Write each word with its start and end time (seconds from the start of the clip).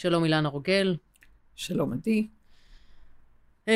שלום 0.00 0.24
אילנה 0.24 0.48
רוגל. 0.48 0.96
שלום 1.56 1.92
עדי. 1.92 2.26
Uh, 3.66 3.72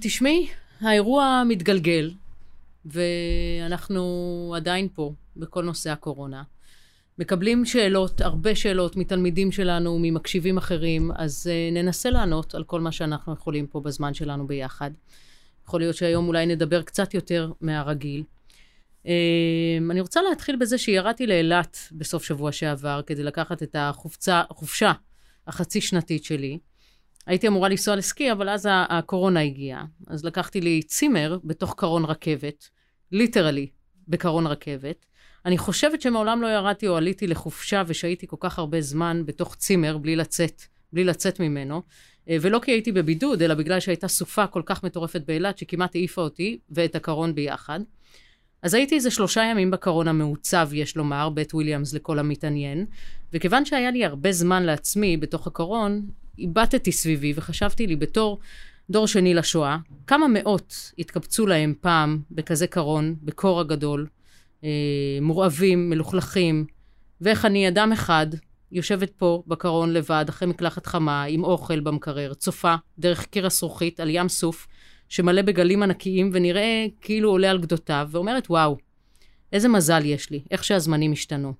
תשמעי, 0.00 0.48
האירוע 0.80 1.42
מתגלגל, 1.48 2.14
ואנחנו 2.84 4.54
עדיין 4.56 4.88
פה 4.94 5.12
בכל 5.36 5.64
נושא 5.64 5.90
הקורונה. 5.90 6.42
מקבלים 7.18 7.64
שאלות, 7.64 8.20
הרבה 8.20 8.54
שאלות 8.54 8.96
מתלמידים 8.96 9.52
שלנו, 9.52 9.98
ממקשיבים 10.02 10.58
אחרים, 10.58 11.10
אז 11.14 11.50
uh, 11.50 11.74
ננסה 11.74 12.10
לענות 12.10 12.54
על 12.54 12.64
כל 12.64 12.80
מה 12.80 12.92
שאנחנו 12.92 13.32
יכולים 13.32 13.66
פה 13.66 13.80
בזמן 13.80 14.14
שלנו 14.14 14.46
ביחד. 14.46 14.90
יכול 15.66 15.80
להיות 15.80 15.96
שהיום 15.96 16.28
אולי 16.28 16.46
נדבר 16.46 16.82
קצת 16.82 17.14
יותר 17.14 17.52
מהרגיל. 17.60 18.22
Uh, 19.04 19.08
אני 19.90 20.00
רוצה 20.00 20.20
להתחיל 20.22 20.56
בזה 20.56 20.78
שירדתי 20.78 21.26
לאילת 21.26 21.78
בסוף 21.92 22.24
שבוע 22.24 22.52
שעבר 22.52 23.00
כדי 23.06 23.22
לקחת 23.22 23.62
את 23.62 23.76
החופצה, 23.78 24.42
החופשה 24.50 24.92
החצי 25.46 25.80
שנתית 25.80 26.24
שלי. 26.24 26.58
הייתי 27.26 27.48
אמורה 27.48 27.68
לנסוע 27.68 27.96
לסקי, 27.96 28.32
אבל 28.32 28.48
אז 28.48 28.68
הקורונה 28.72 29.40
הגיעה. 29.40 29.84
אז 30.06 30.24
לקחתי 30.24 30.60
לי 30.60 30.82
צימר 30.82 31.38
בתוך 31.44 31.74
קרון 31.76 32.04
רכבת, 32.04 32.68
literally 33.12 33.66
בקרון 34.08 34.46
רכבת. 34.46 35.06
אני 35.46 35.58
חושבת 35.58 36.00
שמעולם 36.00 36.42
לא 36.42 36.46
ירדתי 36.46 36.88
או 36.88 36.96
עליתי 36.96 37.26
לחופשה 37.26 37.82
ושהייתי 37.86 38.26
כל 38.26 38.36
כך 38.40 38.58
הרבה 38.58 38.80
זמן 38.80 39.22
בתוך 39.26 39.54
צימר 39.54 39.98
בלי 39.98 40.16
לצאת, 40.16 40.62
בלי 40.92 41.04
לצאת 41.04 41.40
ממנו. 41.40 41.82
אה, 42.28 42.36
ולא 42.40 42.58
כי 42.58 42.70
הייתי 42.70 42.92
בבידוד, 42.92 43.42
אלא 43.42 43.54
בגלל 43.54 43.80
שהייתה 43.80 44.08
סופה 44.08 44.46
כל 44.46 44.62
כך 44.66 44.84
מטורפת 44.84 45.20
באילת, 45.26 45.58
שכמעט 45.58 45.94
העיפה 45.94 46.22
אותי 46.22 46.58
ואת 46.70 46.94
הקרון 46.94 47.34
ביחד. 47.34 47.80
אז 48.62 48.74
הייתי 48.74 48.94
איזה 48.94 49.10
שלושה 49.10 49.42
ימים 49.42 49.70
בקרון 49.70 50.08
המעוצב, 50.08 50.68
יש 50.72 50.96
לומר, 50.96 51.28
בית 51.28 51.54
וויליאמס 51.54 51.94
לכל 51.94 52.18
המתעניין, 52.18 52.86
וכיוון 53.32 53.64
שהיה 53.64 53.90
לי 53.90 54.04
הרבה 54.04 54.32
זמן 54.32 54.62
לעצמי 54.62 55.16
בתוך 55.16 55.46
הקרון, 55.46 56.06
איבדתי 56.38 56.92
סביבי 56.92 57.32
וחשבתי 57.36 57.86
לי 57.86 57.96
בתור 57.96 58.38
דור 58.90 59.06
שני 59.06 59.34
לשואה, 59.34 59.76
כמה 60.06 60.26
מאות 60.28 60.92
התקבצו 60.98 61.46
להם 61.46 61.74
פעם 61.80 62.20
בכזה 62.30 62.66
קרון, 62.66 63.14
בקור 63.22 63.60
הגדול, 63.60 64.06
אה, 64.64 64.68
מורעבים, 65.20 65.90
מלוכלכים, 65.90 66.66
ואיך 67.20 67.44
אני 67.44 67.68
אדם 67.68 67.92
אחד 67.92 68.26
יושבת 68.72 69.10
פה 69.10 69.42
בקרון 69.46 69.92
לבד, 69.92 70.24
אחרי 70.28 70.48
מקלחת 70.48 70.86
חמה, 70.86 71.22
עם 71.22 71.44
אוכל 71.44 71.80
במקרר, 71.80 72.34
צופה 72.34 72.74
דרך 72.98 73.26
קיר 73.26 73.46
הזכוכית 73.46 74.00
על 74.00 74.10
ים 74.10 74.28
סוף, 74.28 74.66
שמלא 75.12 75.42
בגלים 75.42 75.82
ענקיים 75.82 76.30
ונראה 76.32 76.86
כאילו 77.00 77.30
עולה 77.30 77.50
על 77.50 77.58
גדותיו, 77.58 78.08
ואומרת, 78.10 78.50
וואו, 78.50 78.76
איזה 79.52 79.68
מזל 79.68 80.04
יש 80.04 80.30
לי, 80.30 80.42
איך 80.50 80.64
שהזמנים 80.64 81.12
השתנו. 81.12 81.52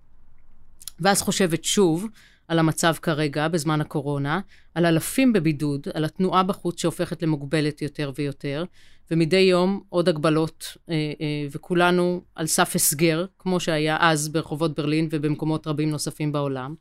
ואז 1.01 1.23
חושבת 1.23 1.65
שוב 1.65 2.07
על 2.49 2.59
המצב 2.59 2.95
כרגע, 3.03 3.49
בזמן 3.49 3.81
הקורונה, 3.81 4.41
על 4.75 4.87
אלפים 4.87 5.33
בבידוד, 5.33 5.87
על 5.95 6.05
התנועה 6.05 6.43
בחוץ 6.43 6.81
שהופכת 6.81 7.23
למוגבלת 7.23 7.83
יותר 7.83 8.13
ויותר, 8.15 8.65
ומדי 9.11 9.37
יום 9.37 9.83
עוד 9.89 10.09
הגבלות, 10.09 10.77
אה, 10.89 10.95
אה, 10.95 11.47
וכולנו 11.51 12.23
על 12.35 12.47
סף 12.47 12.75
הסגר, 12.77 13.27
כמו 13.39 13.61
שהיה 13.61 13.97
אז 14.01 14.29
ברחובות 14.29 14.75
ברלין 14.75 15.09
ובמקומות 15.11 15.67
רבים 15.67 15.91
נוספים 15.91 16.33
בעולם. 16.33 16.75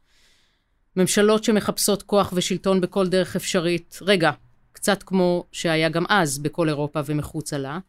ממשלות 0.95 1.43
שמחפשות 1.43 2.03
כוח 2.03 2.33
ושלטון 2.35 2.81
בכל 2.81 3.07
דרך 3.07 3.35
אפשרית. 3.35 3.99
רגע, 4.01 4.31
קצת 4.71 5.03
כמו 5.03 5.45
שהיה 5.51 5.89
גם 5.89 6.05
אז 6.09 6.39
בכל 6.39 6.69
אירופה 6.69 6.99
ומחוצה 7.05 7.57
לה. 7.57 7.79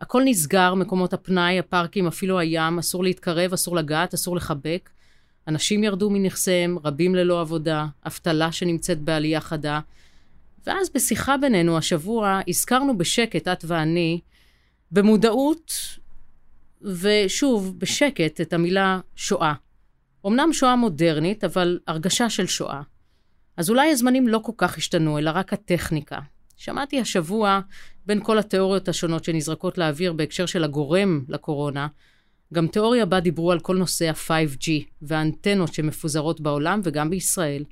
הכל 0.00 0.22
נסגר, 0.24 0.74
מקומות 0.74 1.12
הפנאי, 1.12 1.58
הפארקים, 1.58 2.06
אפילו 2.06 2.38
הים, 2.38 2.78
אסור 2.78 3.04
להתקרב, 3.04 3.52
אסור 3.52 3.76
לגעת, 3.76 4.14
אסור 4.14 4.36
לחבק. 4.36 4.90
אנשים 5.48 5.84
ירדו 5.84 6.10
מנכסיהם, 6.10 6.78
רבים 6.84 7.14
ללא 7.14 7.40
עבודה, 7.40 7.86
אבטלה 8.06 8.52
שנמצאת 8.52 9.00
בעלייה 9.00 9.40
חדה. 9.40 9.80
ואז 10.66 10.90
בשיחה 10.94 11.36
בינינו 11.36 11.78
השבוע 11.78 12.40
הזכרנו 12.48 12.98
בשקט, 12.98 13.48
את 13.48 13.64
ואני, 13.68 14.20
במודעות, 14.90 15.72
ושוב, 16.82 17.74
בשקט, 17.78 18.40
את 18.40 18.52
המילה 18.52 19.00
שואה. 19.16 19.52
אמנם 20.26 20.52
שואה 20.52 20.76
מודרנית, 20.76 21.44
אבל 21.44 21.78
הרגשה 21.86 22.30
של 22.30 22.46
שואה. 22.46 22.82
אז 23.56 23.70
אולי 23.70 23.90
הזמנים 23.90 24.28
לא 24.28 24.38
כל 24.38 24.52
כך 24.56 24.76
השתנו, 24.76 25.18
אלא 25.18 25.30
רק 25.34 25.52
הטכניקה. 25.52 26.18
שמעתי 26.56 27.00
השבוע, 27.00 27.60
בין 28.06 28.24
כל 28.24 28.38
התיאוריות 28.38 28.88
השונות 28.88 29.24
שנזרקות 29.24 29.78
לאוויר 29.78 30.12
בהקשר 30.12 30.46
של 30.46 30.64
הגורם 30.64 31.24
לקורונה, 31.28 31.86
גם 32.54 32.66
תיאוריה 32.66 33.06
בה 33.06 33.20
דיברו 33.20 33.52
על 33.52 33.60
כל 33.60 33.76
נושא 33.76 34.08
ה-5G 34.08 34.70
והאנטנות 35.02 35.74
שמפוזרות 35.74 36.40
בעולם 36.40 36.80
וגם 36.84 37.10
בישראל. 37.10 37.64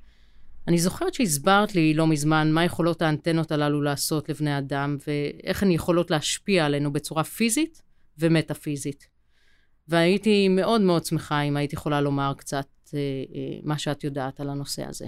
אני 0.69 0.79
זוכרת 0.79 1.15
שהסברת 1.15 1.75
לי 1.75 1.95
לא 1.95 2.07
מזמן 2.07 2.53
מה 2.53 2.65
יכולות 2.65 3.03
האנטנות 3.03 3.53
הללו 3.53 3.83
לעשות 3.83 4.29
לבני 4.29 4.59
אדם 4.59 4.97
ואיך 5.07 5.63
הן 5.63 5.71
יכולות 5.71 6.11
להשפיע 6.11 6.67
עלינו 6.67 6.93
בצורה 6.93 7.25
פיזית 7.25 7.83
ומטאפיזית. 8.19 9.09
והייתי 9.89 10.49
מאוד 10.49 10.81
מאוד 10.81 11.05
שמחה 11.05 11.43
אם 11.43 11.57
היית 11.57 11.73
יכולה 11.73 12.01
לומר 12.01 12.33
קצת 12.37 12.67
אה, 12.95 12.99
אה, 12.99 13.59
מה 13.63 13.79
שאת 13.79 14.05
יודעת 14.05 14.41
על 14.41 14.51
הנושא 14.51 14.85
הזה. 14.89 15.07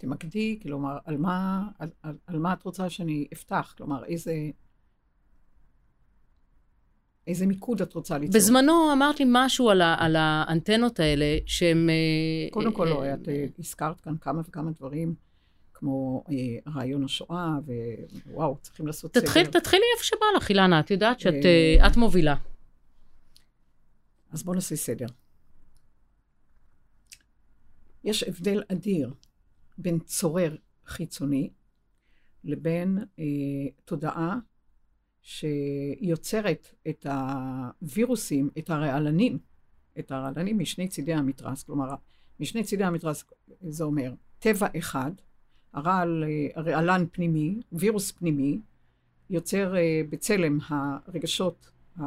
תמקדי, 0.00 0.58
כלומר, 0.62 0.98
על 1.04 1.16
מה, 1.16 1.68
על, 1.78 1.88
על, 2.02 2.16
על 2.26 2.38
מה 2.38 2.52
את 2.52 2.62
רוצה 2.62 2.90
שאני 2.90 3.26
אפתח? 3.32 3.74
כלומר, 3.76 4.04
איזה... 4.04 4.50
איזה 7.26 7.46
מיקוד 7.46 7.82
את 7.82 7.94
רוצה 7.94 8.18
ליצור? 8.18 8.34
בזמנו 8.34 8.92
אמרת 8.92 9.20
לי 9.20 9.26
משהו 9.28 9.70
על, 9.70 9.82
ה, 9.82 9.96
על 9.98 10.16
האנטנות 10.16 11.00
האלה, 11.00 11.38
שהם... 11.46 11.90
אה, 11.90 12.50
קודם 12.50 12.72
כל, 12.72 12.84
לא, 12.84 13.14
את 13.14 13.28
אה, 13.28 13.46
הזכרת 13.58 14.00
כאן 14.00 14.16
כמה 14.20 14.40
וכמה 14.48 14.70
דברים, 14.70 15.14
כמו 15.74 16.24
אה, 16.30 16.72
רעיון 16.72 17.04
השואה, 17.04 17.54
ווואו, 18.26 18.56
צריכים 18.62 18.86
לעשות 18.86 19.14
תתחיל, 19.14 19.44
סדר. 19.44 19.60
תתחילי 19.60 19.84
איפה 19.94 20.04
שבא 20.04 20.26
לך, 20.36 20.48
אילנה, 20.48 20.80
את 20.80 20.90
יודעת 20.90 21.20
שאת 21.20 21.44
את 21.86 21.96
מובילה. 21.96 22.34
אז 24.30 24.42
בואו 24.42 24.54
נעשה 24.54 24.76
סדר. 24.76 25.06
יש 28.04 28.22
הבדל 28.22 28.62
אדיר 28.68 29.14
בין 29.82 29.98
צורר 29.98 30.56
חיצוני 30.86 31.50
לבין 32.44 32.98
אה, 33.18 33.24
תודעה 33.84 34.38
שיוצרת 35.22 36.74
את 36.88 37.06
הווירוסים, 37.06 38.50
את 38.58 38.70
הרעלנים, 38.70 39.38
את 39.98 40.10
הרעלנים 40.10 40.58
משני 40.58 40.88
צידי 40.88 41.14
המתרס, 41.14 41.62
כלומר, 41.62 41.94
משני 42.40 42.64
צידי 42.64 42.84
המתרס 42.84 43.24
זה 43.60 43.84
אומר 43.84 44.14
טבע 44.38 44.66
אחד, 44.78 45.12
הרעל, 45.72 46.24
אה, 46.24 46.48
הרעלן 46.54 47.04
פנימי, 47.12 47.60
וירוס 47.72 48.10
פנימי, 48.10 48.60
יוצר 49.30 49.76
אה, 49.76 50.00
בצלם 50.10 50.58
הרגשות, 50.68 51.70
ה, 51.98 52.02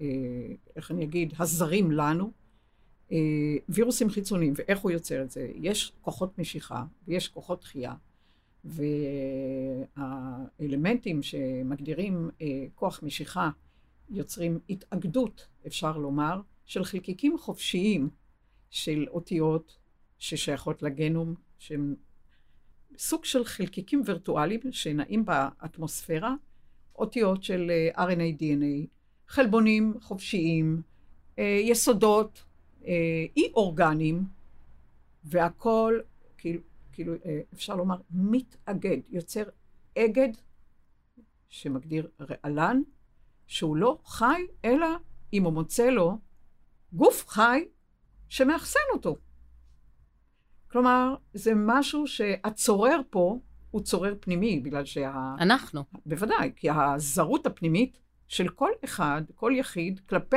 אה, 0.00 0.06
איך 0.76 0.90
אני 0.90 1.04
אגיד, 1.04 1.34
הזרים 1.38 1.90
לנו, 1.90 2.32
וירוסים 3.68 4.10
חיצוניים, 4.10 4.52
ואיך 4.56 4.78
הוא 4.78 4.90
יוצר 4.90 5.22
את 5.22 5.30
זה? 5.30 5.48
יש 5.54 5.92
כוחות 6.00 6.38
משיכה 6.38 6.84
ויש 7.08 7.28
כוחות 7.28 7.60
דחייה, 7.60 7.94
והאלמנטים 9.96 11.22
שמגדירים 11.22 12.30
אה, 12.42 12.64
כוח 12.74 13.02
משיכה 13.02 13.50
יוצרים 14.10 14.58
התאגדות, 14.70 15.46
אפשר 15.66 15.96
לומר, 15.96 16.40
של 16.64 16.84
חלקיקים 16.84 17.38
חופשיים 17.38 18.08
של 18.70 19.06
אותיות 19.10 19.78
ששייכות 20.18 20.82
לגנום, 20.82 21.34
שהם 21.58 21.94
סוג 22.98 23.24
של 23.24 23.44
חלקיקים 23.44 24.02
וירטואליים 24.04 24.60
שנעים 24.70 25.24
באטמוספירה, 25.24 26.34
אותיות 26.96 27.42
של 27.42 27.70
אה, 27.70 28.06
RNA, 28.06 28.42
DNA, 28.42 28.86
חלבונים 29.28 29.94
חופשיים, 30.00 30.82
יסודות, 31.38 32.38
אה, 32.38 32.55
אי 33.36 33.52
אורגניים, 33.54 34.24
והכל, 35.24 36.00
כאילו, 36.38 36.60
כאילו, 36.92 37.14
אה, 37.24 37.40
אפשר 37.54 37.76
לומר, 37.76 37.96
מתאגד, 38.10 38.98
יוצר 39.08 39.42
אגד 39.98 40.28
שמגדיר 41.48 42.08
רעלן, 42.20 42.80
שהוא 43.46 43.76
לא 43.76 43.98
חי, 44.04 44.46
אלא 44.64 44.86
אם 45.32 45.44
הוא 45.44 45.52
מוצא 45.52 45.90
לו 45.90 46.18
גוף 46.92 47.28
חי 47.28 47.64
שמאחסן 48.28 48.80
אותו. 48.92 49.16
כלומר, 50.70 51.14
זה 51.34 51.52
משהו 51.56 52.06
שהצורר 52.06 53.00
פה 53.10 53.38
הוא 53.70 53.82
צורר 53.82 54.14
פנימי, 54.20 54.60
בגלל 54.60 54.84
שה... 54.84 55.34
אנחנו. 55.40 55.84
בוודאי, 56.06 56.52
כי 56.56 56.68
הזרות 56.70 57.46
הפנימית 57.46 57.98
של 58.28 58.48
כל 58.48 58.70
אחד, 58.84 59.22
כל 59.34 59.52
יחיד, 59.56 60.00
כלפי 60.00 60.36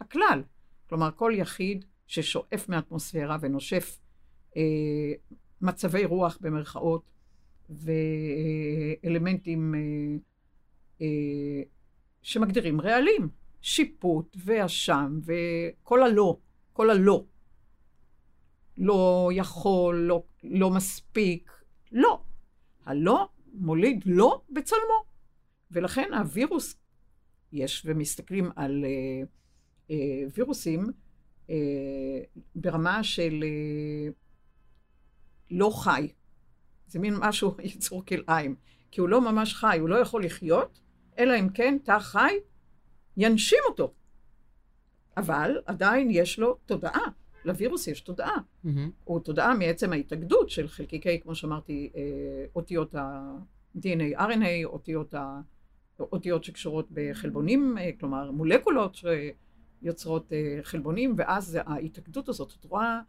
הכלל. 0.00 0.42
כלומר, 0.88 1.10
כל 1.16 1.32
יחיד 1.34 1.84
ששואף 2.06 2.68
מאטמוספירה 2.68 3.36
ונושף 3.40 3.98
אה, 4.56 4.62
מצבי 5.60 6.04
רוח 6.04 6.38
במרכאות 6.40 7.02
ואלמנטים 7.70 9.74
אה, 9.74 9.80
אה, 11.00 11.62
שמגדירים 12.22 12.80
רעלים, 12.80 13.28
שיפוט 13.60 14.36
ואשם 14.44 15.20
וכל 15.24 16.02
הלא, 16.02 16.36
כל 16.72 16.90
הלא. 16.90 17.24
לא 18.78 19.30
יכול, 19.34 19.96
לא, 19.96 20.22
לא 20.44 20.70
מספיק, 20.70 21.50
לא. 21.92 22.20
הלא 22.84 23.28
מוליד 23.54 24.02
לא 24.06 24.42
בצלמו. 24.50 25.04
ולכן 25.70 26.14
הווירוס, 26.14 26.76
יש 27.52 27.82
ומסתכלים 27.86 28.50
על 28.56 28.84
אה, 28.84 29.26
וירוסים 30.34 30.86
אה, 31.50 31.56
ברמה 32.54 33.04
של 33.04 33.44
אה, 33.44 34.12
לא 35.50 35.70
חי. 35.70 36.08
זה 36.88 36.98
מין 36.98 37.14
משהו, 37.20 37.54
יצור 37.74 38.06
כלאיים. 38.06 38.54
כי 38.90 39.00
הוא 39.00 39.08
לא 39.08 39.20
ממש 39.20 39.54
חי, 39.54 39.78
הוא 39.80 39.88
לא 39.88 39.96
יכול 39.96 40.24
לחיות, 40.24 40.80
אלא 41.18 41.40
אם 41.40 41.48
כן 41.48 41.78
תא 41.84 41.98
חי 41.98 42.34
ינשים 43.16 43.58
אותו. 43.68 43.92
אבל 45.16 45.60
עדיין 45.66 46.08
יש 46.10 46.38
לו 46.38 46.58
תודעה. 46.66 47.04
לווירוס 47.44 47.86
יש 47.86 48.00
תודעה. 48.00 48.36
Mm-hmm. 48.36 48.68
הוא 49.04 49.20
תודעה 49.20 49.54
מעצם 49.54 49.92
ההתאגדות 49.92 50.50
של 50.50 50.68
חלקיקי, 50.68 51.20
כמו 51.20 51.34
שאמרתי, 51.34 51.90
אה, 51.96 52.44
אותיות 52.56 52.94
ה-DNA, 52.94 54.18
RNA, 54.18 54.64
אותיות, 54.64 55.14
ה... 55.14 55.40
אותיות 56.00 56.44
שקשורות 56.44 56.88
בחלבונים, 56.92 57.78
אה, 57.78 57.90
כלומר 58.00 58.30
מולקולות 58.30 58.94
שיוצרות 59.86 60.32
אה, 60.32 60.58
חלבונים, 60.62 61.14
ואז 61.16 61.58
ההתאגדות 61.66 62.28
הזאת, 62.28 62.52
את 62.60 62.64
רואה 62.64 63.00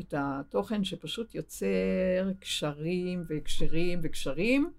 את 0.00 0.14
התוכן 0.16 0.84
שפשוט 0.84 1.34
יוצר 1.34 2.32
קשרים 2.40 3.24
והקשרים 3.28 4.00
וקשרים, 4.02 4.72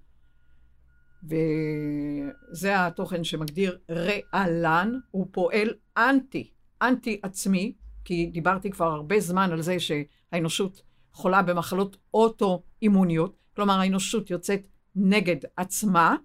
וזה 1.23 2.85
התוכן 2.85 3.23
שמגדיר 3.23 3.79
רעלן, 3.89 4.99
הוא 5.11 5.27
פועל 5.31 5.73
אנטי, 5.97 6.51
אנטי 6.81 7.19
עצמי, 7.23 7.75
כי 8.05 8.25
דיברתי 8.25 8.69
כבר 8.69 8.85
הרבה 8.85 9.19
זמן 9.19 9.51
על 9.51 9.61
זה 9.61 9.77
שהאנושות 9.79 10.81
חולה 11.11 11.41
במחלות 11.41 11.97
אוטו-אימוניות, 12.13 13.35
כלומר 13.55 13.79
האנושות 13.79 14.29
יוצאת 14.29 14.67
נגד 14.95 15.37
עצמה, 15.57 16.15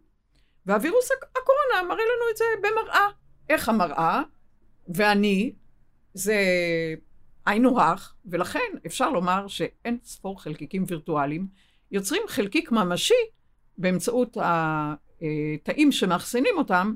והווירוס 0.67 1.09
הקורונה 1.11 1.89
מראה 1.89 2.05
לנו 2.05 2.31
את 2.33 2.37
זה 2.37 2.45
במראה. 2.63 3.07
איך 3.49 3.69
המראה 3.69 4.23
ואני 4.95 5.53
זה 6.15 6.45
היינו 7.47 7.81
הך, 7.81 8.15
ולכן 8.27 8.59
אפשר 8.87 9.11
לומר 9.11 9.49
שאין 9.49 9.99
ספור 10.05 10.43
חלקיקים 10.43 10.85
וירטואליים 10.87 11.47
יוצרים 11.91 12.23
חלקיק 12.29 12.73
ממשי 12.73 13.15
באמצעות 13.79 14.37
התאים 14.41 15.93
שמאחסנים 15.93 16.55
אותם 16.59 16.95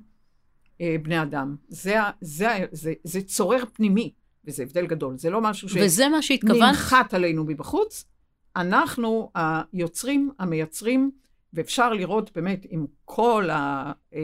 אה, 0.80 0.96
בני 1.02 1.22
אדם. 1.22 1.56
זה, 1.68 1.96
זה, 2.20 2.48
זה, 2.72 2.92
זה 3.04 3.22
צורר 3.22 3.64
פנימי, 3.72 4.12
וזה 4.44 4.62
הבדל 4.62 4.86
גדול. 4.86 5.18
זה 5.18 5.30
לא 5.30 5.40
משהו? 5.40 5.68
שננחת 6.58 7.14
עלינו 7.14 7.44
מבחוץ. 7.44 8.04
אנחנו 8.56 9.30
היוצרים, 9.34 10.30
המייצרים, 10.38 11.10
ואפשר 11.52 11.92
לראות 11.92 12.30
באמת 12.34 12.66
עם 12.68 12.86
כל 13.04 13.50
ה... 13.50 13.92
אה, 14.14 14.20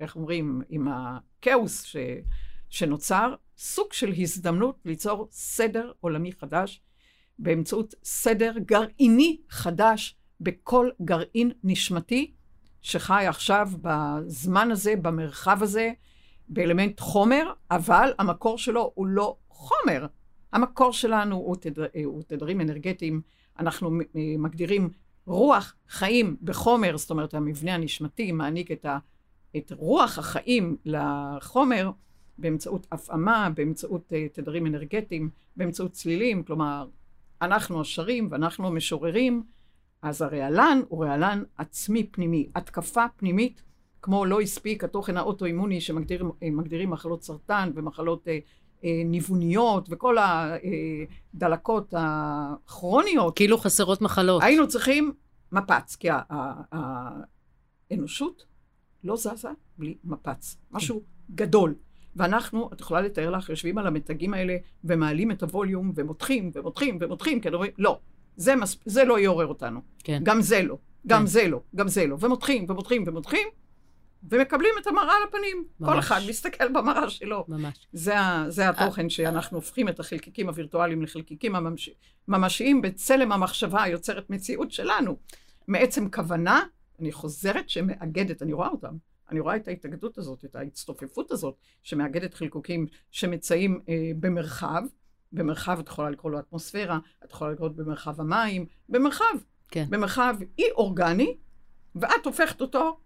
איך 0.00 0.16
אומרים? 0.16 0.62
עם 0.68 0.88
הכאוס 0.88 1.82
ש, 1.84 1.96
שנוצר, 2.70 3.34
סוג 3.58 3.92
של 3.92 4.12
הזדמנות 4.18 4.76
ליצור 4.84 5.28
סדר 5.30 5.92
עולמי 6.00 6.32
חדש 6.32 6.80
באמצעות 7.38 7.94
סדר 8.04 8.52
גרעיני 8.58 9.40
חדש 9.48 10.16
בכל 10.40 10.90
גרעין 11.02 11.52
נשמתי 11.64 12.32
שחי 12.82 13.24
עכשיו 13.28 13.70
בזמן 13.82 14.70
הזה, 14.70 14.96
במרחב 14.96 15.62
הזה, 15.62 15.92
באלמנט 16.48 17.00
חומר, 17.00 17.52
אבל 17.70 18.12
המקור 18.18 18.58
שלו 18.58 18.92
הוא 18.94 19.06
לא 19.06 19.36
חומר. 19.48 20.06
המקור 20.52 20.92
שלנו 20.92 21.36
הוא, 21.36 21.56
תדר, 21.56 21.86
הוא 22.04 22.22
תדרים 22.26 22.60
אנרגטיים, 22.60 23.20
אנחנו 23.58 23.90
מגדירים 24.14 24.90
רוח 25.26 25.74
חיים 25.88 26.36
בחומר, 26.42 26.96
זאת 26.96 27.10
אומרת 27.10 27.34
המבנה 27.34 27.74
הנשמתי 27.74 28.32
מעניק 28.32 28.70
את, 28.70 28.84
ה, 28.84 28.98
את 29.56 29.72
רוח 29.76 30.18
החיים 30.18 30.76
לחומר 30.84 31.90
באמצעות 32.40 32.86
הפעמה, 32.92 33.50
באמצעות 33.54 34.12
uh, 34.12 34.14
תדרים 34.32 34.66
אנרגטיים, 34.66 35.30
באמצעות 35.56 35.92
צלילים, 35.92 36.42
כלומר 36.42 36.86
אנחנו 37.42 37.80
השרים 37.80 38.28
ואנחנו 38.30 38.66
המשוררים, 38.66 39.42
אז 40.02 40.22
הרעלן 40.22 40.80
הוא 40.88 41.04
רעלן 41.04 41.42
עצמי 41.56 42.06
פנימי, 42.10 42.48
התקפה 42.54 43.04
פנימית, 43.16 43.62
כמו 44.02 44.24
לא 44.24 44.40
הספיק 44.40 44.84
התוכן 44.84 45.16
האוטואימוני 45.16 45.80
שמגדירים 45.80 46.90
מחלות 46.90 47.22
סרטן 47.22 47.70
ומחלות 47.74 48.28
אה, 48.28 48.38
אה, 48.84 49.02
ניווניות 49.04 49.88
וכל 49.90 50.16
הדלקות 51.34 51.94
הכרוניות. 51.96 53.36
כאילו 53.36 53.58
חסרות 53.58 54.02
מחלות. 54.02 54.42
היינו 54.42 54.68
צריכים 54.68 55.12
מפץ, 55.52 55.96
כי 55.96 56.08
האנושות 57.90 58.44
לא 59.04 59.16
זזה 59.16 59.48
בלי 59.78 59.96
מפץ. 60.04 60.56
משהו 60.70 61.02
גדול. 61.34 61.74
ואנחנו, 62.16 62.70
את 62.72 62.80
יכולה 62.80 63.00
לתאר 63.00 63.30
לך, 63.30 63.48
יושבים 63.48 63.78
על 63.78 63.86
המתגים 63.86 64.34
האלה 64.34 64.56
ומעלים 64.84 65.30
את 65.30 65.42
הווליום 65.42 65.92
ומותחים 65.94 66.50
ומותחים 66.54 66.98
ומותחים, 67.00 67.40
כי 67.40 67.48
אומרים, 67.48 67.72
לא, 67.78 67.98
זה, 68.36 68.56
מס... 68.56 68.76
זה 68.84 69.04
לא 69.04 69.18
יעורר 69.18 69.46
אותנו. 69.46 69.80
כן. 70.04 70.20
גם 70.22 70.42
זה 70.42 70.62
לא, 70.62 70.78
גם 71.06 71.20
כן. 71.20 71.26
זה 71.26 71.48
לא, 71.48 71.60
גם 71.76 71.88
זה 71.88 72.06
לא. 72.06 72.16
ומותחים 72.20 72.66
ומותחים 72.68 73.04
ומותחים, 73.06 73.48
ומקבלים 74.30 74.70
את 74.82 74.86
המראה 74.86 75.16
על 75.16 75.22
הפנים. 75.28 75.64
ממש. 75.80 75.90
כל 75.90 75.98
אחד 75.98 76.20
מסתכל 76.28 76.68
במראה 76.68 77.10
שלו. 77.10 77.44
ממש. 77.48 77.86
זה, 77.92 78.14
זה 78.48 78.68
התוכן 78.68 79.08
שאנחנו 79.08 79.56
הופכים 79.56 79.88
את 79.88 80.00
החלקיקים 80.00 80.48
הווירטואליים 80.48 81.02
לחלקיקים 81.02 81.54
הממש... 81.54 81.90
ממשיים 82.28 82.82
בצלם 82.82 83.32
המחשבה 83.32 83.82
היוצרת 83.82 84.30
מציאות 84.30 84.72
שלנו. 84.72 85.16
מעצם 85.68 86.10
כוונה, 86.10 86.62
אני 87.00 87.12
חוזרת 87.12 87.68
שמאגדת, 87.68 88.42
אני 88.42 88.52
רואה 88.52 88.68
אותם. 88.68 88.96
אני 89.30 89.40
רואה 89.40 89.56
את 89.56 89.68
ההתאגדות 89.68 90.18
הזאת, 90.18 90.44
את 90.44 90.56
ההצטופפות 90.56 91.30
הזאת, 91.30 91.54
שמאגדת 91.82 92.34
חלקוקים 92.34 92.86
שמצאים 93.10 93.80
אה, 93.88 94.10
במרחב, 94.20 94.82
במרחב 95.32 95.78
את 95.78 95.88
יכולה 95.88 96.10
לקרוא 96.10 96.32
לו 96.32 96.38
אטמוספירה, 96.38 96.98
את 97.24 97.32
יכולה 97.32 97.52
לקרוא 97.52 97.68
במרחב 97.68 98.20
המים, 98.20 98.66
במרחב, 98.88 99.24
כן. 99.68 99.86
במרחב 99.90 100.36
אי 100.58 100.70
אורגני, 100.70 101.36
ואת 101.94 102.26
הופכת 102.26 102.60
אותו 102.60 102.98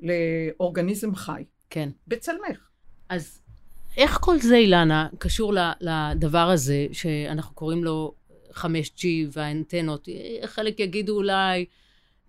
לאורגניזם 0.00 1.14
חי. 1.14 1.44
כן. 1.70 1.88
בצלמך. 2.08 2.68
אז 3.08 3.40
איך 3.96 4.18
כל 4.20 4.38
זה, 4.38 4.56
אילנה, 4.56 5.08
קשור 5.18 5.54
לדבר 5.80 6.50
הזה, 6.50 6.86
שאנחנו 6.92 7.54
קוראים 7.54 7.84
לו 7.84 8.14
5G 8.50 9.04
והאנטנות? 9.32 10.08
חלק 10.44 10.80
יגידו 10.80 11.16
אולי... 11.16 11.66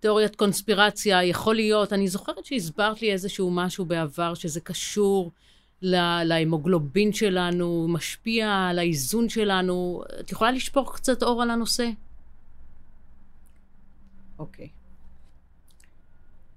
תיאוריית 0.03 0.35
קונספירציה, 0.35 1.23
יכול 1.23 1.55
להיות, 1.55 1.93
אני 1.93 2.07
זוכרת 2.07 2.45
שהסברת 2.45 3.01
לי 3.01 3.11
איזשהו 3.11 3.51
משהו 3.51 3.85
בעבר 3.85 4.33
שזה 4.33 4.61
קשור 4.61 5.31
להמוגלובין 5.81 7.13
שלנו, 7.13 7.87
משפיע 7.89 8.67
על 8.69 8.79
האיזון 8.79 9.29
שלנו. 9.29 10.03
את 10.19 10.31
יכולה 10.31 10.51
לשפוך 10.51 10.95
קצת 10.95 11.23
אור 11.23 11.41
על 11.41 11.49
הנושא? 11.49 11.89
אוקיי. 14.39 14.65
Okay. 14.65 14.69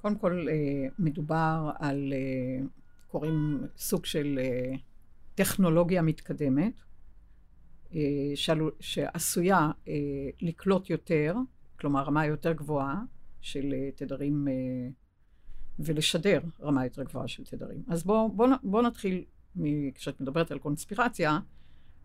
קודם 0.02 0.16
כל, 0.16 0.46
אה, 0.50 0.88
מדובר 0.98 1.70
על, 1.78 2.12
אה, 2.12 2.66
קוראים 3.10 3.60
סוג 3.78 4.04
של 4.06 4.38
אה, 4.42 4.74
טכנולוגיה 5.34 6.02
מתקדמת, 6.02 6.72
שעשויה 8.80 9.70
לקלוט 10.40 10.90
יותר, 10.90 11.34
כלומר 11.80 12.02
רמה 12.02 12.26
יותר 12.26 12.52
גבוהה 12.52 12.96
של 13.46 13.74
תדרים 13.94 14.48
ולשדר 15.78 16.40
רמה 16.62 16.84
יותר 16.84 17.02
גבוהה 17.02 17.28
של 17.28 17.44
תדרים. 17.44 17.82
אז 17.88 18.04
בואו 18.04 18.32
בוא, 18.32 18.48
בוא 18.62 18.82
נתחיל, 18.82 19.24
כשאת 19.94 20.20
מדברת 20.20 20.50
על 20.50 20.58
קונספירציה, 20.58 21.38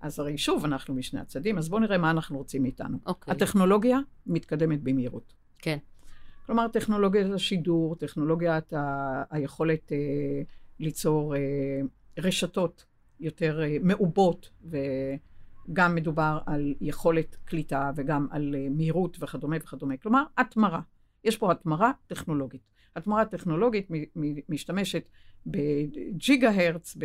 אז 0.01 0.19
הרי 0.19 0.37
שוב 0.37 0.65
אנחנו 0.65 0.93
משני 0.93 1.19
הצדדים, 1.19 1.57
אז 1.57 1.69
בואו 1.69 1.81
נראה 1.81 1.97
מה 1.97 2.11
אנחנו 2.11 2.37
רוצים 2.37 2.63
מאיתנו. 2.63 2.97
Okay. 2.97 3.09
אוקיי. 3.09 3.31
הטכנולוגיה 3.33 3.99
מתקדמת 4.25 4.83
במהירות. 4.83 5.33
כן. 5.59 5.77
כלומר, 6.45 6.67
טכנולוגיית 6.67 7.33
השידור, 7.33 7.95
טכנולוגיית 7.95 8.73
ה... 8.73 9.23
היכולת 9.29 9.91
אה, 9.91 9.97
ליצור 10.79 11.35
אה, 11.35 11.39
רשתות 12.19 12.85
יותר 13.19 13.61
אה, 13.63 13.77
מעובות, 13.81 14.49
וגם 14.63 15.95
מדובר 15.95 16.39
על 16.45 16.73
יכולת 16.81 17.35
קליטה 17.45 17.91
וגם 17.95 18.27
על 18.31 18.55
אה, 18.55 18.67
מהירות 18.69 19.17
וכדומה 19.19 19.57
וכדומה. 19.61 19.97
כלומר, 19.97 20.23
התמרה. 20.37 20.81
יש 21.23 21.37
פה 21.37 21.51
התמרה 21.51 21.91
טכנולוגית. 22.07 22.61
התמורה 22.95 23.25
טכנולוגית 23.25 23.87
משתמשת 24.49 25.09
בג'יגה 25.45 26.51
הרץ, 26.51 26.97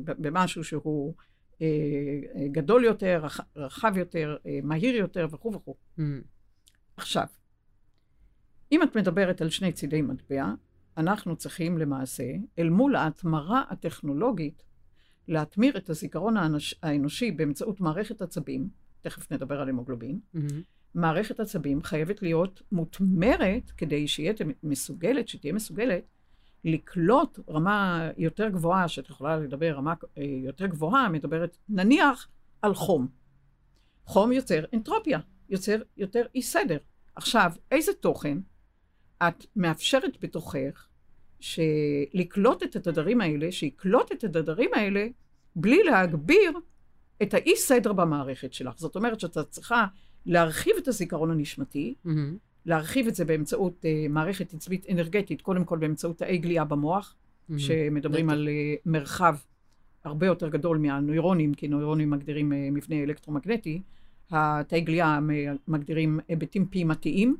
במשהו 0.00 0.64
שהוא 0.64 1.14
אה, 1.62 2.48
גדול 2.52 2.84
יותר, 2.84 3.24
רחב 3.56 3.96
יותר, 3.96 4.36
אה, 4.46 4.58
מהיר 4.62 4.96
יותר 4.96 5.26
וכו' 5.30 5.52
וכו'. 5.52 5.74
Mm. 5.98 6.02
עכשיו, 6.96 7.26
אם 8.72 8.82
את 8.82 8.96
מדברת 8.96 9.40
על 9.40 9.50
שני 9.50 9.72
צידי 9.72 10.02
מטבע, 10.02 10.54
אנחנו 10.96 11.36
צריכים 11.36 11.78
למעשה, 11.78 12.24
אל 12.58 12.70
מול 12.70 12.96
ההתמרה 12.96 13.62
הטכנולוגית, 13.70 14.62
להתמיר 15.28 15.76
את 15.76 15.90
הזיכרון 15.90 16.36
האנוש, 16.36 16.74
האנושי 16.82 17.30
באמצעות 17.30 17.80
מערכת 17.80 18.22
עצבים, 18.22 18.68
תכף 19.00 19.32
נדבר 19.32 19.60
על 19.60 19.68
המוגלובין, 19.68 20.20
Mm-hmm. 20.34 20.38
מערכת 20.94 21.40
עצבים 21.40 21.82
חייבת 21.82 22.22
להיות 22.22 22.62
מותמרת 22.72 23.70
כדי 23.76 24.08
שיהיה 24.08 24.32
מסוגלת, 24.62 25.28
שתהיה 25.28 25.52
מסוגלת 25.52 26.04
לקלוט 26.64 27.38
רמה 27.48 28.08
יותר 28.16 28.48
גבוהה, 28.48 28.88
שאת 28.88 29.10
יכולה 29.10 29.36
לדבר 29.36 29.74
רמה 29.74 29.94
אה, 30.18 30.24
יותר 30.24 30.66
גבוהה, 30.66 31.08
מדברת 31.08 31.56
נניח 31.68 32.28
על 32.62 32.74
חום. 32.74 33.08
חום 34.04 34.32
יוצר 34.32 34.64
אנטרופיה, 34.74 35.18
יוצר 35.50 35.82
יותר 35.96 36.26
אי 36.34 36.42
סדר. 36.42 36.78
עכשיו, 37.16 37.52
איזה 37.70 37.92
תוכן 37.92 38.38
את 39.22 39.46
מאפשרת 39.56 40.16
בתוכך 40.20 40.88
לקלוט 42.14 42.62
את 42.62 42.76
התדרים 42.76 43.20
האלה, 43.20 43.52
שיקלוט 43.52 44.12
את 44.12 44.24
התדרים 44.24 44.70
האלה 44.74 45.06
בלי 45.56 45.82
להגביר 45.82 46.52
את 47.22 47.34
האי 47.34 47.56
סדר 47.56 47.92
במערכת 47.92 48.52
שלך. 48.52 48.78
זאת 48.78 48.96
אומרת 48.96 49.20
שאתה 49.20 49.44
צריכה 49.44 49.86
להרחיב 50.26 50.72
את 50.78 50.88
הזיכרון 50.88 51.30
הנשמתי, 51.30 51.94
Mm-hmm. 52.06 52.10
להרחיב 52.66 53.06
את 53.06 53.14
זה 53.14 53.24
באמצעות 53.24 53.84
uh, 53.84 54.12
מערכת 54.12 54.54
עצבית 54.54 54.86
אנרגטית, 54.90 55.42
קודם 55.42 55.64
כל 55.64 55.78
באמצעות 55.78 56.18
תאי 56.18 56.38
גליה 56.38 56.64
במוח, 56.64 57.14
Mm-hmm. 57.14 57.58
שמדברים 57.58 58.26
בטח. 58.26 58.34
על 58.34 58.48
uh, 58.48 58.80
מרחב 58.86 59.36
הרבה 60.04 60.26
יותר 60.26 60.48
גדול 60.48 60.78
מהנוירונים, 60.78 61.54
כי 61.54 61.68
נוירונים 61.68 62.10
מגדירים 62.10 62.52
uh, 62.52 62.54
מבנה 62.72 63.02
אלקטרומגנטי, 63.02 63.82
התאי 64.30 64.80
גליה 64.80 65.18
מגדירים 65.68 66.20
היבטים 66.28 66.66
פעימתיים. 66.70 67.36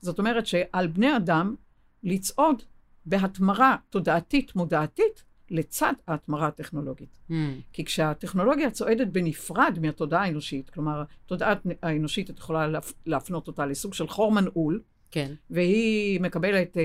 זאת 0.00 0.18
אומרת 0.18 0.46
שעל 0.46 0.86
בני 0.86 1.16
אדם 1.16 1.54
לצעוד 2.02 2.62
בהתמרה 3.06 3.76
תודעתית 3.90 4.56
מודעתית 4.56 5.24
לצד 5.52 5.92
ההתמרה 6.08 6.46
הטכנולוגית. 6.46 7.08
Mm-hmm. 7.30 7.34
כי 7.72 7.84
כשהטכנולוגיה 7.84 8.70
צועדת 8.70 9.06
בנפרד 9.08 9.78
מהתודעה 9.82 10.24
האנושית, 10.24 10.70
כלומר, 10.70 11.02
התודעה 11.26 11.54
האנושית, 11.82 12.30
את 12.30 12.38
יכולה 12.38 12.68
להפ- 12.68 12.92
להפנות 13.06 13.46
אותה 13.48 13.66
לסוג 13.66 13.94
של 13.94 14.08
חור 14.08 14.32
מנעול, 14.32 14.82
כן. 15.10 15.32
והיא 15.50 16.20
מקבלת 16.20 16.76
אה, 16.76 16.82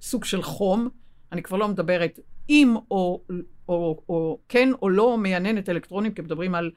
סוג 0.00 0.24
של 0.24 0.42
חום, 0.42 0.88
אני 1.32 1.42
כבר 1.42 1.56
לא 1.56 1.68
מדברת 1.68 2.18
אם 2.48 2.74
או, 2.90 3.22
או, 3.68 4.02
או 4.08 4.38
כן 4.48 4.68
או 4.82 4.88
לא 4.88 5.18
מייננת 5.18 5.68
אלקטרונים, 5.68 6.12
כי 6.14 6.22
מדברים 6.22 6.54
על 6.54 6.70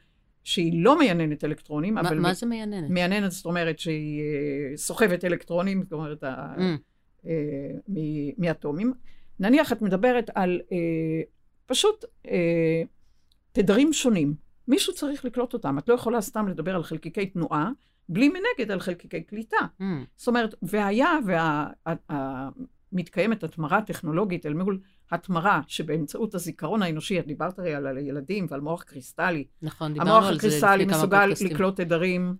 שהיא 0.43 0.83
לא 0.83 0.99
מייננת 0.99 1.43
אלקטרונים, 1.43 1.93
מה- 1.93 2.01
אבל 2.01 2.19
מה 2.19 2.33
זה 2.33 2.45
מייננת? 2.45 2.89
מייננת 2.89 3.31
זאת 3.31 3.45
אומרת 3.45 3.79
שהיא 3.79 4.21
אה, 4.21 4.77
סוחבת 4.77 5.25
אלקטרונים, 5.25 5.83
זאת 5.83 5.93
אומרת, 5.93 6.23
Mm. 6.23 6.27
אה, 7.27 7.31
מ- 7.87 8.41
מאטומים. 8.45 8.93
נניח 9.39 9.71
את 9.71 9.81
מדברת 9.81 10.29
על 10.35 10.61
אה, 10.71 10.77
פשוט 11.65 12.05
אה, 12.27 12.83
תדרים 13.51 13.93
שונים. 13.93 14.33
מישהו 14.67 14.93
צריך 14.93 15.25
לקלוט 15.25 15.53
אותם. 15.53 15.77
את 15.77 15.89
לא 15.89 15.93
יכולה 15.93 16.21
סתם 16.21 16.47
לדבר 16.47 16.75
על 16.75 16.83
חלקיקי 16.83 17.25
תנועה, 17.25 17.71
בלי 18.09 18.29
מנגד 18.29 18.71
על 18.71 18.79
חלקיקי 18.79 19.23
קליטה. 19.23 19.57
Mm. 19.81 19.83
זאת 20.15 20.27
אומרת, 20.27 20.55
והיה 20.61 21.17
ומתקיימת 22.91 23.43
התמרה 23.43 23.81
טכנולוגית 23.81 24.45
אל 24.45 24.53
מול 24.53 24.79
התמרה 25.11 25.61
שבאמצעות 25.67 26.35
הזיכרון 26.35 26.81
האנושי, 26.81 27.19
את 27.19 27.27
דיברת 27.27 27.59
הרי 27.59 27.75
על 27.75 27.97
הילדים 27.97 28.47
ועל 28.49 28.61
מוח 28.61 28.83
קריסטלי. 28.83 29.45
נכון, 29.61 29.93
דיברנו 29.93 30.11
המוח 30.11 30.25
על 30.27 30.33
זה 30.33 30.47
הקריסטלי 30.47 30.77
לפני 30.77 30.93
כמה 30.93 30.97
מסוגל 30.97 31.19
פודקאסטים. 31.21 31.47
לקלוט 31.47 31.81
תדרים, 31.81 32.35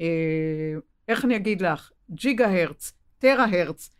אה, 0.00 0.74
איך 1.08 1.24
אני 1.24 1.36
אגיד 1.36 1.60
לך, 1.60 1.90
ג'יגה 2.10 2.62
הרץ, 2.62 2.92
טרה 3.18 3.44
הרץ, 3.44 3.90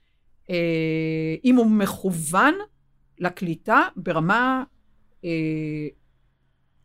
אם 1.44 1.56
הוא 1.56 1.66
מכוון 1.66 2.54
לקליטה 3.18 3.88
ברמה, 3.96 4.64
אה, 5.24 5.88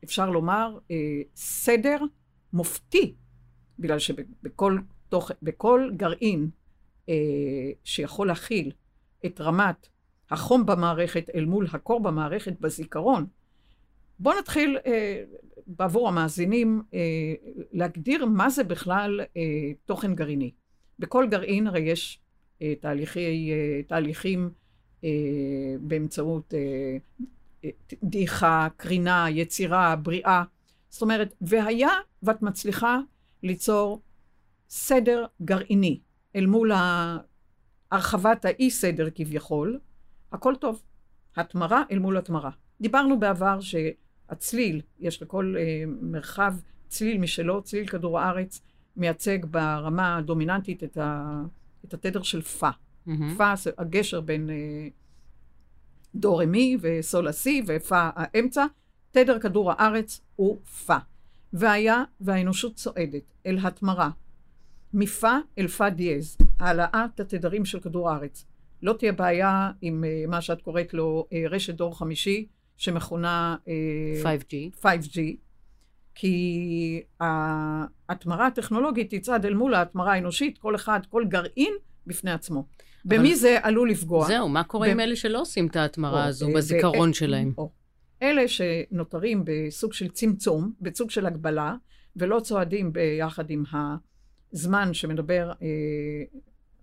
אפשר 0.04 0.30
לומר, 0.30 0.78
אה, 0.92 1.22
סדר 1.36 1.98
מופתי, 2.54 3.16
בגלל 3.80 4.00
שבכל 4.00 4.78
תוך, 5.10 5.32
בכל 5.42 5.90
גרעין 5.98 6.50
אה, 7.10 7.72
שיכול 7.84 8.28
להכיל 8.28 8.72
את 9.26 9.42
רמת 9.42 9.88
החום 10.30 10.66
במערכת 10.66 11.30
אל 11.36 11.46
מול 11.46 11.68
הקור 11.74 12.00
במערכת 12.00 12.60
בזיכרון, 12.60 13.26
בואו 14.20 14.40
נתחיל 14.40 14.78
אה, 14.86 15.24
בעבור 15.68 16.08
המאזינים 16.08 16.82
אה, 16.94 17.00
להגדיר 17.72 18.26
מה 18.26 18.50
זה 18.50 18.64
בכלל 18.64 19.22
אה, 19.38 19.72
תוכן 19.86 20.16
גרעיני. 20.16 20.52
בכל 21.00 21.28
גרעין 21.30 21.68
הרי 21.68 21.80
יש 21.80 22.20
אה, 22.20 22.21
תהליכי, 22.80 23.52
אה, 23.52 23.84
תהליכים 23.88 24.50
אה, 25.04 25.10
באמצעות 25.82 26.54
אה, 26.54 26.98
אה, 27.66 27.70
דעיכה, 28.04 28.68
קרינה, 28.78 29.26
יצירה, 29.30 29.96
בריאה. 29.96 30.44
זאת 30.90 31.02
אומרת, 31.02 31.34
והיה 31.42 31.90
ואת 32.24 32.42
מצליחה 32.42 33.00
ליצור 33.44 34.02
סדר 34.70 35.26
גרעיני 35.42 36.00
אל 36.36 36.46
מול 36.46 36.72
הרחבת 37.92 38.46
האי-סדר 38.46 39.10
כביכול, 39.16 39.80
הכל 40.32 40.56
טוב. 40.56 40.82
התמרה 41.36 41.84
אל 41.92 42.00
מול 42.00 42.18
התמרה. 42.18 42.50
דיברנו 42.82 43.20
בעבר 43.20 43.60
שהצליל, 43.62 44.82
יש 45.00 45.22
לכל 45.22 45.56
אה, 45.58 45.84
מרחב 46.02 46.54
צליל 46.88 47.18
משלו, 47.18 47.62
צליל 47.62 47.88
כדור 47.88 48.20
הארץ 48.20 48.62
מייצג 48.98 49.46
ברמה 49.46 50.18
הדומיננטית 50.18 50.84
את, 50.84 50.98
ה, 50.98 51.42
את 51.86 51.94
התדר 51.94 52.22
של 52.22 52.42
פה. 52.42 52.70
מהמם. 53.06 53.36
פה 53.36 53.56
זה 53.56 53.72
הגשר 53.78 54.22
בין 54.22 54.50
אה, 54.50 54.88
דו 56.16 56.38
רמי 56.38 56.78
וסול 56.82 57.28
הסי 57.28 57.62
ופה 57.68 58.10
האמצע. 58.16 58.66
תדר 59.12 59.40
כדור 59.40 59.72
הארץ 59.72 60.22
הוא 60.36 60.62
פה. 60.86 60.98
והיה 61.54 62.04
והאנושות 62.22 62.76
צועדת 62.76 63.34
אל 63.46 63.58
התמרה, 63.64 64.10
מפה 64.94 65.38
אל 65.58 65.68
פה 65.68 65.90
דיאז, 65.90 66.38
העלאת 66.60 67.20
התדרים 67.20 67.66
של 67.66 67.80
כדור 67.80 68.10
הארץ. 68.10 68.46
לא 68.82 68.94
תהיה 68.94 69.12
בעיה 69.12 69.72
עם 69.82 70.04
אה, 70.04 70.24
מה 70.28 70.42
שאת 70.42 70.62
קוראת 70.62 70.94
לו 70.94 71.28
אה, 71.34 71.44
רשת 71.50 71.76
דור 71.76 71.98
חמישי, 71.98 72.48
שמכונה 72.78 73.56
אה, 73.68 74.36
5G. 74.38 74.82
5G, 74.82 75.20
כי 76.16 77.02
ההתמרה 77.20 78.48
הטכנולוגית 78.48 79.14
תצעד 79.14 79.46
אל 79.46 79.54
מול 79.54 79.74
ההתמרה 79.74 80.14
האנושית, 80.14 80.58
כל 80.58 80.76
אחד, 80.76 81.00
כל 81.10 81.26
גרעין 81.28 81.74
בפני 82.08 82.32
עצמו. 82.32 82.66
במי 83.06 83.36
זה 83.36 83.58
עלול 83.62 83.90
לפגוע? 83.90 84.28
זהו, 84.28 84.50
מה 84.50 84.64
קורה 84.64 84.88
ב- 84.88 84.92
עם 84.92 85.00
אלה 85.00 85.16
שלא 85.16 85.42
עושים 85.42 85.68
את 85.68 85.76
ההתמרה 85.76 86.24
או, 86.24 86.28
הזו 86.28 86.48
אה, 86.48 86.54
בזיכרון 86.56 87.10
ו- 87.10 87.14
שלהם? 87.14 87.54
או. 87.58 87.72
אלה 88.22 88.48
שנותרים 88.48 89.44
בסוג 89.46 89.94
של 89.94 90.10
צמצום, 90.10 90.72
בסוג 90.82 91.10
של 91.10 91.26
הגבלה, 91.26 91.76
ולא 92.16 92.40
צועדים 92.40 92.94
ביחד 92.94 93.50
עם 93.50 93.64
הזמן 94.54 94.94
שמדבר 94.94 95.52
אה, 95.62 95.68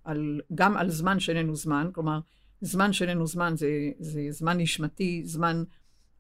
על, 0.04 0.40
גם 0.54 0.76
על 0.76 0.90
זמן 0.90 1.20
שאיננו 1.20 1.54
זמן, 1.56 1.90
כלומר, 1.92 2.20
זמן 2.60 2.92
שאיננו 2.92 3.26
זמן 3.26 3.52
זה, 3.56 3.70
זה 3.98 4.20
זמן 4.30 4.58
נשמתי, 4.60 5.22
זמן 5.24 5.64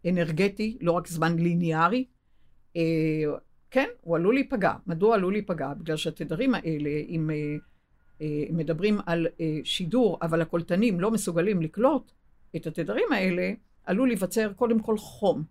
אנרגטי, 0.06 0.78
לא 0.80 0.92
רק 0.92 1.08
זמן 1.08 1.38
ליניארי. 1.38 2.04
אה, 2.76 2.82
כן, 3.70 3.86
הוא 4.00 4.16
עלול 4.16 4.34
להיפגע. 4.34 4.72
מדוע 4.86 5.14
עלול 5.14 5.32
להיפגע? 5.32 5.74
בגלל 5.74 5.96
שהתדרים 5.96 6.54
האלה, 6.54 6.90
אם 7.08 7.30
אה, 7.30 7.56
אה, 8.20 8.44
מדברים 8.50 8.98
על 9.06 9.26
שידור, 9.64 10.18
אבל 10.22 10.42
הקולטנים 10.42 11.00
לא 11.00 11.10
מסוגלים 11.10 11.62
לקלוט 11.62 12.12
את 12.56 12.66
התדרים 12.66 13.12
האלה, 13.12 13.52
עלול 13.84 14.08
להיווצר 14.08 14.52
קודם 14.52 14.80
כל 14.80 14.98
חום. 14.98 15.42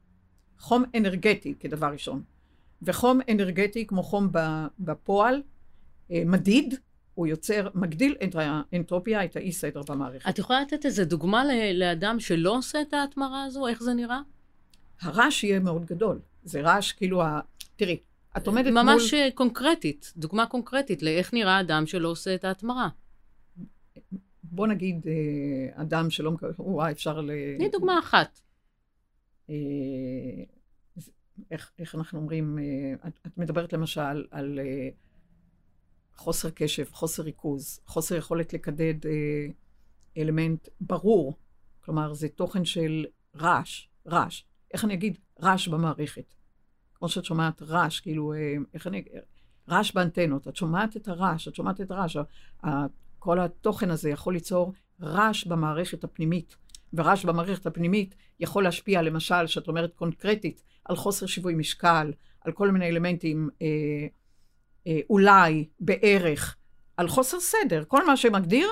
חום 0.59 0.83
אנרגטי 0.95 1.53
כדבר 1.59 1.87
ראשון. 1.87 2.21
וחום 2.81 3.19
אנרגטי, 3.29 3.87
כמו 3.87 4.03
חום 4.03 4.29
בפועל, 4.79 5.41
מדיד, 6.09 6.75
הוא 7.13 7.27
יוצר, 7.27 7.67
מגדיל 7.75 8.15
את 8.23 8.35
האנטרופיה, 8.35 9.25
את 9.25 9.35
האי 9.35 9.51
סדר 9.51 9.81
במערכת. 9.89 10.29
את 10.29 10.39
יכולה 10.39 10.61
לתת 10.61 10.85
איזה 10.85 11.05
דוגמה 11.05 11.43
לאדם 11.73 12.19
שלא 12.19 12.57
עושה 12.57 12.81
את 12.81 12.93
ההתמרה 12.93 13.43
הזו? 13.43 13.67
איך 13.67 13.83
זה 13.83 13.93
נראה? 13.93 14.21
הרעש 15.01 15.43
יהיה 15.43 15.59
מאוד 15.59 15.85
גדול. 15.85 16.19
זה 16.47 16.61
רעש 16.61 16.91
כאילו 16.91 17.21
ה... 17.21 17.39
תראי, 17.75 17.99
את 18.37 18.47
עומדת 18.47 18.71
ממש 18.71 19.13
מול... 19.13 19.21
אה, 19.21 19.29
קונקרטית, 19.35 20.13
דוגמה 20.17 20.45
קונקרטית 20.45 21.01
לאיך 21.01 21.33
נראה 21.33 21.59
אדם 21.59 21.85
שלא 21.85 22.07
עושה 22.07 22.35
את 22.35 22.43
ההתמרה. 22.43 22.89
בוא 24.43 24.67
נגיד 24.67 25.07
אה, 25.07 25.81
אדם 25.81 26.09
שלא 26.09 26.31
מקבל... 26.31 26.51
וואי, 26.59 26.91
אפשר 26.91 27.21
ל... 27.21 27.31
תני 27.57 27.69
דוגמה 27.69 27.99
אחת. 27.99 28.39
אה, 29.49 29.55
איך, 31.51 31.71
איך 31.79 31.95
אנחנו 31.95 32.19
אומרים, 32.19 32.59
אה, 32.59 33.07
את, 33.07 33.19
את 33.27 33.37
מדברת 33.37 33.73
למשל 33.73 34.25
על 34.31 34.59
אה, 34.59 34.89
חוסר 36.15 36.49
קשב, 36.49 36.85
חוסר 36.91 37.23
ריכוז, 37.23 37.79
חוסר 37.85 38.15
יכולת 38.15 38.53
לקדד 38.53 39.05
אה, 39.05 39.47
אלמנט 40.17 40.67
ברור, 40.81 41.33
כלומר 41.79 42.13
זה 42.13 42.29
תוכן 42.29 42.65
של 42.65 43.05
רעש, 43.35 43.87
רעש. 44.07 44.43
איך 44.73 44.85
אני 44.85 44.93
אגיד? 44.93 45.17
רעש 45.41 45.67
במערכת. 45.67 46.33
כמו 46.99 47.09
שאת 47.09 47.25
שומעת 47.25 47.61
רעש, 47.61 47.99
כאילו, 47.99 48.33
אה, 48.33 48.55
איך 48.73 48.87
אני... 48.87 49.03
רעש 49.69 49.91
באנטנות, 49.91 50.47
את 50.47 50.55
שומעת 50.55 50.97
את 50.97 51.07
הרעש, 51.07 51.47
את 51.47 51.55
שומעת 51.55 51.81
את 51.81 51.91
הרעש. 51.91 52.17
כל 53.19 53.39
התוכן 53.39 53.89
הזה 53.89 54.09
יכול 54.09 54.33
ליצור 54.33 54.73
רעש 55.01 55.45
במערכת 55.45 56.03
הפנימית. 56.03 56.55
ורעש 56.93 57.25
במערכת 57.25 57.65
הפנימית 57.65 58.15
יכול 58.39 58.63
להשפיע, 58.63 59.01
למשל, 59.01 59.47
שאת 59.47 59.67
אומרת 59.67 59.93
קונקרטית, 59.93 60.63
על 60.85 60.95
חוסר 60.95 61.25
שיווי 61.25 61.55
משקל, 61.55 62.13
על 62.41 62.51
כל 62.51 62.71
מיני 62.71 62.87
אלמנטים, 62.87 63.49
אה, 63.61 63.67
אה, 64.87 64.99
אולי, 65.09 65.67
בערך, 65.79 66.55
על 66.97 67.07
חוסר 67.07 67.39
סדר, 67.39 67.83
כל 67.87 68.05
מה 68.05 68.17
שמגדיר 68.17 68.67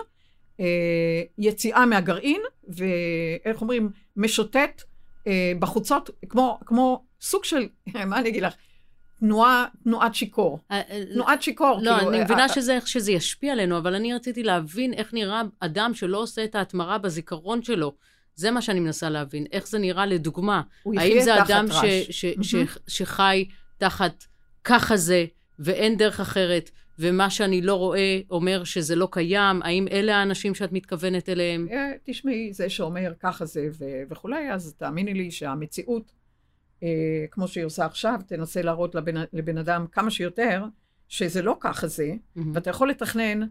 אה, 0.59 1.21
יציאה 1.37 1.85
מהגרעין, 1.85 2.41
ואיך 2.67 3.61
אומרים, 3.61 3.89
משוטט 4.17 4.81
אה, 5.27 5.51
בחוצות, 5.59 6.09
כמו, 6.29 6.59
כמו 6.65 7.04
סוג 7.21 7.43
של, 7.43 7.67
מה 8.05 8.19
אני 8.19 8.29
אגיד 8.29 8.43
לך? 8.43 8.53
תנועה, 9.19 9.65
תנועת 9.83 10.15
שיכור. 10.15 10.59
אה, 10.71 10.81
אה, 10.89 11.03
תנועת 11.13 11.41
שיכור. 11.41 11.79
לא, 11.81 11.95
כאילו, 11.95 12.09
אני 12.09 12.19
אה, 12.19 12.23
מבינה 12.23 12.43
אה, 12.43 12.49
שזה, 12.49 12.77
שזה 12.85 13.11
ישפיע 13.11 13.51
עלינו, 13.51 13.77
אבל 13.77 13.95
אני 13.95 14.13
רציתי 14.13 14.43
להבין 14.43 14.93
איך 14.93 15.13
נראה 15.13 15.41
אדם 15.59 15.93
שלא 15.93 16.17
עושה 16.17 16.43
את 16.43 16.55
ההתמרה 16.55 16.97
בזיכרון 16.97 17.63
שלו. 17.63 17.95
זה 18.35 18.51
מה 18.51 18.61
שאני 18.61 18.79
מנסה 18.79 19.09
להבין. 19.09 19.45
איך 19.51 19.67
זה 19.67 19.79
נראה 19.79 20.05
לדוגמה? 20.05 20.61
האם 20.97 21.21
זה 21.21 21.43
אדם. 21.43 21.65
ש, 21.71 21.85
ש, 22.09 22.25
ש, 22.41 22.55
שחי 22.87 23.45
תחת 23.77 24.23
ככה 24.63 24.97
זה, 24.97 25.25
ואין 25.59 25.97
דרך 25.97 26.19
אחרת, 26.19 26.71
ומה 26.99 27.29
שאני 27.29 27.61
לא 27.61 27.75
רואה 27.75 28.19
אומר 28.31 28.63
שזה 28.63 28.95
לא 28.95 29.07
קיים? 29.11 29.61
האם 29.61 29.87
אלה 29.91 30.15
האנשים 30.15 30.55
שאת 30.55 30.71
מתכוונת 30.71 31.29
אליהם? 31.29 31.67
אה, 31.71 31.91
תשמעי, 32.03 32.53
זה 32.53 32.69
שאומר 32.69 33.13
ככה 33.19 33.45
זה 33.45 33.67
וכולי, 34.09 34.51
אז 34.51 34.73
תאמיני 34.77 35.13
לי 35.13 35.31
שהמציאות, 35.31 36.11
אה, 36.83 36.87
כמו 37.31 37.47
שהיא 37.47 37.65
עושה 37.65 37.85
עכשיו, 37.85 38.19
תנסה 38.27 38.61
להראות 38.61 38.95
לבן, 38.95 39.15
לבן 39.33 39.57
אדם 39.57 39.85
כמה 39.91 40.11
שיותר, 40.11 40.63
שזה 41.09 41.41
לא 41.41 41.57
ככה 41.59 41.87
זה, 41.87 42.11
מהמם. 42.35 42.51
ואתה 42.55 42.69
יכול 42.69 42.89
לתכנן 42.89 43.41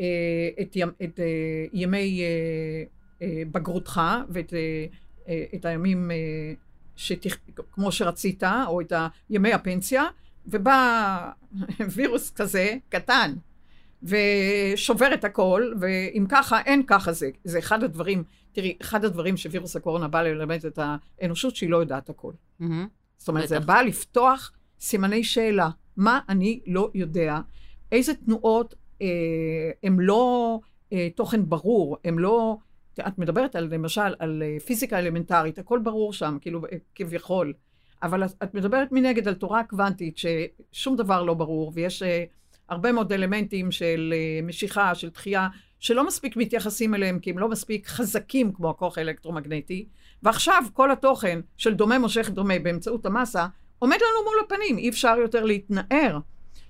אה, 0.00 0.06
את, 0.62 0.76
ימ, 0.76 0.88
את 1.04 1.20
אה, 1.20 1.24
ימי 1.72 2.20
אה, 2.22 2.26
אה, 3.26 3.42
בגרותך 3.52 4.00
ואת 4.28 4.54
אה, 4.54 4.86
אה, 5.28 5.44
את 5.54 5.64
הימים 5.64 6.10
אה, 6.10 6.16
שתכ... 6.96 7.36
כמו 7.72 7.92
שרצית, 7.92 8.42
או 8.66 8.80
את 8.80 8.92
ה- 8.92 9.08
ימי 9.30 9.52
הפנסיה, 9.52 10.04
ובא 10.46 11.30
וירוס 11.94 12.30
כזה, 12.30 12.76
קטן, 12.88 13.34
ושובר 14.02 15.14
את 15.14 15.24
הכל, 15.24 15.72
ואם 15.80 16.26
ככה, 16.28 16.60
אין 16.60 16.82
ככה 16.86 17.12
זה. 17.12 17.30
זה 17.44 17.58
אחד 17.58 17.82
הדברים, 17.84 18.24
תראי, 18.54 18.76
אחד 18.82 19.04
הדברים 19.04 19.36
שווירוס 19.36 19.76
הקורונה 19.76 20.08
בא 20.08 20.22
ללמד 20.22 20.66
את 20.66 20.78
האנושות 20.82 21.56
שהיא 21.56 21.70
לא 21.70 21.76
יודעת 21.76 22.10
הכל. 22.10 22.32
מהמם. 22.58 22.88
זאת 23.16 23.28
אומרת, 23.28 23.48
זה 23.48 23.56
בטח. 23.56 23.66
בא 23.66 23.80
לפתוח 23.80 24.52
סימני 24.80 25.24
שאלה. 25.24 25.70
מה 25.96 26.20
אני 26.28 26.60
לא 26.66 26.90
יודע? 26.94 27.38
איזה 27.92 28.14
תנועות 28.14 28.74
אה, 29.02 29.06
הם 29.82 30.00
לא 30.00 30.58
אה, 30.92 31.08
תוכן 31.16 31.48
ברור, 31.48 31.96
הם 32.04 32.18
לא... 32.18 32.56
את 33.08 33.18
מדברת 33.18 33.56
על, 33.56 33.68
למשל, 33.74 34.14
על 34.18 34.42
אה, 34.42 34.60
פיזיקה 34.60 34.98
אלמנטרית, 34.98 35.58
הכל 35.58 35.78
ברור 35.78 36.12
שם, 36.12 36.38
כאילו, 36.40 36.64
אה, 36.72 36.76
כביכול. 36.94 37.52
אבל 38.02 38.24
את 38.24 38.54
מדברת 38.54 38.92
מנגד 38.92 39.28
על 39.28 39.34
תורה 39.34 39.64
קוונטית, 39.64 40.18
ששום 40.18 40.96
דבר 40.96 41.22
לא 41.22 41.34
ברור, 41.34 41.72
ויש 41.74 42.02
אה, 42.02 42.24
הרבה 42.68 42.92
מאוד 42.92 43.12
אלמנטים 43.12 43.70
של 43.70 44.14
אה, 44.16 44.42
משיכה, 44.42 44.94
של 44.94 45.08
דחייה, 45.08 45.48
שלא 45.84 46.06
מספיק 46.06 46.36
מתייחסים 46.36 46.94
אליהם, 46.94 47.18
כי 47.18 47.30
הם 47.30 47.38
לא 47.38 47.48
מספיק 47.48 47.86
חזקים 47.86 48.52
כמו 48.52 48.70
הכוח 48.70 48.98
האלקטרומגנטי. 48.98 49.88
ועכשיו 50.22 50.62
כל 50.72 50.90
התוכן 50.90 51.40
של 51.56 51.74
דומה 51.74 51.98
מושך 51.98 52.30
דומה 52.30 52.58
באמצעות 52.58 53.06
המסה, 53.06 53.46
עומד 53.78 53.96
לנו 53.96 54.24
מול 54.24 54.36
הפנים, 54.44 54.78
אי 54.78 54.88
אפשר 54.88 55.16
יותר 55.20 55.44
להתנער 55.44 56.18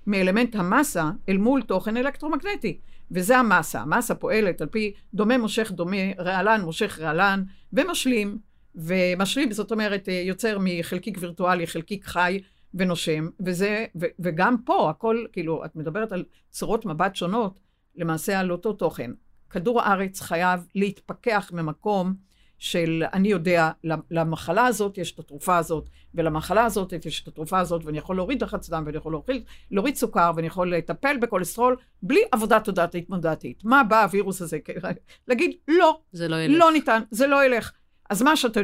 מאלמנט 0.07 0.55
המסה 0.55 1.09
אל 1.29 1.37
מול 1.37 1.61
תוכן 1.61 1.97
אלקטרומגנטי. 1.97 2.79
וזה 3.11 3.37
המסה. 3.37 3.81
המסה 3.81 4.15
פועלת 4.15 4.61
על 4.61 4.67
פי 4.67 4.93
דומה 5.13 5.37
מושך 5.37 5.71
דומה, 5.71 6.13
רעלן 6.19 6.61
מושך 6.61 6.99
רעלן, 6.99 7.43
ומשלים. 7.73 8.37
ומשלים, 8.75 9.51
זאת 9.51 9.71
אומרת, 9.71 10.09
אה, 10.09 10.13
יוצר 10.13 10.57
מחלקיק 10.61 11.17
וירטואלי, 11.21 11.67
חלקיק 11.67 12.05
חי 12.05 12.39
ונושם, 12.73 13.27
וזה, 13.45 13.85
ו, 14.01 14.05
וגם 14.19 14.55
פה, 14.65 14.89
הכל, 14.89 15.25
כאילו, 15.33 15.65
את 15.65 15.75
מדברת 15.75 16.11
על 16.11 16.23
צורות 16.49 16.85
מבט 16.85 17.15
שונות, 17.15 17.59
למעשה 17.95 18.39
על 18.39 18.51
אותו 18.51 18.73
תוכן. 18.73 19.11
כדור 19.49 19.81
הארץ 19.81 20.21
חייב 20.21 20.67
להתפכח 20.75 21.51
ממקום 21.53 22.13
של 22.57 23.03
אני 23.13 23.27
יודע, 23.27 23.71
למחלה 24.11 24.65
הזאת 24.65 24.97
יש 24.97 25.11
את 25.11 25.19
התרופה 25.19 25.57
הזאת, 25.57 25.89
ולמחלה 26.13 26.65
הזאת 26.65 26.93
יש 27.05 27.23
את 27.23 27.27
התרופה 27.27 27.59
הזאת, 27.59 27.85
ואני 27.85 27.97
יכול 27.97 28.15
להוריד 28.15 28.43
לחץ 28.43 28.69
דם, 28.69 28.83
ואני 28.85 28.97
יכול 28.97 29.11
להוריד, 29.11 29.43
להוריד 29.71 29.95
סוכר, 29.95 30.31
ואני 30.35 30.47
יכול 30.47 30.75
לטפל 30.75 31.17
בכולסטרול, 31.17 31.75
בלי 32.03 32.19
עבודה 32.31 32.59
תודעתית 32.59 33.09
מודעתית. 33.09 33.65
מה 33.65 33.83
בא 33.83 34.03
הווירוס 34.03 34.41
הזה? 34.41 34.57
להגיד, 35.27 35.51
לא, 35.67 35.99
זה 36.11 36.27
לא 36.27 36.35
ילך. 36.35 36.59
לא 36.59 36.71
ניתן, 36.71 37.01
זה 37.11 37.27
לא 37.27 37.45
ילך. 37.45 37.71
אז 38.09 38.21
מה 38.21 38.35
שאתה, 38.35 38.59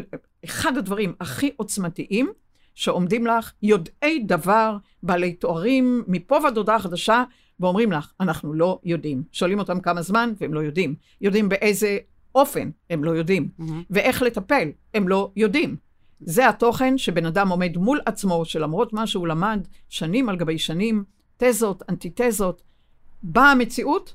אחד 0.46 0.78
הדברים 0.78 1.13
הכי 1.20 1.52
עוצמתיים 1.58 2.32
שעומדים 2.76 3.28
לך 3.28 3.52
יודעי 3.63 4.20
דבר, 4.20 4.78
בעלי 5.04 5.34
תוארים 5.34 6.04
מפה 6.08 6.38
ועד 6.44 6.58
הודעה 6.58 6.80
חדשה, 6.80 7.24
ואומרים 7.62 7.91
לך, 7.91 8.12
אנחנו 8.19 8.54
לא 8.54 8.80
יודעים. 8.84 9.24
שואלים 9.32 9.60
אותם 9.60 9.80
כמה 9.80 10.02
זמן, 10.02 10.34
והם 10.41 10.54
לא 10.54 10.60
יודעים. 10.60 10.95
יודעים 11.21 11.50
באיזה 11.50 11.97
אופן, 12.36 12.69
הם 12.89 13.04
לא 13.04 13.12
יודעים. 13.12 13.50
מהמם. 13.58 13.84
ואיך 13.89 14.21
לטפל, 14.21 14.69
הם 14.93 15.08
לא 15.08 15.32
יודעים. 15.36 15.76
זה 16.19 16.50
התוכן 16.50 16.97
שבן 16.97 17.26
אדם 17.26 17.50
עומד 17.50 17.78
מול 17.78 18.00
עצמו, 18.06 18.45
שלמרות 18.45 18.93
מה 18.93 19.08
שהוא 19.08 19.28
למד 19.28 19.67
שנים 19.89 20.30
על 20.30 20.36
גבי 20.36 20.58
שנים, 20.58 21.04
תזות, 21.38 21.84
אנטיתזות, 21.89 22.62
באה 23.24 23.52
המציאות, 23.52 24.13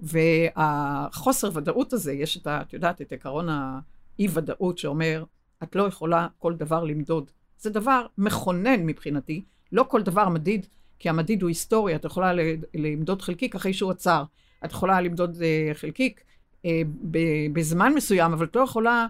והחוסר 0.00 1.50
ודאות 1.54 1.92
הזה, 1.92 2.12
יש 2.12 2.36
את 2.36 2.46
ה... 2.46 2.60
את 2.60 2.72
יודעת, 2.72 3.00
את 3.00 3.12
עקרון 3.12 3.48
האי-ודאות 3.48 4.78
שאומר, 4.78 5.24
את 5.62 5.76
לא 5.76 5.82
יכולה 5.82 6.28
כל 6.38 6.54
דבר 6.54 6.84
למדוד. 6.84 7.30
זה 7.58 7.70
דבר 7.70 8.06
מכונן 8.18 8.86
מבחינתי, 8.86 9.44
לא 9.72 9.84
כל 9.88 10.02
דבר 10.02 10.28
מדיד, 10.28 10.66
כי 10.98 11.08
המדיד 11.08 11.42
הוא 11.42 11.48
היסטורי, 11.48 11.94
את 11.94 12.04
יכולה 12.04 12.32
למדוד 12.74 13.22
חלקיק 13.22 13.54
אחרי 13.54 13.72
שהוא 13.72 13.90
עצר. 13.90 14.24
את 14.64 14.72
יכולה 14.72 15.00
למדוד 15.00 15.36
uh, 15.36 15.74
חלקיק 15.74 16.20
ב- 17.10 17.52
בזמן 17.52 17.94
מסוים, 17.94 18.32
אבל 18.32 18.46
את 18.46 18.56
לא 18.56 18.60
יכולה 18.60 19.06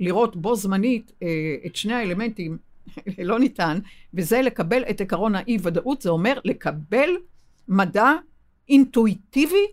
לראות 0.00 0.36
בו 0.36 0.56
זמנית 0.56 1.12
uh, 1.12 1.24
את 1.66 1.76
שני 1.76 1.94
האלמנטים, 1.94 2.58
לא 3.18 3.38
ניתן, 3.38 3.78
וזה 4.14 4.42
לקבל 4.42 4.82
את 4.90 5.00
עקרון 5.00 5.34
האי-ודאות, 5.34 6.02
זה 6.02 6.10
אומר 6.10 6.38
לקבל 6.44 7.10
מדע 7.68 8.12
אינטואיטיבי 8.68 9.66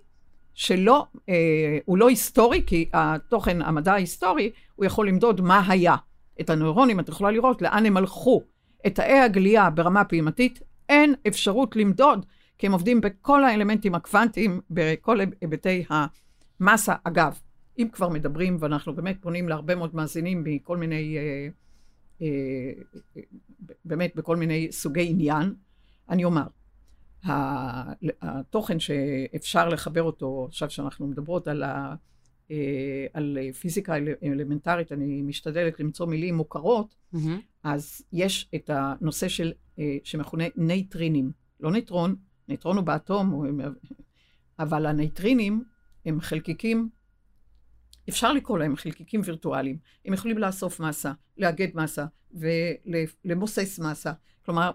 שלא, 0.54 1.06
אה, 1.30 1.78
הוא 1.86 1.98
לא 1.98 2.10
היסטורי, 2.10 2.64
כי 2.68 2.90
התוכן, 2.94 3.62
המדע 3.62 3.94
ההיסטורי, 3.94 4.52
הוא 4.76 4.86
יכול 4.86 5.08
למדוד 5.08 5.42
מה 5.42 5.64
היה. 5.68 5.96
את 6.42 6.50
הנוירונים 6.50 7.00
את 7.00 7.10
יכולה 7.10 7.32
לראות 7.32 7.62
לאן 7.62 7.86
הם 7.86 7.98
הלכו. 7.98 8.44
את 8.88 8.96
תאי 8.96 9.20
הגלייה 9.20 9.70
ברמה 9.70 10.06
פעימתית 10.06 10.60
אין 10.92 11.14
אפשרות 11.28 11.76
למדוד, 11.76 12.26
כי 12.58 12.68
הם 12.68 12.72
עובדים 12.74 13.02
בכל 13.02 13.44
האלמנטים 13.44 13.96
הקוונטיים, 13.96 14.62
בכל 14.70 15.20
היבטי 15.42 15.84
המסה. 15.90 16.96
אגב, 17.04 17.40
אם 17.80 17.88
כבר 17.94 18.10
מדברים, 18.10 18.58
ואנחנו 18.60 18.96
באמת 18.96 19.18
פונים 19.22 19.50
להרבה 19.50 19.76
מאוד 19.76 19.96
מאזינים 19.96 20.44
מכל 20.44 20.78
מיני, 20.78 21.18
אה, 21.18 21.48
אה, 22.22 22.28
אה, 23.18 23.22
באמת 23.86 24.16
בכל 24.16 24.36
מיני 24.38 24.68
סוגי 24.72 25.10
עניין, 25.10 25.54
אני 26.10 26.24
אומר, 26.24 26.44
התוכן 28.22 28.80
שאפשר 28.80 29.70
לחבר 29.70 30.04
אותו, 30.04 30.46
עכשיו 30.50 30.70
שאנחנו 30.70 31.08
מדברות 31.08 31.48
על, 31.48 31.64
ה, 31.64 31.96
אה, 32.52 33.06
על 33.14 33.38
פיזיקה 33.60 33.96
אל- 33.96 34.14
אלמנטרית, 34.24 34.92
אני 34.92 35.22
משתדלת 35.22 35.80
למצוא 35.80 36.06
מילים 36.06 36.36
מוכרות, 36.36 36.96
מהמם. 37.14 37.40
אז 37.64 38.02
יש 38.14 38.50
את 38.56 38.70
הנושא 38.74 39.28
של, 39.28 39.52
שמכונה 40.04 40.44
נייטרינים. 40.56 41.32
לא 41.60 41.72
נייטרון, 41.72 42.16
נייטרון 42.48 42.78
הוא 42.78 42.86
באטום, 42.86 43.46
אבל 44.60 44.86
הנייטרינים 44.86 45.64
הם 46.06 46.22
חלקיקים, 46.22 46.90
אפשר 48.10 48.34
לקרוא 48.34 48.58
להם 48.58 48.76
חלקיקים 48.76 49.22
וירטואליים. 49.24 49.78
הם 50.06 50.14
יכולים 50.14 50.38
לאסוף 50.38 50.80
מסה, 50.80 51.12
לאגד 51.38 51.68
מסה 51.74 52.06
ולמוסס 52.34 53.80
מסה. 53.80 54.12
כלומר, 54.46 54.72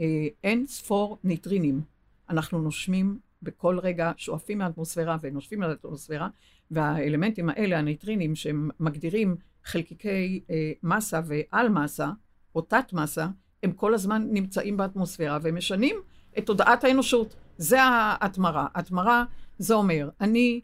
אה, 0.00 0.26
אין 0.44 0.66
ספור 0.66 1.18
ניטרינים. 1.24 1.82
אנחנו 2.30 2.58
נושמים 2.62 3.18
בכל 3.42 3.78
רגע, 3.78 4.12
שואפים 4.16 4.58
מהאטמוספירה 4.58 5.16
ונושבים 5.22 5.60
מהאטמוספירה, 5.60 6.28
והאלמנטים 6.70 7.48
האלה, 7.48 7.78
הניטרינים, 7.78 8.34
שהם 8.34 8.70
מגדירים 8.80 9.36
חלקיקי 9.64 10.44
אה, 10.50 10.72
מסה 10.82 11.20
ועל 11.26 11.68
מסה, 11.68 12.10
או 12.54 12.60
תת 12.60 12.92
מסה, 12.92 13.28
הם 13.62 13.72
כל 13.72 13.94
הזמן 13.94 14.28
נמצאים 14.30 14.76
באטמוספירה 14.76 15.38
והם 15.42 15.56
משנים 15.56 15.96
את 16.38 16.46
תודעת 16.46 16.84
האנושות. 16.84 17.34
זה 17.58 17.82
ההתמרה. 17.82 18.66
התמרה 18.74 19.24
זה 19.58 19.74
אומר, 19.74 20.08
אני 20.20 20.60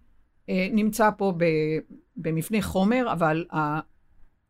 אה, 0.48 0.68
נמצא 0.72 1.10
פה 1.18 1.32
ב, 1.36 1.44
במבנה 2.16 2.62
חומר, 2.62 3.12
אבל 3.12 3.44
ה, 3.52 3.80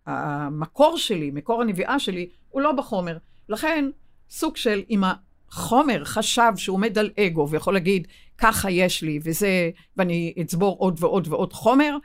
המקור 0.06 0.98
שלי, 0.98 1.30
מקור 1.30 1.62
הנביאה 1.62 1.98
שלי, 1.98 2.28
הוא 2.48 2.62
לא 2.62 2.72
בחומר. 2.72 3.16
לכן, 3.48 3.90
סוג 4.30 4.56
של, 4.56 4.82
אם 4.90 5.02
החומר 5.04 6.04
חשב 6.04 6.52
שהוא 6.56 6.74
עומד 6.74 6.98
על 6.98 7.10
אגו 7.20 7.48
ויכול 7.48 7.74
להגיד, 7.74 8.06
ככה 8.38 8.70
יש 8.70 9.02
לי, 9.02 9.18
וזה, 9.22 9.70
ואני 9.96 10.34
אצבור 10.40 10.76
עוד 10.78 10.96
ועוד 11.00 11.28
ועוד 11.28 11.52
חומר, 11.52 11.96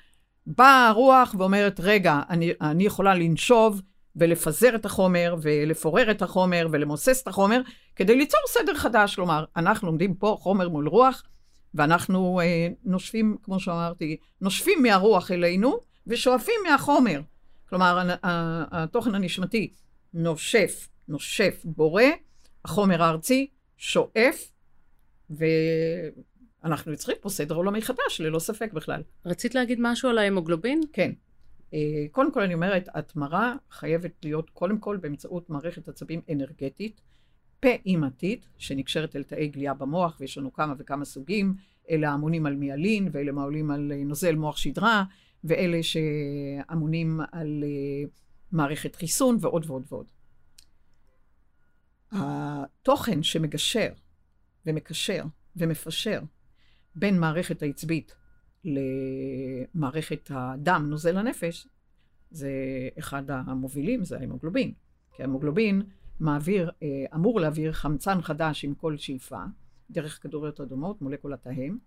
באה 0.48 0.88
הרוח 0.88 1.36
ואומרת, 1.38 1.80
רגע, 1.80 2.22
אני, 2.30 2.52
אני 2.62 2.84
יכולה 2.84 3.16
לנשוב 3.16 3.82
ולפזר 4.20 4.76
את 4.76 4.86
החומר, 4.86 5.36
ולפורר 5.42 6.12
את 6.12 6.22
החומר, 6.22 6.68
ולמוסס 6.72 7.22
את 7.24 7.28
החומר, 7.28 7.62
כדי 7.96 8.16
ליצור 8.16 8.40
סדר 8.48 8.74
חדש. 8.76 9.16
כלומר, 9.16 9.46
אנחנו 9.56 9.88
לומדים 9.88 10.16
פה 10.16 10.38
חומר 10.40 10.70
מול 10.70 10.88
רוח, 10.88 11.24
ואנחנו 11.74 12.40
אה, 12.40 12.68
נושפים, 12.84 13.38
כמו 13.44 13.60
שאמרתי, 13.60 14.18
נושפים 14.42 14.84
מהרוח 14.84 15.32
אלינו, 15.32 15.80
ושואפים 16.08 16.62
מהחומר. 16.70 17.22
כלומר, 17.70 18.16
התוכן 18.72 19.16
הנשמתי 19.16 19.74
נושף, 20.14 20.88
נושף, 21.08 21.62
בורא, 21.64 22.04
החומר 22.66 23.04
הארצי 23.04 23.48
שואף, 23.78 24.52
ואנחנו 25.30 26.92
יוצרים 26.92 27.18
פה 27.22 27.30
סדר 27.30 27.56
עולמי 27.56 27.82
חדש, 27.82 28.22
ללא 28.22 28.40
ספק 28.40 28.74
בכלל. 28.74 29.02
רצית 29.26 29.56
להגיד 29.56 29.78
משהו 29.82 30.10
על 30.10 30.18
ההמוגלובין? 30.18 30.82
כן. 30.94 31.12
אה, 31.74 32.06
קודם 32.12 32.34
כל 32.34 32.42
אני 32.42 32.54
אומרת, 32.54 32.90
התמרה 32.94 33.56
חייבת 33.72 34.12
להיות 34.24 34.50
קודם 34.50 34.80
כל 34.80 34.98
באמצעות 34.98 35.50
מערכת 35.50 35.88
עצבים 35.88 36.22
אנרגטית, 36.32 37.02
פעימתית, 37.60 38.48
שנקשרת 38.58 39.16
אל 39.16 39.24
תאי 39.24 39.48
גליה 39.48 39.74
במוח, 39.74 40.18
ויש 40.20 40.38
לנו 40.38 40.54
כמה 40.54 40.74
וכמה 40.78 41.06
סוגים, 41.06 41.54
אלה 41.90 42.10
האמונים 42.10 42.46
על 42.46 42.56
מיאלין, 42.56 43.10
ואלה 43.12 43.32
מעולים 43.32 43.72
על 43.72 43.92
אה, 43.92 44.04
נוזל 44.04 44.36
מוח 44.36 44.58
שדרה, 44.58 45.04
ואלה 45.44 45.84
שאמונים 45.84 47.20
על 47.32 47.64
אה, 47.64 48.10
מערכת 48.52 48.96
חיסון, 48.96 49.38
ועוד 49.40 49.66
ועוד 49.68 49.84
ועוד. 49.90 50.06
התוכן 52.12 53.24
שמגשר 53.24 53.90
ומקשר 54.66 55.24
ומפשר 55.56 56.22
בין 56.96 57.20
מערכת 57.20 57.62
העצבית 57.62 58.16
למערכת 58.66 60.32
הדם, 60.34 60.86
נוזל 60.90 61.18
הנפש, 61.18 61.68
זה 62.32 62.52
אחד 63.00 63.24
המובילים, 63.32 64.04
זה 64.04 64.18
ההמוגלובין. 64.20 64.74
כי 65.16 65.24
ההמוגלובין 65.24 65.82
מעביר, 66.20 66.72
אה, 66.84 67.06
אמור 67.16 67.40
להעביר 67.40 67.72
חמצן 67.72 68.22
חדש 68.22 68.66
עם 68.66 68.74
כל 68.74 68.98
שאיפה, 68.98 69.44
דרך 69.92 70.24
כדוריות 70.24 70.62
אדומות, 70.62 71.02
מולקולת 71.02 71.48
ההם, 71.48 71.78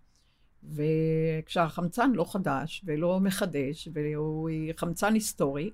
וכשהחמצן 0.62 2.12
לא 2.12 2.32
חדש 2.32 2.82
ולא 2.84 3.20
מחדש, 3.20 3.88
והוא 3.92 4.50
חמצן 4.76 5.14
היסטורי, 5.14 5.70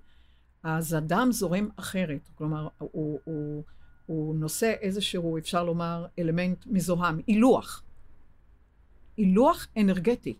אז 0.63 0.93
הדם 0.93 1.29
זורם 1.31 1.69
אחרת. 1.77 2.29
כלומר, 2.35 2.69
הוא, 2.79 3.21
הוא, 3.25 3.65
הוא 4.07 4.35
נושא 4.35 4.75
איזשהו, 4.81 5.39
אפשר 5.39 5.65
לומר, 5.65 6.07
אלמנט 6.19 6.67
מזוהם, 6.67 7.21
הילוח. 7.27 7.83
הילוח 9.17 9.67
אנרגטי. 9.77 10.37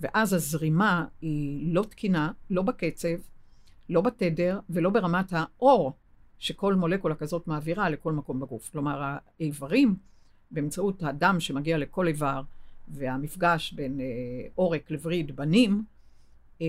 ואז 0.00 0.32
הזרימה 0.32 1.06
היא 1.20 1.74
לא 1.74 1.82
תקינה, 1.82 2.32
לא 2.50 2.62
בקצב, 2.62 3.08
לא 3.88 4.00
בתדר 4.00 4.60
ולא 4.70 4.90
ברמת 4.90 5.32
האור 5.32 5.92
שכל 6.38 6.74
מולקולה 6.74 7.14
כזאת 7.14 7.46
מעבירה 7.46 7.90
לכל 7.90 8.12
מקום 8.12 8.40
בגוף. 8.40 8.70
כלומר, 8.70 9.16
האיברים, 9.40 9.96
באמצעות 10.50 11.02
הדם 11.02 11.36
שמגיע 11.38 11.78
לכל 11.78 12.06
איבר, 12.06 12.42
והמפגש 12.88 13.72
בין 13.72 14.00
אה, 14.00 14.06
עורק 14.54 14.90
לווריד 14.90 15.36
בנים, 15.36 15.84
אה, 16.62 16.66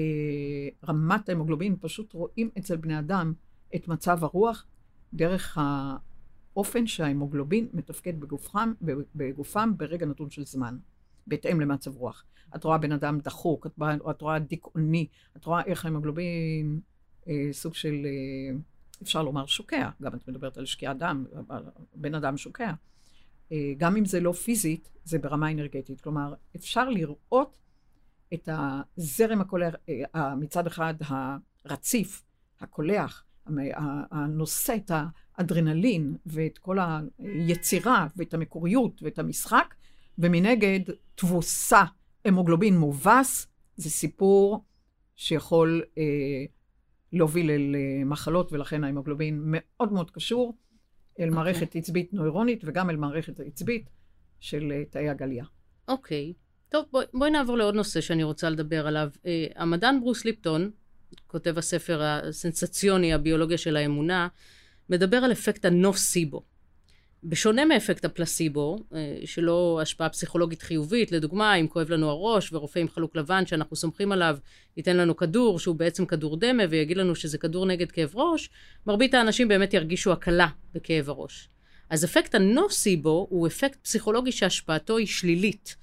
רמת 0.88 1.30
ההמוגלובין, 1.30 1.76
פשוט 1.82 2.14
רואים 2.14 2.50
אצל 2.58 2.76
בני 2.76 3.00
אדם 3.00 3.34
את 3.76 3.88
מצב 3.88 4.24
הרוח 4.24 4.66
דרך 5.14 5.58
האופן 5.62 6.88
שההמוגלובין 6.88 7.68
מתפקד 7.74 8.20
בגופם, 8.20 8.74
בגופם 9.16 9.74
ברגע 9.78 10.06
נתון 10.06 10.30
של 10.30 10.46
זמן, 10.46 10.78
בהתאם 11.28 11.62
למצב 11.62 11.96
רוח. 11.96 12.24
את 12.56 12.64
רואה 12.64 12.78
בן 12.78 12.92
אדם 12.92 13.20
דחוק, 13.20 13.68
את, 13.68 13.72
את 14.10 14.22
רואה 14.22 14.40
דיכאוני, 14.40 15.08
את 15.38 15.46
רואה 15.46 15.62
איך 15.66 15.86
ההמוגלובין 15.86 16.80
אה, 17.28 17.48
סוג 17.52 17.74
של, 17.74 18.06
אה, 18.06 18.58
אפשר 19.02 19.24
לומר, 19.24 19.46
שוקע. 19.46 19.90
גם 20.02 20.16
את 20.16 20.28
מדברת 20.28 20.58
על 20.58 20.66
שקיעת 20.66 20.98
דם, 20.98 21.26
בן 21.96 22.16
אדם 22.16 22.38
שוקע. 22.38 22.72
אה, 23.52 23.74
גם 23.78 23.98
אם 23.98 24.06
זה 24.06 24.20
לא 24.20 24.32
פיזית, 24.32 24.90
זה 25.04 25.20
ברמה 25.20 25.52
אנרגטית. 25.52 26.02
כלומר, 26.02 26.34
אפשר 26.56 26.90
לראות 26.90 27.58
את 28.34 28.50
הזרם 28.52 29.42
הקולח, 29.42 29.74
אה, 30.16 30.36
מצד 30.36 30.68
אחד 30.68 30.94
הרציף, 31.66 32.24
הקולח, 32.60 33.26
הנושא 34.12 34.76
את 34.76 34.92
האדרנלין 35.38 36.18
ואת 36.26 36.58
כל 36.58 36.78
היצירה 37.20 38.08
ואת 38.16 38.34
המקוריות 38.34 39.04
ואת 39.04 39.20
המשחק, 39.20 39.76
ומנגד 40.18 40.80
תבוסה, 41.16 41.84
המוגלובין 42.26 42.78
מובס, 42.78 43.48
זה 43.76 43.90
סיפור 43.90 44.64
שיכול 45.16 45.84
אה, 45.98 46.04
להוביל 47.14 47.52
אל 47.52 47.76
אה, 47.76 48.06
מחלות, 48.06 48.54
ולכן 48.54 48.84
ההמוגלובין 48.84 49.42
מאוד 49.46 49.94
מאוד 49.94 50.12
קשור 50.12 50.58
אל 51.20 51.24
okay. 51.24 51.28
אוקיי. 51.28 51.36
מערכת 51.36 51.76
עצבית 51.76 52.14
נוירונית 52.14 52.62
וגם 52.66 52.90
אל 52.90 52.96
מערכת 52.96 53.40
העצבית 53.40 53.90
של 54.40 54.72
אה, 54.72 54.84
תאי 54.90 55.10
הגליה. 55.10 55.46
אוקיי. 55.88 56.34
Okay. 56.36 56.46
טוב, 56.70 56.86
בואי, 56.92 57.06
בואי 57.14 57.32
נעבור 57.32 57.58
לעוד 57.58 57.76
נושא 57.76 58.02
שאני 58.02 58.24
רוצה 58.24 58.50
לדבר 58.50 58.88
עליו. 58.88 59.10
Uh, 59.14 59.28
המדען 59.56 60.00
ברוס 60.00 60.26
ליפטון, 60.26 60.72
כותב 61.28 61.58
הספר 61.58 62.02
הסנסציוני, 62.04 63.14
הביולוגיה 63.14 63.58
של 63.58 63.76
האמונה, 63.76 64.28
מדבר 64.90 65.18
על 65.18 65.32
אפקט 65.32 65.66
הנוסיבו. 65.66 66.44
בשונה 67.28 67.66
מאפקט 67.66 68.06
הפלסיבו, 68.06 68.78
אה, 68.94 69.18
שלא 69.26 69.80
השפעה 69.82 70.10
פסיכולוגית 70.10 70.62
חיובית, 70.62 71.12
לדוגמה, 71.12 71.56
אם 71.56 71.68
כואב 71.68 71.90
לנו 71.90 72.10
הראש 72.10 72.54
ורופא 72.54 72.80
עם 72.80 72.90
חלוק 72.90 73.16
לבן 73.16 73.46
שאנחנו 73.46 73.76
סומכים 73.76 74.12
עליו 74.12 74.38
ייתן 74.78 74.98
לנו 74.98 75.16
כדור 75.16 75.60
שהוא 75.60 75.76
בעצם 75.76 76.06
כדור 76.06 76.38
דמה 76.38 76.64
ויגיד 76.70 76.98
לנו 76.98 77.16
שזה 77.16 77.38
כדור 77.38 77.66
נגד 77.66 77.92
כאב 77.92 78.12
ראש, 78.16 78.50
מרבית 78.88 79.14
האנשים 79.14 79.48
באמת 79.48 79.74
ירגישו 79.74 80.12
הקלה 80.12 80.48
בכאב 80.74 81.10
הראש. 81.10 81.50
אז 81.90 82.06
אפקט 82.06 82.36
הנוסיבו 82.36 83.28
הוא 83.30 83.48
אפקט 83.48 83.78
פסיכולוגי 83.84 84.32
שהשפעתו 84.32 84.98
היא 84.98 85.08
שלילית. 85.08 85.76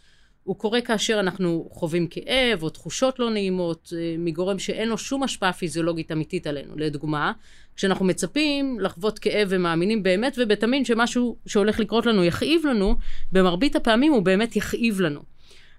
הוא 0.45 0.57
קורה 0.57 0.81
כאשר 0.81 1.21
אנחנו 1.21 1.69
חווים 1.73 2.07
כאב 2.07 2.63
או 2.63 2.71
תחושות 2.71 3.19
לא 3.19 3.31
נעימות 3.31 3.93
אה, 3.97 4.15
מגורם 4.19 4.59
שאין 4.59 4.89
לו 4.89 4.99
שום 4.99 5.23
השפעה 5.23 5.53
פיזיולוגית 5.53 6.13
אמיתית 6.13 6.47
עלינו. 6.47 6.75
לדוגמה, 6.77 7.33
כשאנחנו 7.77 8.05
מצפים 8.05 8.81
לחוות 8.81 9.19
כאב 9.19 9.49
ומאמינים 9.51 10.03
באמת 10.03 10.39
ובתמים 10.39 10.85
שמשהו 10.85 11.37
שהולך 11.47 11.81
לקרות 11.81 12.07
לנו 12.07 12.25
יכאיב 12.25 12.67
לנו, 12.67 12.97
במרבית 13.33 13.77
הפעמים 13.77 14.13
הוא 14.13 14.23
באמת 14.23 14.57
יכאיב 14.57 15.01
לנו. 15.01 15.21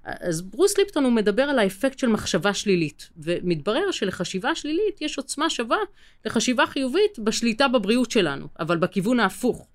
אז 0.04 0.42
ברוס 0.42 0.78
ליפטון 0.78 1.04
הוא 1.04 1.14
מדבר 1.14 1.44
על 1.44 1.60
האפקט 1.60 2.00
של 2.00 2.08
מחשבה 2.08 2.54
שלילית, 2.54 3.10
ומתברר 3.18 3.92
שלחשיבה 3.92 4.56
שלילית 4.56 5.02
יש 5.02 5.18
עוצמה 5.18 5.50
שווה 5.50 5.78
לחשיבה 6.26 6.66
חיובית 6.66 7.20
בשליטה 7.20 7.68
בבריאות 7.68 8.12
שלנו, 8.12 8.48
אבל 8.60 8.78
בכיוון 8.78 9.20
ההפוך. 9.20 9.68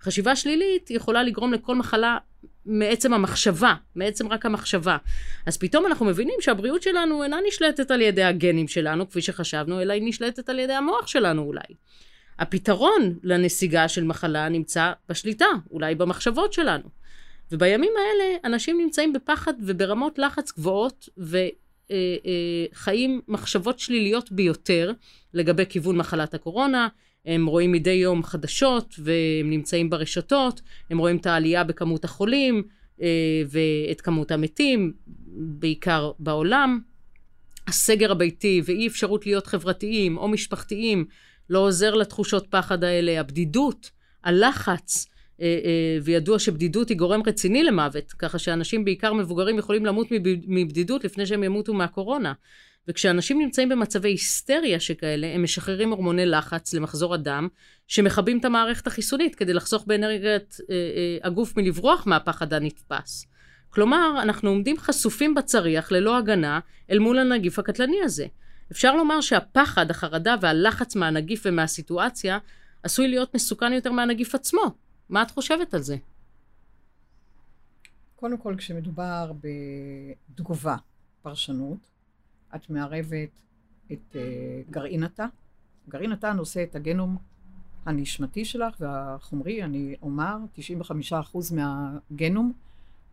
חשיבה 0.00 0.36
שלילית 0.36 0.90
יכולה 0.90 1.22
לגרום 1.22 1.52
לכל 1.52 1.74
מחלה 1.74 2.18
מעצם 2.66 3.14
המחשבה, 3.14 3.74
מעצם 3.94 4.28
רק 4.28 4.46
המחשבה. 4.46 4.96
אז 5.46 5.56
פתאום 5.56 5.86
אנחנו 5.86 6.06
מבינים 6.06 6.34
שהבריאות 6.40 6.82
שלנו 6.82 7.22
אינה 7.22 7.36
נשלטת 7.48 7.90
על 7.90 8.00
ידי 8.00 8.22
הגנים 8.22 8.68
שלנו, 8.68 9.10
כפי 9.10 9.22
שחשבנו, 9.22 9.82
אלא 9.82 9.92
היא 9.92 10.02
נשלטת 10.04 10.48
על 10.48 10.58
ידי 10.58 10.72
המוח 10.72 11.06
שלנו 11.06 11.42
אולי. 11.42 11.74
הפתרון 12.38 13.18
לנסיגה 13.22 13.88
של 13.88 14.04
מחלה 14.04 14.48
נמצא 14.48 14.92
בשליטה, 15.08 15.46
אולי 15.70 15.94
במחשבות 15.94 16.52
שלנו. 16.52 17.04
ובימים 17.52 17.92
האלה 17.98 18.36
אנשים 18.44 18.80
נמצאים 18.80 19.12
בפחד 19.12 19.54
וברמות 19.60 20.18
לחץ 20.18 20.52
גבוהות 20.52 21.08
וחיים 21.18 23.10
אה, 23.10 23.16
אה, 23.16 23.20
מחשבות 23.28 23.78
שליליות 23.78 24.32
ביותר 24.32 24.92
לגבי 25.34 25.66
כיוון 25.68 25.96
מחלת 25.96 26.34
הקורונה, 26.34 26.88
הם 27.26 27.46
רואים 27.46 27.72
מדי 27.72 27.90
יום 27.90 28.22
חדשות 28.22 28.94
והם 28.98 29.50
נמצאים 29.50 29.90
ברשתות, 29.90 30.60
הם 30.90 30.98
רואים 30.98 31.16
את 31.16 31.26
העלייה 31.26 31.64
בכמות 31.64 32.04
החולים 32.04 32.62
אה, 33.02 33.42
ואת 33.48 34.00
כמות 34.00 34.30
המתים, 34.30 34.92
בעיקר 35.36 36.12
בעולם. 36.18 36.80
הסגר 37.68 38.12
הביתי 38.12 38.62
ואי 38.64 38.86
אפשרות 38.86 39.26
להיות 39.26 39.46
חברתיים 39.46 40.16
או 40.16 40.28
משפחתיים 40.28 41.04
לא 41.50 41.58
עוזר 41.58 41.94
לתחושות 41.94 42.46
פחד 42.50 42.84
האלה, 42.84 43.20
הבדידות, 43.20 43.90
הלחץ, 44.24 45.06
אה, 45.40 45.46
אה, 45.64 45.98
וידוע 46.02 46.38
שבדידות 46.38 46.88
היא 46.88 46.96
גורם 46.96 47.20
רציני 47.26 47.62
למוות, 47.62 48.12
ככה 48.12 48.38
שאנשים 48.38 48.84
בעיקר 48.84 49.12
מבוגרים 49.12 49.58
יכולים 49.58 49.86
למות 49.86 50.08
מבדידות 50.46 51.04
לפני 51.04 51.26
שהם 51.26 51.44
ימותו 51.44 51.74
מהקורונה. 51.74 52.32
וכשאנשים 52.88 53.38
נמצאים 53.38 53.68
במצבי 53.68 54.08
היסטריה 54.08 54.80
שכאלה, 54.80 55.34
הם 55.34 55.42
משחררים 55.42 55.90
הורמוני 55.90 56.26
לחץ 56.26 56.74
למחזור 56.74 57.14
הדם, 57.14 57.48
שמכבים 57.86 58.38
את 58.38 58.44
המערכת 58.44 58.86
החיסונית 58.86 59.34
כדי 59.34 59.52
לחסוך 59.52 59.84
באנרגיית 59.86 60.56
אה, 60.70 60.74
אה, 60.74 61.26
הגוף 61.28 61.56
מלברוח 61.56 62.06
מהפחד 62.06 62.52
הנתפס. 62.52 63.26
כלומר, 63.70 64.22
אנחנו 64.22 64.50
עומדים 64.50 64.78
חשופים 64.78 65.34
בצריח 65.34 65.92
ללא 65.92 66.18
הגנה 66.18 66.60
אל 66.90 66.98
מול 66.98 67.18
הנגיף 67.18 67.58
הקטלני 67.58 67.96
הזה. 68.04 68.26
אפשר 68.72 68.96
לומר 68.96 69.20
שהפחד, 69.20 69.90
החרדה 69.90 70.34
והלחץ 70.40 70.96
מהנגיף 70.96 71.42
ומהסיטואציה 71.46 72.38
עשוי 72.82 73.08
להיות 73.08 73.34
מסוכן 73.34 73.72
יותר 73.72 73.92
מהנגיף 73.92 74.34
עצמו. 74.34 74.62
מה 75.08 75.22
את 75.22 75.30
חושבת 75.30 75.74
על 75.74 75.80
זה? 75.80 75.96
קודם 78.16 78.38
כל, 78.38 78.54
כשמדובר 78.58 79.32
בתגובה, 80.30 80.76
פרשנות, 81.22 81.93
את 82.54 82.70
מערבת 82.70 83.42
את 83.92 84.12
uh, 84.12 84.70
גרעין 84.70 85.02
התא. 85.02 85.26
גרעין 85.88 86.12
התא 86.12 86.26
נושא 86.26 86.62
את 86.62 86.76
הגנום 86.76 87.16
הנשמתי 87.86 88.44
שלך 88.44 88.76
והחומרי, 88.80 89.64
אני 89.64 89.94
אומר, 90.02 90.36
95% 91.32 91.54
מהגנום 91.54 92.52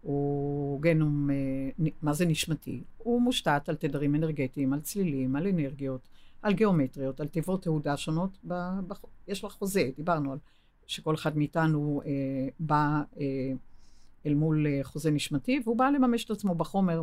הוא 0.02 0.82
גנום, 0.82 1.30
uh, 1.30 1.90
מה 2.02 2.14
זה 2.14 2.26
נשמתי? 2.26 2.84
הוא 2.98 3.22
מושתת 3.22 3.70
על 3.70 3.76
תדרים 3.76 4.16
אנרגטיים, 4.16 4.74
על 4.74 4.82
צלילים, 4.82 5.36
על 5.36 5.48
אנרגיות, 5.48 6.10
על 6.42 6.54
גיאומטריות, 6.54 7.20
על 7.20 7.28
תיבות 7.28 7.64
תעודה 7.64 7.98
שונות. 7.98 8.38
ב, 8.48 8.54
ב, 8.88 8.94
יש 9.28 9.44
לך 9.44 9.52
חוזה, 9.52 9.90
דיברנו 9.98 10.32
על 10.32 10.38
שכל 10.88 11.16
אחד 11.16 11.38
מאיתנו 11.38 12.02
uh, 12.04 12.08
בא 12.60 13.02
uh, 13.14 13.20
אל 14.26 14.34
מול 14.34 14.68
uh, 14.68 14.84
חוזה 14.84 15.12
נשמתי, 15.12 15.60
והוא 15.64 15.78
בא 15.78 15.90
לממש 15.90 16.26
את 16.26 16.32
עצמו 16.32 16.56
בחומר 16.56 17.02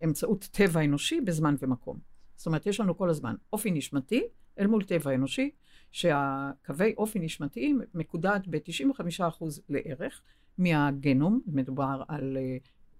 באמצעות 0.00 0.48
טבע 0.52 0.84
אנושי 0.84 1.20
בזמן 1.20 1.54
ומקום. 1.58 1.98
זאת 2.36 2.46
אומרת, 2.46 2.66
יש 2.66 2.80
לנו 2.80 2.96
כל 2.96 3.10
הזמן 3.10 3.34
אופי 3.52 3.70
נשמתי 3.70 4.22
אל 4.58 4.66
מול 4.66 4.84
טבע 4.84 5.14
אנושי, 5.14 5.50
שהקווי 5.92 6.94
אופי 6.96 7.18
נשמתיים 7.18 7.80
מקודד 7.94 8.40
ב-95% 8.50 9.44
לערך 9.68 10.22
מהגנום, 10.58 11.40
מדובר 11.46 12.02
על, 12.08 12.36
אה, 12.36 12.56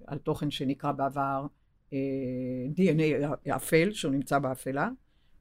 על 0.06 0.18
תוכן 0.18 0.50
שנקרא 0.50 0.92
בעבר 0.92 1.46
אה, 1.92 1.98
DNA 2.76 3.56
אפל, 3.56 3.92
שהוא 3.92 4.12
נמצא 4.12 4.38
באפלה. 4.38 4.88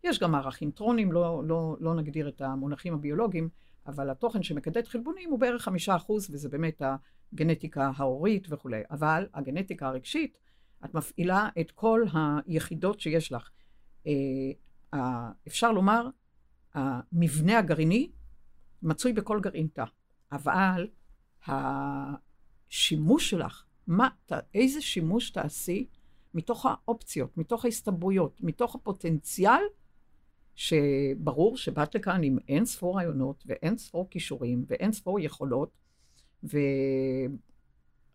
יש 0.03 0.19
גם 0.19 0.31
מערכים 0.31 0.71
טרונים, 0.71 1.11
לא, 1.11 1.41
לא, 1.45 1.77
לא 1.79 1.95
נגדיר 1.95 2.27
את 2.27 2.41
המונחים 2.41 2.93
הביולוגיים, 2.93 3.49
אבל 3.87 4.09
התוכן 4.09 4.43
שמקדד 4.43 4.87
חלבונים 4.87 5.29
הוא 5.29 5.39
בערך 5.39 5.61
חמישה 5.61 5.95
אחוז, 5.95 6.29
וזה 6.31 6.49
באמת 6.49 6.81
הגנטיקה 7.33 7.91
ההורית 7.95 8.47
וכולי. 8.49 8.81
אבל 8.91 9.27
הגנטיקה 9.33 9.87
הרגשית, 9.87 10.37
את 10.85 10.93
מפעילה 10.93 11.49
את 11.59 11.71
כל 11.71 12.03
היחידות 12.13 12.99
שיש 12.99 13.31
לך. 13.31 13.49
אה, 14.07 14.11
אפשר 15.47 15.71
לומר, 15.71 16.09
המבנה 16.73 17.59
הגרעיני 17.59 18.11
מצוי 18.81 19.13
בכל 19.13 19.39
גרעין 19.39 19.67
תא, 19.73 19.83
אבל 20.31 20.87
השימוש 21.47 23.29
שלך, 23.29 23.63
מה, 23.87 24.09
איזה 24.53 24.81
שימוש 24.81 25.29
תעשי 25.29 25.87
מתוך 26.33 26.65
האופציות, 26.65 27.37
מתוך 27.37 27.65
ההסתברויות, 27.65 28.41
מתוך 28.41 28.75
הפוטנציאל, 28.75 29.61
שברור 30.55 31.57
שבאת 31.57 31.95
לכאן 31.95 32.23
עם 32.23 32.37
אין 32.47 32.65
ספור 32.65 32.95
רעיונות 32.95 33.43
ואין 33.47 33.77
ספור 33.77 34.09
כישורים 34.09 34.65
ואין 34.67 34.91
ספור 34.91 35.19
יכולות, 35.19 35.77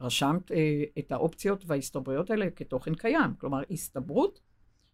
ורשמת 0.00 0.52
אה, 0.52 0.84
את 0.98 1.12
האופציות 1.12 1.64
וההסתברויות 1.66 2.30
האלה 2.30 2.50
כתוכן 2.50 2.94
קיים. 2.94 3.34
כלומר, 3.38 3.62
הסתברות 3.70 4.40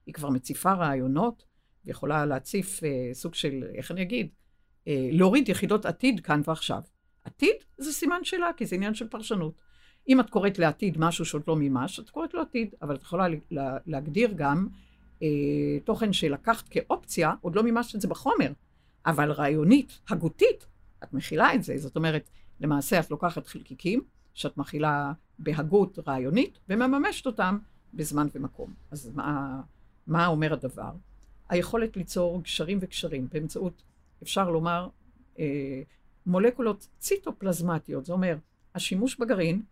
היא 0.06 0.14
כבר 0.14 0.30
מציפה 0.30 0.72
רעיונות 0.72 1.44
ויכולה 1.84 2.26
להציף 2.26 2.84
אה, 2.84 3.10
סוג 3.12 3.34
של, 3.34 3.64
איך 3.74 3.90
אני 3.90 4.02
אגיד, 4.02 4.28
אה, 4.88 5.08
להוריד 5.12 5.48
יחידות 5.48 5.86
עתיד 5.86 6.20
כאן 6.20 6.40
ועכשיו. 6.44 6.80
עתיד 7.24 7.56
זה 7.78 7.92
סימן 7.92 8.24
שאלה, 8.24 8.50
כי 8.56 8.66
זה 8.66 8.76
עניין 8.76 8.94
של 8.94 9.08
פרשנות. 9.08 9.60
אם 10.08 10.20
את 10.20 10.30
קוראת 10.30 10.58
לעתיד 10.58 10.98
משהו 10.98 11.24
שעוד 11.24 11.42
לא 11.48 11.56
מימש, 11.56 12.00
את 12.00 12.10
קוראת 12.10 12.34
לו 12.34 12.40
עתיד, 12.40 12.74
אבל 12.82 12.94
את 12.94 13.02
יכולה 13.02 13.26
לה, 13.50 13.76
להגדיר 13.86 14.32
גם 14.36 14.68
אה, 15.22 15.28
תוכן 15.84 16.12
שלקחת 16.12 16.68
כאופציה, 16.68 17.34
עוד 17.40 17.56
לא 17.56 17.62
מימשת 17.62 17.94
את 17.94 18.00
זה 18.00 18.08
בחומר, 18.08 18.52
אבל 19.06 19.32
רעיונית, 19.32 20.00
הגותית, 20.08 20.66
את 21.04 21.12
מכילה 21.12 21.54
את 21.54 21.62
זה. 21.62 21.78
זאת 21.78 21.96
אומרת, 21.96 22.30
למעשה 22.60 23.00
את 23.00 23.10
לוקחת 23.10 23.46
חלקיקים 23.46 24.02
שאת 24.34 24.56
מכילה 24.56 25.12
בהגות 25.38 25.98
רעיונית 26.06 26.58
ומממשת 26.68 27.26
אותם 27.26 27.58
בזמן 27.94 28.26
ומקום. 28.34 28.74
אז 28.90 29.10
מה, 29.14 29.60
מה 30.06 30.26
אומר 30.26 30.52
הדבר? 30.52 30.92
היכולת 31.48 31.96
ליצור 31.96 32.42
גשרים 32.42 32.78
וקשרים 32.80 33.28
באמצעות, 33.32 33.82
אפשר 34.22 34.50
לומר, 34.50 34.88
אה, 35.38 35.82
מולקולות 36.26 36.88
ציטופלזמטיות, 36.98 38.06
זה 38.06 38.12
אומר, 38.12 38.36
השימוש 38.74 39.16
בגרעין, 39.16 39.62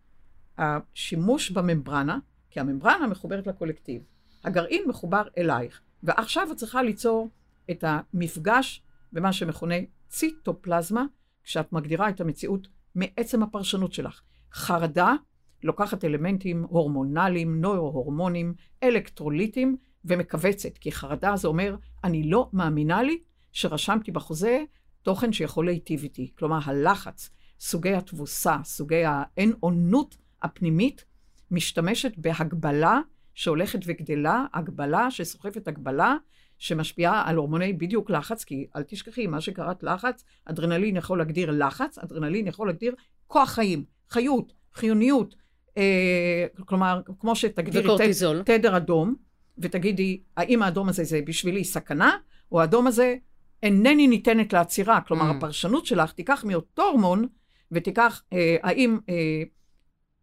השימוש 0.59 1.51
בממברנה, 1.51 2.19
כי 2.51 2.61
הממברנה 2.61 3.07
מחוברת 3.07 3.47
לקולקטיב, 3.47 4.03
הגרעין 4.45 4.83
מחובר 4.89 5.23
אלייך, 5.39 5.81
ועכשיו 6.03 6.49
את 6.53 6.57
צריכה 6.57 6.83
ליצור 6.83 7.29
את 7.71 7.85
המפגש 7.87 8.83
במה 9.13 9.33
שמכונה 9.33 9.75
ציטופלזמה, 10.09 11.05
כשאת 11.45 11.73
מגדירה 11.73 12.09
את 12.09 12.21
המציאות 12.21 12.69
מעצם 12.97 13.43
הפרשנות 13.43 13.93
שלך. 13.93 14.21
חרדה 14.53 15.15
לוקחת 15.63 16.05
אלמנטים 16.05 16.65
הורמונליים, 16.69 17.61
נוירו-הורמונים, 17.61 18.55
אלקטרוליטים, 18.83 19.77
ומכווצת, 20.05 20.79
כי 20.79 20.93
חרדה 20.93 21.37
זה 21.37 21.49
אומר, 21.49 21.77
אני 22.05 22.31
לא 22.31 22.49
מאמינה 22.53 23.03
לי 23.03 23.19
שרשמתי 23.53 24.11
בחוזה 24.11 24.65
תוכן 25.03 25.33
שיכול 25.33 25.67
להיטיב 25.67 26.03
איתי. 26.03 26.33
כלומר, 26.39 26.59
הלחץ, 26.65 27.31
סוגי 27.61 27.95
התבוסה, 27.95 28.57
סוגי 28.65 29.05
האין-אונות 29.05 30.17
הפנימית, 30.43 31.05
משתמשת 31.51 32.13
בהגבלה 32.17 33.01
שהולכת 33.35 33.79
וגדלה, 33.87 34.45
הגבלה 34.55 35.11
שסוחפת 35.11 35.69
הגבלה, 35.69 36.17
שמשפיעה 36.59 37.29
על 37.29 37.37
הורמוני 37.37 37.73
בדיוק 37.73 38.11
לחץ, 38.11 38.45
כי 38.45 38.67
אל 38.77 38.83
תשכחי, 38.83 39.27
מה 39.27 39.41
שקראת 39.41 39.83
לחץ, 39.83 40.25
אדרנלין 40.45 40.97
יכול 40.97 41.19
להגדיר 41.19 41.51
לחץ, 41.51 41.99
אדרנלין 41.99 42.47
יכול 42.47 42.67
להגדיר 42.67 42.95
כוח 43.27 43.51
חיים, 43.51 43.85
חיות, 44.11 44.53
חיוניות, 44.75 45.35
אה, 45.77 46.47
כלומר, 46.65 47.01
כמו 47.21 47.37
שתגדירי 47.37 47.85
וקורטיזול. 47.85 48.43
תדר 48.43 48.77
אדום, 48.77 49.15
ותגידי, 49.59 50.21
האם 50.37 50.63
האדום 50.63 50.89
הזה 50.89 51.05
זה 51.05 51.21
בשבילי 51.27 51.65
סכנה, 51.65 52.17
או 52.53 52.61
האדום 52.61 52.87
הזה 52.87 53.17
אינני 53.63 54.07
ניתנת 54.07 54.53
לעצירה. 54.53 55.01
כלומר, 55.01 55.31
mm. 55.31 55.35
הפרשנות 55.35 55.87
שלך 55.87 56.13
תיקח 56.13 56.45
מאותו 56.45 56.83
הורמון, 56.83 57.27
ותיקח, 57.73 58.23
אה, 58.33 58.57
האם 58.63 58.99
אה, 59.09 59.43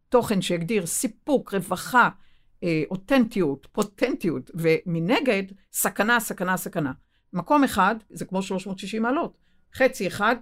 תוכן 0.10 0.42
שיגדיר 0.42 0.86
סיפוק, 0.86 1.54
רווחה, 1.54 2.10
אותנטיות, 2.90 3.68
פוטנטיות, 3.72 4.52
ומנגד, 4.54 5.44
סכנה, 5.74 6.20
סכנה, 6.20 6.58
סכנה. 6.58 6.92
מקום 7.34 7.64
אחד, 7.64 7.96
זה 8.10 8.26
כמו 8.26 8.42
360 8.42 9.02
מעלות. 9.02 9.38
חצי 9.76 10.08
אחד, 10.08 10.36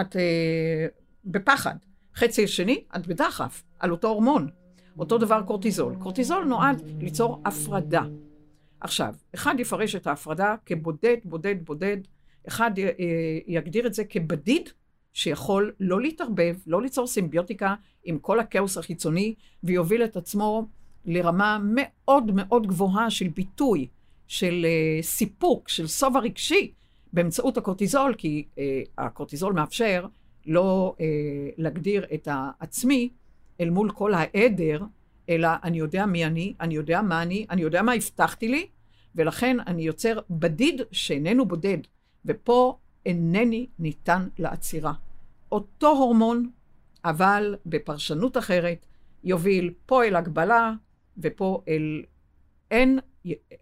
את 0.00 0.16
אה, 0.16 0.86
בפחד. 1.24 1.74
חצי 2.16 2.46
שני, 2.46 2.84
את 2.96 3.06
בדחף, 3.06 3.62
על 3.78 3.90
אותו 3.90 4.08
הורמון. 4.08 4.48
אותו 4.98 5.18
דבר 5.18 5.42
קורטיזול. 5.42 5.94
קורטיזול 5.98 6.44
נועד 6.44 6.82
ליצור 7.00 7.42
הפרדה. 7.44 8.02
עכשיו, 8.80 9.14
אחד 9.34 9.54
יפרש 9.58 9.96
את 9.96 10.06
ההפרדה 10.06 10.54
כבודד, 10.66 11.16
בודד, 11.24 11.54
בודד, 11.64 11.96
אחד 12.48 12.70
אה, 12.78 12.90
יגדיר 13.46 13.86
את 13.86 13.94
זה 13.94 14.04
כבדיד, 14.04 14.68
שיכול 15.12 15.72
לא 15.80 16.00
להתערבב, 16.00 16.56
לא 16.66 16.82
ליצור 16.82 17.06
סימביוטיקה 17.06 17.74
עם 18.04 18.18
כל 18.18 18.40
הכאוס 18.40 18.78
החיצוני, 18.78 19.34
ויוביל 19.62 20.04
את 20.04 20.16
עצמו 20.16 20.68
לרמה 21.06 21.58
מאוד 21.62 22.30
מאוד 22.34 22.66
גבוהה 22.66 23.10
של 23.10 23.28
ביטוי, 23.28 23.88
של 24.26 24.66
uh, 24.66 25.04
סיפוק, 25.04 25.68
של 25.68 25.86
שובע 25.86 26.20
רגשי, 26.20 26.72
באמצעות 27.12 27.56
הקורטיזול, 27.56 28.14
כי 28.18 28.44
uh, 28.54 28.58
הקורטיזול 28.98 29.52
מאפשר 29.52 30.06
לא 30.46 30.94
uh, 30.96 31.00
להגדיר 31.58 32.04
את 32.14 32.28
העצמי 32.30 33.08
אל 33.60 33.70
מול 33.70 33.90
כל 33.90 34.14
העדר, 34.14 34.80
אלא 35.28 35.48
אני 35.64 35.78
יודע 35.78 36.06
מי 36.06 36.26
אני, 36.26 36.54
אני 36.60 36.74
יודע 36.74 37.02
מה 37.02 37.22
אני, 37.22 37.46
אני 37.50 37.62
יודע 37.62 37.82
מה 37.82 37.92
הבטחתי 37.92 38.48
לי, 38.48 38.66
ולכן 39.14 39.56
אני 39.66 39.82
יוצר 39.82 40.18
בדיד 40.30 40.80
שאיננו 40.92 41.46
בודד, 41.46 41.78
ופה 42.24 42.78
אינני 43.06 43.66
ניתן 43.78 44.28
לעצירה. 44.38 44.92
אותו 45.52 45.88
הורמון, 45.88 46.50
אבל 47.04 47.56
בפרשנות 47.66 48.36
אחרת, 48.36 48.86
יוביל 49.24 49.72
פה 49.86 50.04
אל 50.04 50.16
הגבלה, 50.16 50.72
ופה 51.18 51.62
אל... 51.68 52.02
אין, 52.70 52.98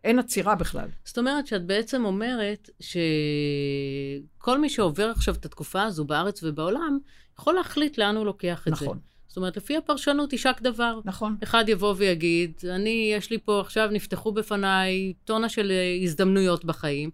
אין 0.05 0.19
עצירה 0.19 0.55
בכלל. 0.55 0.89
זאת 1.05 1.19
אומרת 1.19 1.47
שאת 1.47 1.65
בעצם 1.65 2.05
אומרת 2.05 2.71
שכל 2.81 4.59
מי 4.59 4.69
שעובר 4.69 5.11
עכשיו 5.11 5.35
את 5.35 5.45
התקופה 5.45 5.83
הזו 5.83 6.05
בארץ 6.05 6.43
ובעולם, 6.43 6.99
יכול 7.39 7.55
להחליט 7.55 7.99
לאן 7.99 8.17
הוא 8.17 8.27
לוקח 8.27 8.63
את 8.63 8.73
נכון. 8.73 8.79
זה. 8.79 8.85
נכון. 8.85 8.99
זאת 9.29 9.37
אומרת, 9.37 9.57
לפי 9.57 9.77
הפרשנות 9.77 10.33
יישק 10.33 10.61
דבר. 10.61 11.01
נכון. 11.05 11.37
אחד 11.43 11.65
יבוא 11.69 11.95
ויגיד, 11.97 12.53
אני, 12.71 13.13
יש 13.17 13.31
לי 13.31 13.39
פה 13.39 13.61
עכשיו, 13.61 13.89
נפתחו 13.93 14.33
בפניי 14.33 15.13
טונה 15.25 15.49
של 15.49 15.71
אה, 15.71 15.99
הזדמנויות 16.03 16.65
בחיים, 16.65 17.11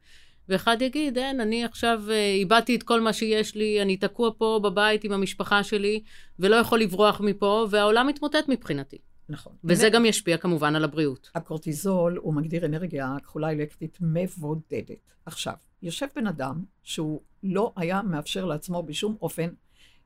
ואחד 0.48 0.82
יגיד, 0.82 1.18
אין, 1.18 1.40
אני 1.40 1.64
עכשיו 1.64 2.02
אה, 2.10 2.34
איבדתי 2.34 2.76
את 2.76 2.82
כל 2.82 3.00
מה 3.00 3.12
שיש 3.12 3.54
לי, 3.54 3.82
אני 3.82 3.96
תקוע 3.96 4.30
פה 4.38 4.60
בבית 4.62 5.04
עם 5.04 5.12
המשפחה 5.12 5.62
שלי, 5.62 6.02
ולא 6.38 6.56
יכול 6.56 6.80
לברוח 6.80 7.20
מפה, 7.20 7.66
והעולם 7.70 8.06
מתמוטט 8.06 8.48
מבחינתי. 8.48 8.98
נכון. 9.28 9.52
וזה 9.64 9.88
גם 9.88 10.06
ישפיע 10.06 10.36
כמובן 10.36 10.76
על 10.76 10.84
הבריאות. 10.84 11.30
הקורטיזול, 11.34 12.18
הוא 12.22 12.34
מגדיר 12.34 12.66
אנרגיה 12.66 13.16
כחולה 13.22 13.50
אלקטרית 13.50 13.98
מבודדת. 14.00 15.12
עכשיו, 15.26 15.54
יושב 15.82 16.06
בן 16.16 16.26
אדם 16.26 16.64
שהוא 16.82 17.20
לא 17.42 17.72
היה 17.76 18.02
מאפשר 18.02 18.44
לעצמו 18.44 18.82
בשום 18.82 19.16
אופן 19.22 19.48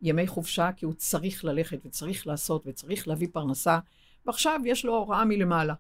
ימי 0.03 0.27
חופשה, 0.27 0.71
כי 0.77 0.85
הוא 0.85 0.95
צריך 0.95 1.45
ללכת 1.45 1.87
וצריך 1.87 2.27
לעשות 2.27 2.63
וצריך 2.67 3.09
להביא 3.09 3.29
פרנסה, 3.33 3.79
ועכשיו 4.27 4.61
יש 4.65 4.85
לו 4.85 4.97
הוראה 4.97 5.25
מלמעלה. 5.25 5.75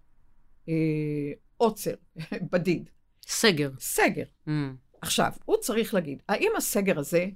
אה, 0.68 0.74
עוצר, 1.57 1.94
בדיד, 2.53 2.90
סגר. 3.27 3.70
סגר. 3.79 4.24
Mm. 4.46 4.51
עכשיו, 5.01 5.33
הוא 5.44 5.57
צריך 5.61 5.94
להגיד, 5.94 6.22
האם 6.29 6.53
הסגר 6.57 6.98
הזה 6.98 7.27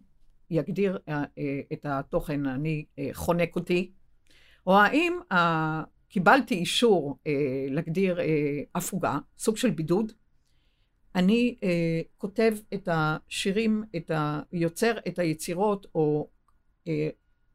יגדיר 0.51 0.99
אה, 1.09 1.25
אה, 1.39 1.61
את 1.73 1.87
התוכן, 1.87 2.47
אני 2.47 2.85
אה, 2.99 3.09
חונק 3.13 3.57
אותי, 3.57 3.91
או 4.67 4.79
האם 4.79 5.13
אה, 5.33 5.83
קיבלתי 6.09 6.55
אישור 6.55 7.19
אה, 7.27 7.67
להגדיר 7.69 8.21
אה, 8.21 8.61
הפוגה, 8.75 9.19
סוג 9.39 9.57
של 9.57 9.71
בידוד, 9.71 10.13
אני 11.15 11.57
אה, 11.63 12.01
כותב 12.19 12.55
את 12.75 12.89
השירים, 12.93 13.85
את 13.97 14.11
ה... 14.11 14.41
יוצר 14.53 14.93
את 15.09 15.19
היצירות, 15.19 15.87
או 15.95 16.29
אה, 16.89 17.09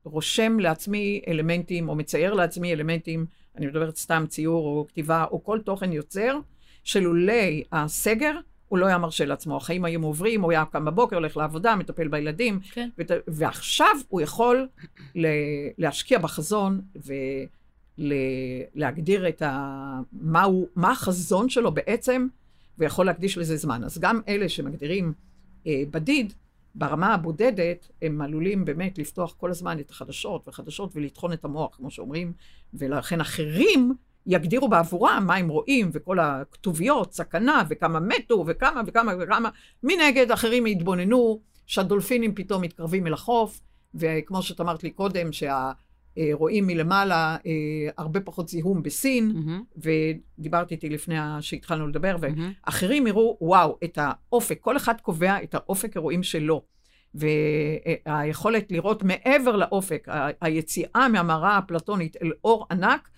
רושם 0.04 0.60
לעצמי 0.60 1.22
אלמנטים, 1.28 1.90
או 1.90 1.96
מצייר 1.96 2.34
לעצמי 2.34 2.74
אלמנטים, 2.74 3.26
אני 3.56 3.68
מדברת 3.68 3.96
סתם 3.96 4.26
ציור 4.28 4.68
או 4.68 4.88
כתיבה, 4.88 5.26
או 5.32 5.44
כל 5.44 5.60
תוכן 5.66 5.92
יוצר, 5.92 6.40
שלולי 6.84 7.64
הסגר, 7.72 8.34
הוא 8.68 8.80
לא 8.80 8.86
היה 8.86 8.98
מרשה 8.98 9.26
לעצמו. 9.26 9.58
החיים 9.58 9.86
היו 9.86 10.04
עוברים, 10.04 10.42
הוא 10.42 10.52
היה 10.52 10.66
קם 10.66 10.86
בבוקר, 10.86 11.16
הולך 11.16 11.38
לעבודה, 11.38 11.76
מטפל 11.76 12.08
בילדים, 12.08 12.60
כן. 12.72 12.90
ות... 12.98 13.12
ועכשיו 13.28 13.96
הוא 14.08 14.22
יכול 14.22 14.68
ל... 15.16 15.28
להשקיע 15.78 16.20
בחזון 16.20 16.82
ולהגדיר 17.98 19.30
את 19.30 19.42
ה... 19.42 20.00
מה, 20.12 20.44
הוא... 20.44 20.68
מה 20.76 20.92
החזון 20.92 21.50
שלו 21.50 21.72
בעצם, 21.72 22.28
ויכול 22.78 23.06
להקדיש 23.06 23.38
לזה 23.38 23.58
זמן. 23.58 23.84
אז 23.84 23.98
גם 24.00 24.22
אלה 24.28 24.50
שמגדירים 24.50 25.14
אה, 25.68 25.84
בדיד, 25.92 26.34
ברמה 26.76 27.14
הבודדת, 27.14 27.88
הם 28.02 28.22
עלולים 28.22 28.66
באמת 28.66 28.98
לפתוח 28.98 29.36
כל 29.38 29.50
הזמן 29.50 29.80
את 29.80 29.90
החדשות 29.90 30.48
וחדשות 30.48 30.92
ולטחון 30.96 31.34
את 31.34 31.46
המוח, 31.46 31.76
כמו 31.76 31.92
שאומרים, 31.92 32.34
ולכן 32.74 33.22
אחרים 33.22 33.94
יגדירו 34.28 34.70
בעבורם 34.70 35.24
מה 35.28 35.36
הם 35.36 35.48
רואים, 35.48 35.90
וכל 35.94 36.20
הכתוביות, 36.20 37.14
סכנה, 37.14 37.64
וכמה 37.70 38.00
מתו, 38.00 38.44
וכמה 38.48 38.82
וכמה 38.88 39.14
וכמה. 39.20 39.50
מנגד, 39.84 40.32
אחרים 40.32 40.68
יתבוננו 40.68 41.42
שהדולפינים 41.66 42.36
פתאום 42.36 42.62
מתקרבים 42.62 43.08
אל 43.08 43.14
החוף, 43.14 43.62
וכמו 43.96 44.42
שאת 44.42 44.62
אמרת 44.62 44.84
לי 44.84 44.90
קודם, 44.90 45.30
שהרואים 45.32 46.68
מלמעלה 46.68 47.38
אה, 47.46 47.52
הרבה 47.98 48.20
פחות 48.20 48.50
זיהום 48.50 48.84
בסין, 48.84 49.32
מהמם. 49.36 49.64
ודיברת 49.78 50.72
איתי 50.72 50.90
לפני 50.90 51.16
שהתחלנו 51.42 51.88
לדבר. 51.88 52.16
ואחרים 52.22 53.08
יראו, 53.08 53.38
וואו, 53.42 53.78
את 53.84 53.98
האופק, 54.02 54.58
כל 54.62 54.78
אחד 54.78 55.02
קובע 55.02 55.44
את 55.44 55.56
האופק 55.56 55.96
אירועים 55.96 56.24
שלו. 56.24 56.62
והיכולת 57.16 58.72
לראות 58.72 59.04
מעבר 59.04 59.56
לאופק, 59.56 60.08
היציאה 60.42 61.08
מהמראה 61.12 61.56
האפלטונית 61.56 62.18
אל 62.22 62.32
אור 62.44 62.66
ענק, 62.72 63.10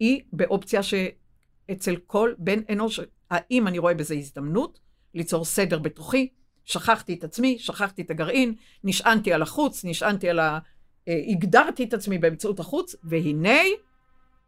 היא 0.00 0.22
באופציה 0.32 0.80
שאצל 0.82 1.96
כל 2.06 2.34
בן 2.38 2.60
אנוש, 2.72 3.00
האם 3.30 3.68
אני 3.68 3.78
רואה 3.78 3.94
בזה 3.94 4.14
הזדמנות 4.14 4.78
ליצור 5.14 5.44
סדר 5.44 5.78
בתוכי, 5.78 6.28
שכחתי 6.64 7.14
את 7.14 7.24
עצמי, 7.24 7.58
שכחתי 7.58 8.02
את 8.02 8.10
הגרעין, 8.10 8.54
נשענתי 8.84 9.32
על 9.32 9.42
החוץ, 9.42 9.84
נשענתי 9.84 10.30
על 10.30 10.38
ה... 10.38 10.58
אה, 11.08 11.22
הגדרתי 11.28 11.84
את 11.84 11.94
עצמי 11.94 12.18
באמצעות 12.18 12.60
החוץ, 12.60 12.94
והנה 13.04 13.60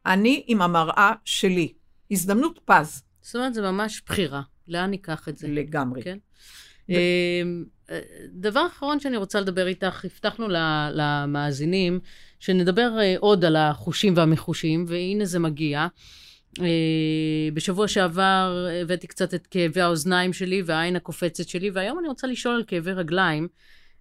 אני 0.06 0.44
עם 0.46 0.62
המראה 0.62 1.12
שלי. 1.24 1.72
הזדמנות 2.10 2.60
פז 2.64 3.02
זאת 3.26 3.36
אומרת, 3.36 3.54
זה 3.54 3.62
ממש 3.62 4.02
בחירה. 4.06 4.42
לאן 4.68 4.90
ניקח 4.90 5.28
את 5.28 5.36
זה? 5.36 5.48
לגמרי. 5.48 6.02
כן. 6.02 6.18
אמ, 6.88 7.64
אה, 7.90 8.00
דבר 8.32 8.66
אחרון 8.66 9.00
שאני 9.00 9.16
רוצה 9.16 9.40
לדבר 9.40 9.66
איתך, 9.66 10.04
הבטחנו 10.04 10.48
למאזינים 10.92 12.00
שנדבר 12.40 12.98
אה, 13.00 13.14
עוד 13.18 13.44
על 13.44 13.56
החושים 13.56 14.16
והמחושים, 14.16 14.84
והנה 14.88 15.24
זה 15.24 15.38
מגיע. 15.38 15.86
אה, 16.60 17.48
בשבוע 17.54 17.88
שעבר 17.88 18.66
הבאתי 18.82 19.06
קצת 19.06 19.34
את 19.34 19.46
כאבי 19.46 19.80
האוזניים 19.80 20.32
שלי 20.32 20.62
והעין 20.66 20.96
הקופצת 20.96 21.48
שלי, 21.48 21.70
והיום 21.70 21.98
אני 21.98 22.08
רוצה 22.08 22.26
לשאול 22.26 22.54
על 22.54 22.64
כאבי 22.66 22.92
רגליים. 22.92 23.48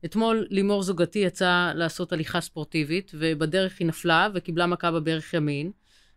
אתמול 0.06 0.48
לימור 0.50 0.84
זוגתי 0.84 1.20
יצאה 1.20 1.72
לעשות 1.76 2.14
הליכה 2.14 2.42
ספורטיבית, 2.42 3.12
ובדרך 3.14 3.80
היא 3.80 3.88
נפלה 3.88 4.28
וקיבלה 4.34 4.68
מכה 4.68 4.92
בברך 4.92 5.34
ימין. 5.34 5.72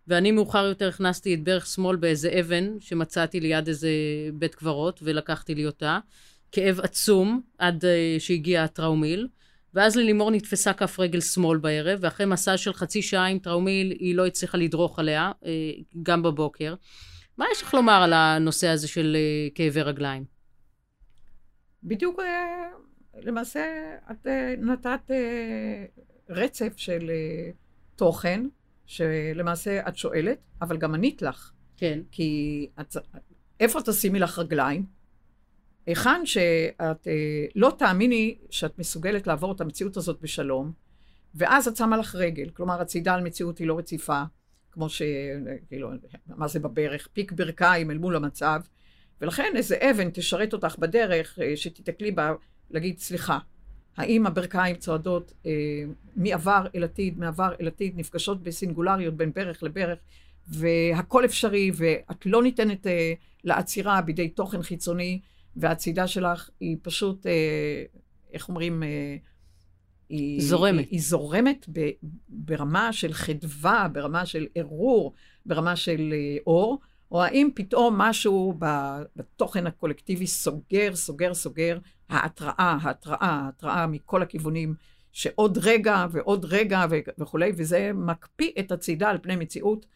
ואני 0.08 0.30
מאוחר 0.30 0.64
יותר 0.64 0.88
הכנסתי 0.88 1.34
את 1.34 1.44
ברך 1.44 1.66
שמאל 1.66 1.96
באיזה 1.96 2.40
אבן 2.40 2.80
שמצאתי 2.80 3.40
ליד 3.40 3.68
איזה 3.68 3.90
בית 4.32 4.54
קברות, 4.54 5.00
ולקחתי 5.02 5.54
לי 5.54 5.66
אותה. 5.66 5.98
כאב 6.52 6.80
עצום 6.80 7.40
עד 7.58 7.84
אה, 7.84 8.16
שהגיע 8.18 8.64
הטראומיל. 8.64 9.28
ואז 9.78 9.96
ללימור 9.96 10.30
נתפסה 10.30 10.72
כף 10.72 11.00
רגל 11.00 11.20
שמאל 11.20 11.58
בערב, 11.58 11.98
ואחרי 12.02 12.26
מסע 12.26 12.56
של 12.56 12.72
חצי 12.72 13.02
שעה 13.02 13.26
עם 13.26 13.38
טראומיל, 13.38 13.90
היא 13.90 14.14
לא 14.14 14.26
הצליחה 14.26 14.58
לדרוך 14.58 14.98
עליה, 14.98 15.32
אה, 15.44 15.50
גם 16.02 16.22
בבוקר. 16.22 16.74
מה 17.36 17.44
יש 17.52 17.62
לך 17.62 17.74
לומר 17.74 18.02
על 18.02 18.12
הנושא 18.12 18.68
הזה 18.68 18.88
של 18.88 19.16
אה, 19.16 19.48
כאבי 19.54 19.82
רגליים? 19.82 20.24
בדיוק, 21.82 22.20
אה, 22.20 22.68
למעשה, 23.22 23.64
את 24.10 24.26
נתת 24.58 25.10
רצף 26.28 26.72
של 26.76 27.10
תוכן, 27.96 28.46
שלמעשה 28.86 29.88
את 29.88 29.96
שואלת, 29.96 30.38
אבל 30.62 30.76
גם 30.76 30.94
ענית 30.94 31.22
לך. 31.22 31.52
כן. 31.76 32.00
כי 32.10 32.66
את, 32.80 32.96
איפה 33.60 33.80
תשימי 33.82 34.18
לך 34.18 34.38
רגליים? 34.38 34.97
היכן 35.88 36.26
שאת 36.26 37.08
אה, 37.08 37.46
לא 37.54 37.72
תאמיני 37.78 38.38
שאת 38.50 38.78
מסוגלת 38.78 39.26
לעבור 39.26 39.52
את 39.52 39.60
המציאות 39.60 39.96
הזאת 39.96 40.20
בשלום, 40.20 40.72
ואז 41.34 41.68
את 41.68 41.76
שמה 41.76 41.96
לך 41.96 42.14
רגל. 42.14 42.50
כלומר, 42.50 42.80
הצעידה 42.80 43.14
על 43.14 43.22
מציאות 43.22 43.58
היא 43.58 43.66
לא 43.66 43.78
רציפה, 43.78 44.22
כמו 44.72 44.88
ש... 44.88 45.02
כאילו, 45.68 45.90
מה 46.26 46.48
זה 46.48 46.60
בברך? 46.60 47.08
פיק 47.12 47.32
ברכיים 47.32 47.90
אל 47.90 47.98
מול 47.98 48.16
המצב, 48.16 48.60
ולכן 49.20 49.52
איזה 49.56 49.76
אבן 49.90 50.10
תשרת 50.10 50.52
אותך 50.52 50.76
בדרך, 50.78 51.38
אה, 51.42 51.56
שתיתקלי 51.56 52.10
בה, 52.10 52.32
להגיד, 52.70 52.98
סליחה, 52.98 53.38
האם 53.96 54.26
הברכיים 54.26 54.76
צועדות 54.76 55.32
אה, 55.46 55.50
מעבר 56.16 56.66
אל 56.74 56.84
עתיד, 56.84 57.18
מעבר 57.18 57.52
אל 57.60 57.66
עתיד, 57.66 57.92
נפגשות 57.96 58.42
בסינגולריות 58.42 59.16
בין 59.16 59.32
ברך 59.34 59.62
לברך, 59.62 59.98
והכל 60.48 61.24
אפשרי, 61.24 61.70
ואת 61.74 62.26
לא 62.26 62.42
ניתנת 62.42 62.86
אה, 62.86 63.12
לעצירה 63.44 64.00
בידי 64.02 64.28
תוכן 64.28 64.62
חיצוני, 64.62 65.20
והצידה 65.58 66.06
שלך 66.06 66.50
היא 66.60 66.76
פשוט, 66.82 67.26
אה, 67.26 67.82
איך 68.32 68.48
אומרים, 68.48 68.82
אה, 68.82 69.16
היא 70.08 70.42
זורמת. 70.42 70.78
היא, 70.78 70.88
היא 70.90 71.00
זורמת 71.00 71.66
ב, 71.72 71.90
ברמה 72.28 72.92
של 72.92 73.12
חדווה, 73.12 73.88
ברמה 73.92 74.26
של 74.26 74.46
ערעור, 74.54 75.12
ברמה 75.46 75.76
של 75.76 76.12
אה, 76.12 76.36
אור, 76.46 76.78
או 77.10 77.22
האם 77.22 77.48
פתאום 77.54 77.98
משהו 77.98 78.58
בתוכן 79.16 79.66
הקולקטיבי 79.66 80.26
סוגר, 80.26 80.94
סוגר, 80.94 81.34
סוגר, 81.34 81.78
ההתראה, 82.08 82.76
ההתראה, 82.82 83.16
ההתראה 83.20 83.86
מכל 83.86 84.22
הכיוונים, 84.22 84.74
שעוד 85.12 85.58
רגע 85.62 86.06
ועוד 86.10 86.44
רגע 86.44 86.84
וכולי, 87.18 87.52
וזה 87.56 87.90
מקפיא 87.94 88.50
את 88.58 88.72
הצידה 88.72 89.10
על 89.10 89.18
פני 89.22 89.36
מציאות, 89.36 89.86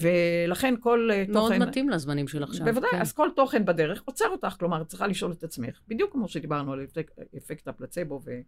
ולכן 0.00 0.74
כל 0.80 1.08
אה, 1.12 1.24
מאוד 1.28 1.52
תוכן... 1.52 1.62
מתאים 1.62 1.90
לזמנים 1.90 2.28
של 2.28 2.42
עכשיו. 2.42 2.66
בוודאי, 2.66 2.90
כן. 2.90 3.00
אז 3.00 3.12
כל 3.12 3.28
תוכן 3.36 3.64
בדרך 3.64 4.02
עוצר 4.04 4.28
אותך, 4.28 4.56
כלומר, 4.58 4.82
את 4.82 4.86
צריכה 4.86 5.06
לשאול 5.06 5.32
את 5.32 5.44
עצמך, 5.44 5.80
בדיוק 5.88 6.12
כמו 6.12 6.28
שדיברנו 6.28 6.72
על 6.72 6.84
אפק, 6.84 7.10
אפקט 7.36 7.68
הפלצבו 7.68 8.20
ו- 8.24 8.40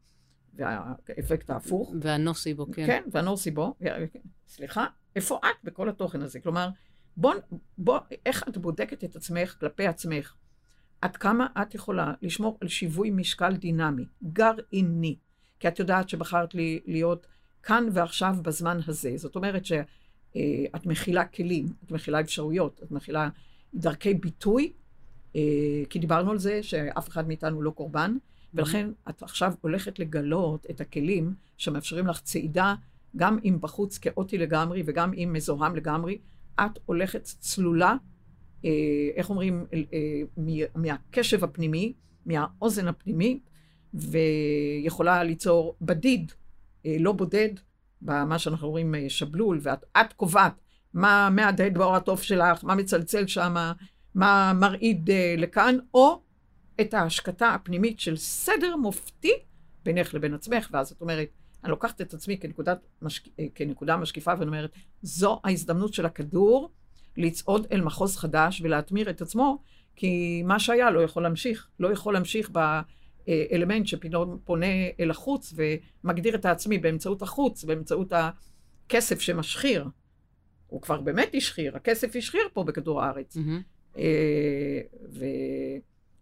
והאפקט 0.54 1.50
ההפוך. 1.50 1.94
והנוסיבו, 2.00 2.66
כן. 2.72 2.86
כן, 2.86 3.02
והנורסיבו, 3.10 3.74
סליחה, 4.48 4.86
איפה 5.16 5.38
את 5.38 5.64
בכל 5.64 5.88
התוכן 5.88 6.22
הזה? 6.22 6.40
כלומר, 6.40 6.68
בוא, 7.16 7.34
בוא, 7.78 7.98
איך 8.26 8.48
את 8.48 8.58
בודקת 8.58 9.04
את 9.04 9.16
עצמך 9.16 9.56
כלפי 9.60 9.86
עצמך? 9.86 10.34
עד 11.00 11.16
כמה 11.16 11.46
את 11.62 11.74
יכולה 11.74 12.12
לשמור 12.22 12.58
על 12.60 12.68
שיווי 12.68 13.10
משקל 13.10 13.56
דינמי, 13.56 14.04
גרעיני, 14.22 15.16
כי 15.60 15.68
את 15.68 15.78
יודעת 15.78 16.08
שבחרת 16.08 16.54
לי 16.54 16.80
להיות 16.86 17.26
כאן 17.62 17.88
ועכשיו 17.92 18.34
בזמן 18.42 18.78
הזה. 18.86 19.12
זאת 19.16 19.36
אומרת 19.36 19.64
שאת 20.34 20.86
מכילה 20.86 21.24
כלים, 21.24 21.66
את 21.84 21.90
מכילה 21.90 22.20
אפשרויות, 22.20 22.80
את 22.84 22.90
מכילה 22.90 23.28
דרכי 23.74 24.14
ביטוי, 24.14 24.72
אה, 25.36 25.40
כי 25.90 25.98
דיברנו 25.98 26.30
על 26.30 26.38
זה 26.38 26.62
שאף 26.62 27.08
אחד 27.08 27.28
מאיתנו 27.28 27.62
לא 27.62 27.70
קורבן, 27.70 28.16
ולכן 28.54 28.90
את 29.08 29.22
עכשיו 29.22 29.52
הולכת 29.60 29.98
לגלות 29.98 30.66
את 30.70 30.80
הכלים 30.80 31.34
שמאפשרים 31.56 32.06
לך 32.06 32.20
צעידה, 32.20 32.74
גם 33.16 33.38
אם 33.44 33.56
בחוץ 33.60 33.98
כאוטי 33.98 34.38
לגמרי 34.38 34.82
וגם 34.86 35.12
אם 35.14 35.30
מזוהם 35.32 35.76
לגמרי, 35.76 36.18
את 36.60 36.78
הולכת 36.86 37.22
צלולה, 37.22 37.96
אה, 38.64 38.70
איך 39.14 39.30
אומרים, 39.30 39.66
אה, 39.92 40.62
מהקשב 40.74 41.44
הפנימי, 41.44 41.92
מהאוזן 42.26 42.88
הפנימית, 42.88 43.50
ויכולה 43.94 45.24
ליצור 45.24 45.76
בדיד, 45.80 46.32
אה, 46.86 46.96
לא 47.00 47.12
בודד, 47.12 47.48
במה 48.02 48.38
שאנחנו 48.38 48.70
רואים 48.70 48.94
אה, 48.94 49.04
שבלול, 49.08 49.58
ואת 49.62 49.84
את 50.00 50.12
קובעת 50.12 50.60
מה 50.94 51.30
מהדהד 51.30 51.78
באור 51.78 51.96
התוף 51.96 52.22
שלך, 52.22 52.64
מה 52.64 52.74
מצלצל 52.74 53.26
שם, 53.26 53.72
מה 54.14 54.52
מרעיד 54.52 55.10
אה, 55.10 55.34
לכאן, 55.38 55.76
או 55.94 56.22
את 56.80 56.94
ההשקטה 56.94 57.54
הפנימית 57.54 58.00
של 58.00 58.16
סדר 58.16 58.76
מופתי 58.76 59.32
בינך 59.84 60.14
לבין 60.14 60.34
עצמך, 60.34 60.68
ואז 60.72 60.92
את 60.92 61.00
אומרת, 61.00 61.28
אני 61.64 61.70
לוקחת 61.70 62.00
את 62.00 62.14
עצמי 62.14 62.38
כנקודת 62.38 62.86
משק... 63.02 63.28
כנקודה 63.54 63.96
משקיפה 63.96 64.32
ואני 64.38 64.46
אומרת, 64.46 64.70
זו 65.02 65.40
ההזדמנות 65.44 65.94
של 65.94 66.06
הכדור 66.06 66.70
לצעוד 67.16 67.66
אל 67.72 67.80
מחוז 67.80 68.16
חדש 68.16 68.60
ולהתמיר 68.60 69.10
את 69.10 69.22
עצמו, 69.22 69.62
כי 69.96 70.42
מה 70.42 70.58
שהיה 70.58 70.90
לא 70.90 71.00
יכול 71.00 71.22
להמשיך. 71.22 71.68
לא 71.80 71.92
יכול 71.92 72.14
להמשיך 72.14 72.50
באלמנט 73.28 73.86
שפתאום 73.86 74.38
פונה 74.44 74.66
אל 75.00 75.10
החוץ 75.10 75.54
ומגדיר 75.56 76.34
את 76.34 76.44
העצמי 76.44 76.78
באמצעות 76.78 77.22
החוץ, 77.22 77.64
באמצעות 77.64 78.12
הכסף 78.12 79.20
שמשחיר. 79.20 79.88
הוא 80.66 80.82
כבר 80.82 81.00
באמת 81.00 81.30
השחיר, 81.34 81.76
הכסף 81.76 82.16
השחיר 82.16 82.48
פה 82.52 82.64
בכדור 82.64 83.02
הארץ. 83.02 83.36
Mm-hmm. 83.36 84.00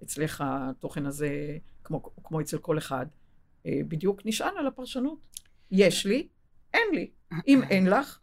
ואצלך 0.01 0.45
התוכן 0.47 1.07
הזה, 1.07 1.59
כמו, 1.85 2.03
כמו 2.03 2.41
אצל 2.41 2.59
כל 2.59 2.79
אחד, 2.79 3.07
אה, 3.67 3.81
בדיוק 3.89 4.21
נשען 4.25 4.57
על 4.59 4.67
הפרשנות. 4.67 5.19
יש 5.71 6.07
לי, 6.07 6.29
אין 6.75 6.89
לי. 6.93 7.11
אם 7.49 7.63
אין 7.63 7.87
לך, 7.87 8.19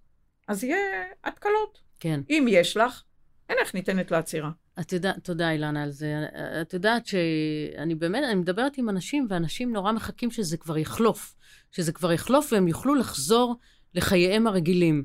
אז 0.48 0.64
יהיה 0.64 0.78
התקלות. 1.24 1.82
כן. 2.00 2.22
אם 2.30 2.46
יש 2.50 2.78
לך, 2.78 3.04
אין 3.50 3.58
איך 3.62 3.76
ניתנת 3.76 4.12
לעצירה. 4.12 4.52
את 4.80 4.94
יודעת, 4.94 5.24
תודה 5.24 5.52
אילנה 5.52 5.84
על 5.84 5.92
זה. 5.92 6.26
את 6.62 6.74
יודעת 6.74 7.08
שאני 7.08 7.96
באמת, 7.96 8.24
אני 8.24 8.36
מדברת 8.36 8.78
עם 8.78 8.90
אנשים, 8.90 9.28
ואנשים 9.30 9.74
נורא 9.74 9.92
מחכים 9.92 10.32
שזה 10.32 10.58
כבר 10.58 10.78
יחלוף. 10.78 11.36
שזה 11.72 11.92
כבר 11.92 12.12
יחלוף 12.12 12.54
והם 12.54 12.68
יוכלו 12.68 12.96
לחזור 12.96 13.56
לחייהם 13.96 14.48
הרגילים. 14.48 15.04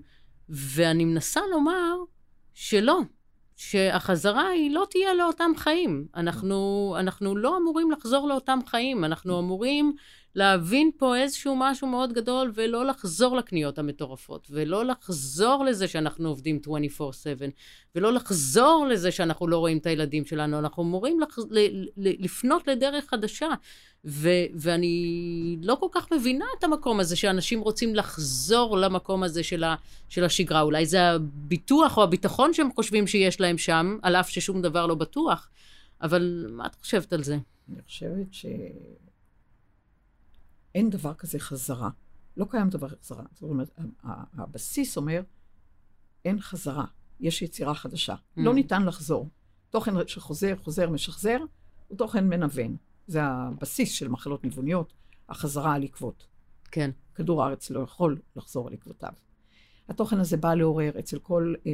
ואני 0.48 1.04
מנסה 1.04 1.40
לומר 1.50 1.94
שלא, 2.54 3.00
שהחזרה 3.56 4.48
היא 4.48 4.70
לא 4.70 4.86
תהיה 4.90 5.14
לאותם 5.14 5.50
חיים. 5.56 6.06
אנחנו, 6.16 6.94
אנחנו 6.98 7.36
לא 7.36 7.56
אמורים 7.56 7.90
לחזור 7.90 8.28
לאותם 8.28 8.58
חיים, 8.66 9.04
אנחנו 9.04 9.38
אמורים 9.38 9.94
להבין 10.34 10.90
פה 10.96 11.16
איזשהו 11.16 11.54
משהו 11.56 11.88
מאוד 11.88 12.12
גדול 12.12 12.52
ולא 12.54 12.86
לחזור 12.86 13.36
לקניות 13.36 13.78
המטורפות, 13.78 14.48
ולא 14.50 14.84
לחזור 14.84 15.64
לזה 15.64 15.88
שאנחנו 15.88 16.28
עובדים 16.28 16.60
24/7, 16.66 17.00
ולא 17.94 18.12
לחזור 18.12 18.86
לזה 18.90 19.10
שאנחנו 19.10 19.48
לא 19.48 19.58
רואים 19.58 19.78
את 19.78 19.86
הילדים 19.86 20.24
שלנו, 20.24 20.58
אנחנו 20.58 20.82
אמורים 20.82 21.20
לח... 21.20 21.38
לפנות 21.96 22.68
לדרך 22.68 23.04
חדשה. 23.08 23.48
ו... 24.04 24.28
ואני 24.54 25.56
לא 25.62 25.74
כל 25.80 25.86
כך 25.92 26.12
מבינה 26.12 26.44
את 26.58 26.64
המקום 26.64 27.00
הזה 27.00 27.16
שאנשים 27.16 27.60
רוצים 27.60 27.94
לחזור 27.94 28.78
למקום 28.78 29.22
הזה 29.22 29.42
של, 29.42 29.64
ה... 29.64 29.74
של 30.08 30.24
השגרה. 30.24 30.60
אולי 30.60 30.86
זה 30.86 31.10
הביטוח 31.10 31.96
או 31.96 32.02
הביטחון 32.02 32.54
שהם 32.54 32.68
חושבים 32.74 33.06
שיש 33.06 33.40
להם 33.40 33.58
שם, 33.58 33.98
על 34.02 34.16
אף 34.16 34.28
ששום 34.28 34.62
דבר 34.62 34.86
לא 34.86 34.94
בטוח. 34.94 35.48
אבל 36.02 36.46
מה 36.50 36.66
את 36.66 36.74
חושבת 36.74 37.12
על 37.12 37.22
זה? 37.22 37.38
אני 37.72 37.82
חושבת 37.82 38.26
ש... 38.32 38.46
אין 40.74 40.90
דבר 40.90 41.14
כזה 41.14 41.38
חזרה. 41.38 41.90
לא 42.36 42.46
קיים 42.50 42.68
דבר 42.68 42.88
חזרה. 42.88 43.24
זאת 43.32 43.42
אומרת, 43.42 43.78
הבסיס 44.34 44.96
אומר, 44.96 45.22
אין 46.24 46.40
חזרה, 46.40 46.84
יש 47.20 47.42
יצירה 47.42 47.74
חדשה. 47.74 48.14
Mm. 48.14 48.16
לא 48.36 48.54
ניתן 48.54 48.82
לחזור. 48.82 49.28
תוכן 49.70 49.92
שחוזר, 50.06 50.56
חוזר, 50.56 50.90
משחזר, 50.90 51.38
הוא 51.88 51.98
תוכן 51.98 52.28
מנוון. 52.28 52.76
זה 53.06 53.22
הבסיס 53.22 53.92
של 53.92 54.08
מחלות 54.08 54.44
ניווניות, 54.44 54.92
החזרה 55.28 55.74
על 55.74 55.82
עקבות. 55.82 56.26
כן. 56.70 56.90
כדור 57.14 57.44
הארץ 57.44 57.70
לא 57.70 57.80
יכול 57.80 58.20
לחזור 58.36 58.68
על 58.68 58.74
עקבותיו. 58.74 59.12
התוכן 59.88 60.18
הזה 60.18 60.36
בא 60.36 60.54
לעורר 60.54 60.98
אצל 60.98 61.18
כל 61.18 61.54
אה, 61.66 61.72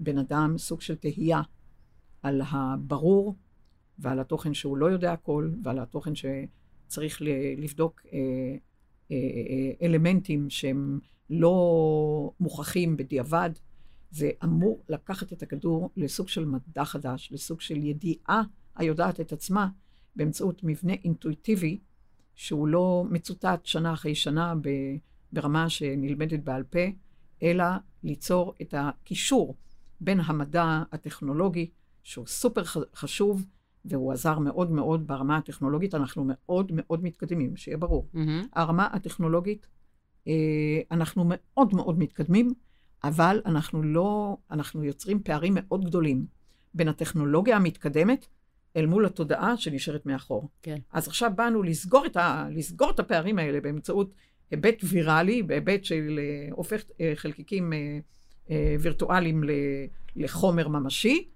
בן 0.00 0.18
אדם 0.18 0.58
סוג 0.58 0.80
של 0.80 0.96
תהייה 0.96 1.42
על 2.22 2.42
הברור 2.50 3.36
ועל 3.98 4.20
התוכן 4.20 4.54
שהוא 4.54 4.76
לא 4.76 4.86
יודע 4.86 5.12
הכל, 5.12 5.50
ועל 5.62 5.78
התוכן 5.78 6.14
ש... 6.14 6.24
צריך 6.90 7.22
לבדוק 7.56 8.00
אה, 8.12 8.18
אה, 9.10 9.16
אה, 9.16 9.86
אלמנטים 9.86 10.50
שהם 10.50 10.98
לא 11.30 12.32
מוכחים 12.40 12.96
בדיעבד. 12.96 13.50
זה 14.10 14.30
אמור 14.44 14.82
לקחת 14.88 15.32
את 15.32 15.42
הכדור 15.42 15.90
לסוג 15.96 16.28
של 16.28 16.44
מדע 16.44 16.84
חדש, 16.84 17.32
לסוג 17.32 17.60
של 17.60 17.76
ידיעה 17.76 18.42
היודעת 18.76 19.20
את 19.20 19.32
עצמה 19.32 19.68
באמצעות 20.16 20.64
מבנה 20.64 20.92
אינטואיטיבי 20.92 21.78
שהוא 22.34 22.68
לא 22.68 23.04
מצוטט 23.10 23.66
שנה 23.66 23.92
אחרי 23.92 24.14
שנה 24.14 24.54
ברמה 25.32 25.68
שנלמדת 25.68 26.40
בעל 26.40 26.62
פה, 26.62 26.86
אלא 27.42 27.64
ליצור 28.02 28.54
את 28.62 28.74
הקישור 28.78 29.56
בין 30.00 30.20
המדע 30.20 30.82
הטכנולוגי, 30.92 31.70
שהוא 32.02 32.26
סופר 32.26 32.64
חשוב, 32.94 33.46
והוא 33.84 34.12
עזר 34.12 34.38
מאוד 34.38 34.70
מאוד 34.70 35.06
ברמה 35.06 35.36
הטכנולוגית, 35.36 35.94
אנחנו 35.94 36.24
מאוד 36.26 36.72
מאוד 36.74 37.04
מתקדמים, 37.04 37.56
שיהיה 37.56 37.76
ברור. 37.76 38.08
Mm-hmm. 38.14 38.46
הרמה 38.52 38.86
הטכנולוגית, 38.92 39.66
אה, 40.28 40.32
אנחנו 40.90 41.24
מאוד 41.26 41.74
מאוד 41.74 41.98
מתקדמים, 41.98 42.50
אבל 43.04 43.40
אנחנו 43.46 43.82
לא, 43.82 44.36
אנחנו 44.50 44.84
יוצרים 44.84 45.22
פערים 45.22 45.52
מאוד 45.56 45.84
גדולים 45.84 46.26
בין 46.74 46.88
הטכנולוגיה 46.88 47.56
המתקדמת 47.56 48.26
אל 48.76 48.86
מול 48.86 49.06
התודעה 49.06 49.56
שנשארת 49.56 50.06
מאחור. 50.06 50.48
כן. 50.62 50.76
אז 50.92 51.08
עכשיו 51.08 51.30
באנו 51.36 51.62
לסגור 51.62 52.06
את, 52.06 52.16
ה, 52.16 52.46
לסגור 52.50 52.90
את 52.90 53.00
הפערים 53.00 53.38
האלה 53.38 53.60
באמצעות 53.60 54.14
היבט 54.50 54.76
ויראלי, 54.84 55.42
בהיבט 55.42 55.84
של 55.84 56.18
אה, 56.18 56.48
הופך 56.52 56.82
אה, 57.00 57.12
חלקיקים 57.14 57.72
וירטואליים 58.80 59.42
לחומר 60.16 60.68
ממשי, 60.68 61.28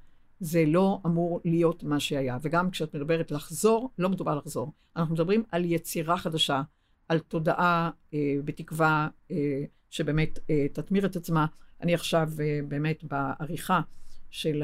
זה 0.45 0.65
לא 0.67 1.01
אמור 1.07 1.41
להיות 1.45 1.83
מה 1.83 2.01
שהיה. 2.01 2.39
וגם 2.43 2.71
כשאת 2.71 2.95
מדברת 2.95 3.31
לחזור, 3.31 3.91
לא 3.99 4.09
מדובר 4.09 4.35
לחזור. 4.35 4.73
אנחנו 4.97 5.15
מדברים 5.15 5.43
על 5.51 5.65
יצירה 5.65 6.17
חדשה, 6.19 6.63
על 7.09 7.19
תודעה, 7.19 7.91
אה, 8.15 8.35
בתקווה 8.45 9.09
אה, 9.31 9.65
שבאמת 9.91 10.39
אה, 10.51 10.67
תתמיר 10.73 11.07
את 11.07 11.17
עצמה. 11.17 11.47
אני 11.81 11.95
עכשיו 11.95 12.31
אה, 12.41 12.61
באמת 12.69 13.05
בעריכה 13.05 13.81
של 14.31 14.63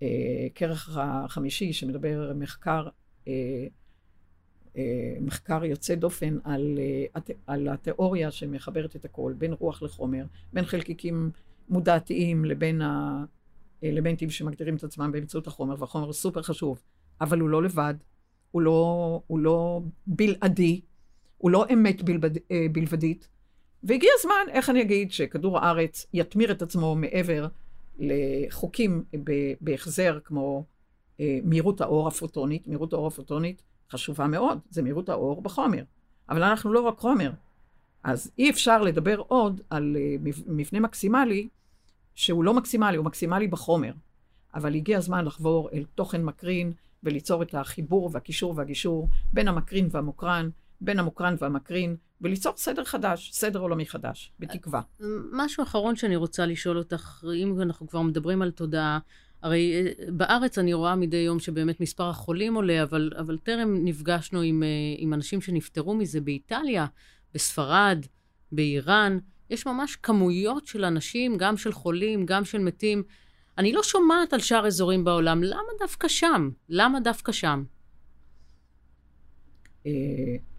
הכרך 0.00 0.98
אה, 0.98 1.24
החמישי, 1.24 1.72
שמדבר 1.72 2.32
מחקר, 2.34 2.88
אה, 3.28 3.66
אה, 4.76 5.16
מחקר 5.20 5.64
יוצא 5.64 5.94
דופן 5.94 6.38
על, 6.44 6.78
אה, 6.78 7.20
על 7.46 7.68
התיאוריה 7.68 8.30
שמחברת 8.30 8.96
את 8.96 9.04
הכל, 9.04 9.34
בין 9.38 9.52
רוח 9.52 9.82
לחומר, 9.82 10.24
בין 10.52 10.64
חלקיקים 10.64 11.30
מודעתיים 11.68 12.44
לבין 12.44 12.82
ה... 12.82 13.24
אלמנטים 13.84 14.30
שמגדירים 14.30 14.76
את 14.76 14.84
עצמם 14.84 15.12
באמצעות 15.12 15.46
החומר, 15.46 15.74
והחומר 15.78 16.12
סופר 16.12 16.42
חשוב, 16.42 16.82
אבל 17.20 17.40
הוא 17.40 17.48
לא 17.48 17.62
לבד, 17.62 17.94
הוא 18.50 18.62
לא, 18.62 19.20
הוא 19.26 19.38
לא 19.38 19.80
בלעדי, 20.06 20.80
הוא 21.38 21.50
לא 21.50 21.66
אמת 21.72 22.02
בלבד, 22.02 22.36
אה, 22.50 22.66
בלבדית, 22.72 23.28
והגיע 23.82 24.10
הזמן, 24.18 24.52
איך 24.52 24.70
אני 24.70 24.82
אגיד, 24.82 25.12
שכדור 25.12 25.58
הארץ 25.58 26.06
יתמיר 26.12 26.52
את 26.52 26.62
עצמו 26.62 26.96
מעבר 26.96 27.46
לחוקים 27.98 29.04
בהחזר 29.60 30.18
כמו 30.24 30.64
אה, 31.20 31.38
מהירות 31.44 31.80
האור 31.80 32.08
הפוטונית. 32.08 32.68
מהירות 32.68 32.92
האור 32.92 33.06
הפוטונית 33.06 33.62
חשובה 33.90 34.26
מאוד, 34.26 34.58
זה 34.70 34.82
מהירות 34.82 35.08
האור 35.08 35.42
בחומר. 35.42 35.82
אבל 36.28 36.42
אנחנו 36.42 36.72
לא 36.72 36.80
רק 36.80 36.98
חומר. 36.98 37.30
אז 38.04 38.30
אי 38.38 38.50
אפשר 38.50 38.82
לדבר 38.82 39.18
עוד 39.18 39.60
על 39.70 39.96
אה, 39.96 40.16
מבנה 40.46 40.80
מקסימלי 40.80 41.48
שהוא 42.16 42.44
לא 42.44 42.54
מקסימלי, 42.54 42.96
הוא 42.96 43.04
מקסימלי 43.04 43.48
בחומר. 43.48 43.92
אבל 44.54 44.74
הגיע 44.74 44.98
הזמן 44.98 45.24
לחבור 45.24 45.70
אל 45.72 45.84
תוכן 45.94 46.24
מקרין 46.24 46.72
וליצור 47.02 47.42
את 47.42 47.54
החיבור 47.54 48.10
והקישור 48.12 48.54
והגישור 48.56 49.08
בין 49.32 49.48
המקרין 49.48 49.88
והמוקרן, 49.90 50.48
בין 50.80 50.98
המוקרן 50.98 51.34
והמקרין, 51.38 51.96
וליצור 52.20 52.52
סדר 52.56 52.84
חדש, 52.84 53.30
סדר 53.32 53.58
עולמי 53.58 53.86
חדש, 53.86 54.32
בתקווה. 54.38 54.80
משהו 55.32 55.62
אחרון 55.62 55.96
שאני 55.96 56.16
רוצה 56.16 56.46
לשאול 56.46 56.78
אותך, 56.78 57.24
אם 57.36 57.62
אנחנו 57.62 57.88
כבר 57.88 58.02
מדברים 58.02 58.42
על 58.42 58.50
תודעה, 58.50 58.98
הרי 59.42 59.72
אה, 59.74 60.10
בארץ 60.12 60.58
אני 60.58 60.74
רואה 60.74 60.96
מדי 60.96 61.16
יום 61.16 61.38
שבאמת 61.38 61.80
מספר 61.80 62.08
החולים 62.08 62.54
עולה, 62.54 62.82
אבל, 62.82 63.10
אבל 63.18 63.38
טרם 63.38 63.84
נפגשנו 63.84 64.40
עם, 64.40 64.62
אה, 64.62 64.68
עם 64.98 65.14
אנשים 65.14 65.40
שנפטרו 65.40 65.94
מזה 65.94 66.20
באיטליה, 66.20 66.86
בספרד, 67.34 68.06
באיראן. 68.52 69.18
יש 69.50 69.66
ממש 69.66 69.96
כמויות 69.96 70.66
של 70.66 70.84
אנשים, 70.84 71.36
גם 71.36 71.56
של 71.56 71.72
חולים, 71.72 72.26
גם 72.26 72.44
של 72.44 72.58
מתים. 72.58 73.02
אני 73.58 73.72
לא 73.72 73.82
שומעת 73.82 74.32
על 74.32 74.40
שאר 74.40 74.66
אזורים 74.66 75.04
בעולם. 75.04 75.42
למה 75.42 75.68
דווקא 75.78 76.08
שם? 76.08 76.50
למה 76.68 77.00
דווקא 77.00 77.32
שם? 77.32 77.64
אה, 79.86 79.92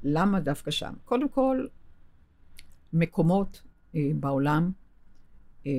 למה 0.04 0.40
דווקא 0.40 0.72
שם? 0.72 0.94
קודם 1.06 1.30
כל, 1.30 1.68
מקומות 2.94 3.62
אה, 3.96 4.12
בעולם 4.16 4.72
אה, 5.66 5.72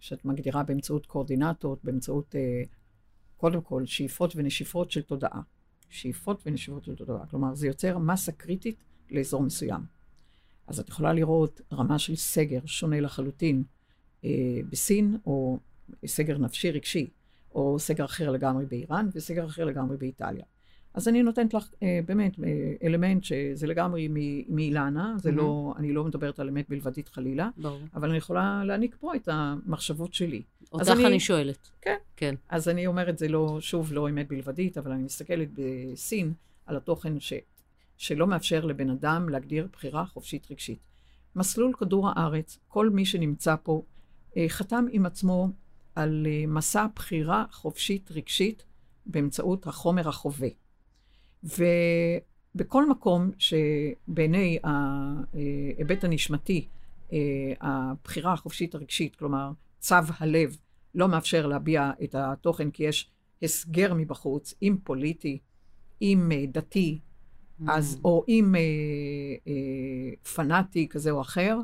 שאת 0.00 0.24
מגדירה 0.24 0.62
באמצעות 0.62 1.06
קואורדינטות, 1.06 1.84
באמצעות, 1.84 2.34
קודם 3.36 3.60
כל, 3.60 3.86
שאיפות 3.86 4.32
ונשיפות 4.36 4.90
של 4.90 5.02
תודעה. 5.02 5.40
שאיפות 5.88 6.42
ונשיפות 6.46 6.84
של 6.84 6.94
תודעה. 6.94 7.26
כלומר, 7.26 7.54
זה 7.54 7.66
יוצר 7.66 7.98
מסה 7.98 8.32
קריטית 8.32 8.84
לאזור 9.10 9.42
מסוים. 9.42 9.95
אז 10.66 10.80
את 10.80 10.88
יכולה 10.88 11.12
לראות 11.12 11.60
רמה 11.72 11.98
של 11.98 12.16
סגר 12.16 12.58
שונה 12.64 13.00
לחלוטין 13.00 13.62
אה, 14.24 14.30
בסין, 14.70 15.16
או 15.26 15.58
סגר 16.06 16.38
נפשי 16.38 16.70
רגשי, 16.70 17.06
או 17.54 17.78
סגר 17.78 18.04
אחר 18.04 18.30
לגמרי 18.30 18.66
באיראן, 18.66 19.08
וסגר 19.14 19.46
אחר 19.46 19.64
לגמרי 19.64 19.96
באיטליה. 19.96 20.44
אז 20.94 21.08
אני 21.08 21.22
נותנת 21.22 21.54
לך 21.54 21.68
אה, 21.82 22.00
באמת 22.06 22.36
אה, 22.44 22.48
אלמנט 22.82 23.24
שזה 23.24 23.66
לגמרי 23.66 24.08
מ- 24.10 24.54
מאילנה, 24.56 25.14
זה 25.18 25.30
לא, 25.32 25.74
אני 25.78 25.92
לא 25.92 26.04
מדברת 26.04 26.40
על 26.40 26.48
אמת 26.48 26.68
בלבדית 26.68 27.08
חלילה, 27.08 27.48
ברור. 27.56 27.80
אבל 27.94 28.08
אני 28.08 28.18
יכולה 28.18 28.62
להעניק 28.64 28.96
פה 29.00 29.14
את 29.14 29.28
המחשבות 29.32 30.14
שלי. 30.14 30.42
אותך 30.72 30.88
אני- 30.88 31.06
אני 31.06 31.20
שואלת. 31.20 31.70
כן. 31.82 31.96
כן. 32.16 32.34
אז 32.48 32.68
אני 32.68 32.86
אומרת, 32.86 33.18
זה 33.18 33.28
לא, 33.28 33.56
שוב, 33.60 33.92
לא 33.92 34.08
אמת 34.08 34.28
בלבדית, 34.28 34.78
אבל 34.78 34.92
אני 34.92 35.02
מסתכלת 35.02 35.48
בסין 35.52 36.32
על 36.66 36.76
התוכן 36.76 37.20
ש, 37.20 37.32
שלא 37.96 38.26
מאפשר 38.26 38.64
לבן 38.64 38.90
אדם 38.90 39.28
להגדיר 39.28 39.68
בחירה 39.72 40.06
חופשית 40.06 40.50
רגשית. 40.50 40.78
מסלול 41.36 41.72
כדור 41.78 42.08
הארץ, 42.08 42.58
כל 42.68 42.90
מי 42.90 43.04
שנמצא 43.04 43.54
פה, 43.62 43.82
אה, 44.36 44.44
חתם 44.48 44.84
עם 44.90 45.06
עצמו 45.06 45.48
על 45.94 46.26
אה, 46.30 46.44
מסע 46.46 46.86
בחירה 46.94 47.44
חופשית 47.50 48.10
רגשית 48.10 48.64
באמצעות 49.06 49.66
החומר 49.66 50.08
החווה. 50.08 50.48
ובכל 51.44 52.88
מקום 52.88 53.30
שבעיני 53.38 54.58
ההיבט 54.64 56.04
הנשמתי, 56.04 56.68
אה, 57.12 57.18
הבחירה 57.60 58.32
החופשית 58.32 58.74
הרגשית, 58.74 59.16
כלומר 59.16 59.50
צו 59.78 59.94
הלב, 60.18 60.56
לא 60.94 61.08
מאפשר 61.08 61.46
להביע 61.46 61.90
את 62.04 62.14
התוכן 62.14 62.70
כי 62.70 62.84
יש 62.84 63.10
הסגר 63.42 63.94
מבחוץ, 63.94 64.54
אם 64.62 64.76
פוליטי, 64.84 65.38
אם 66.02 66.32
אה, 66.32 66.44
דתי, 66.48 67.00
אז, 67.68 68.00
או 68.04 68.24
אם 68.28 68.54
אה, 68.54 68.60
אה, 69.48 70.32
פנאטי 70.34 70.88
כזה 70.88 71.10
או 71.10 71.20
אחר, 71.20 71.58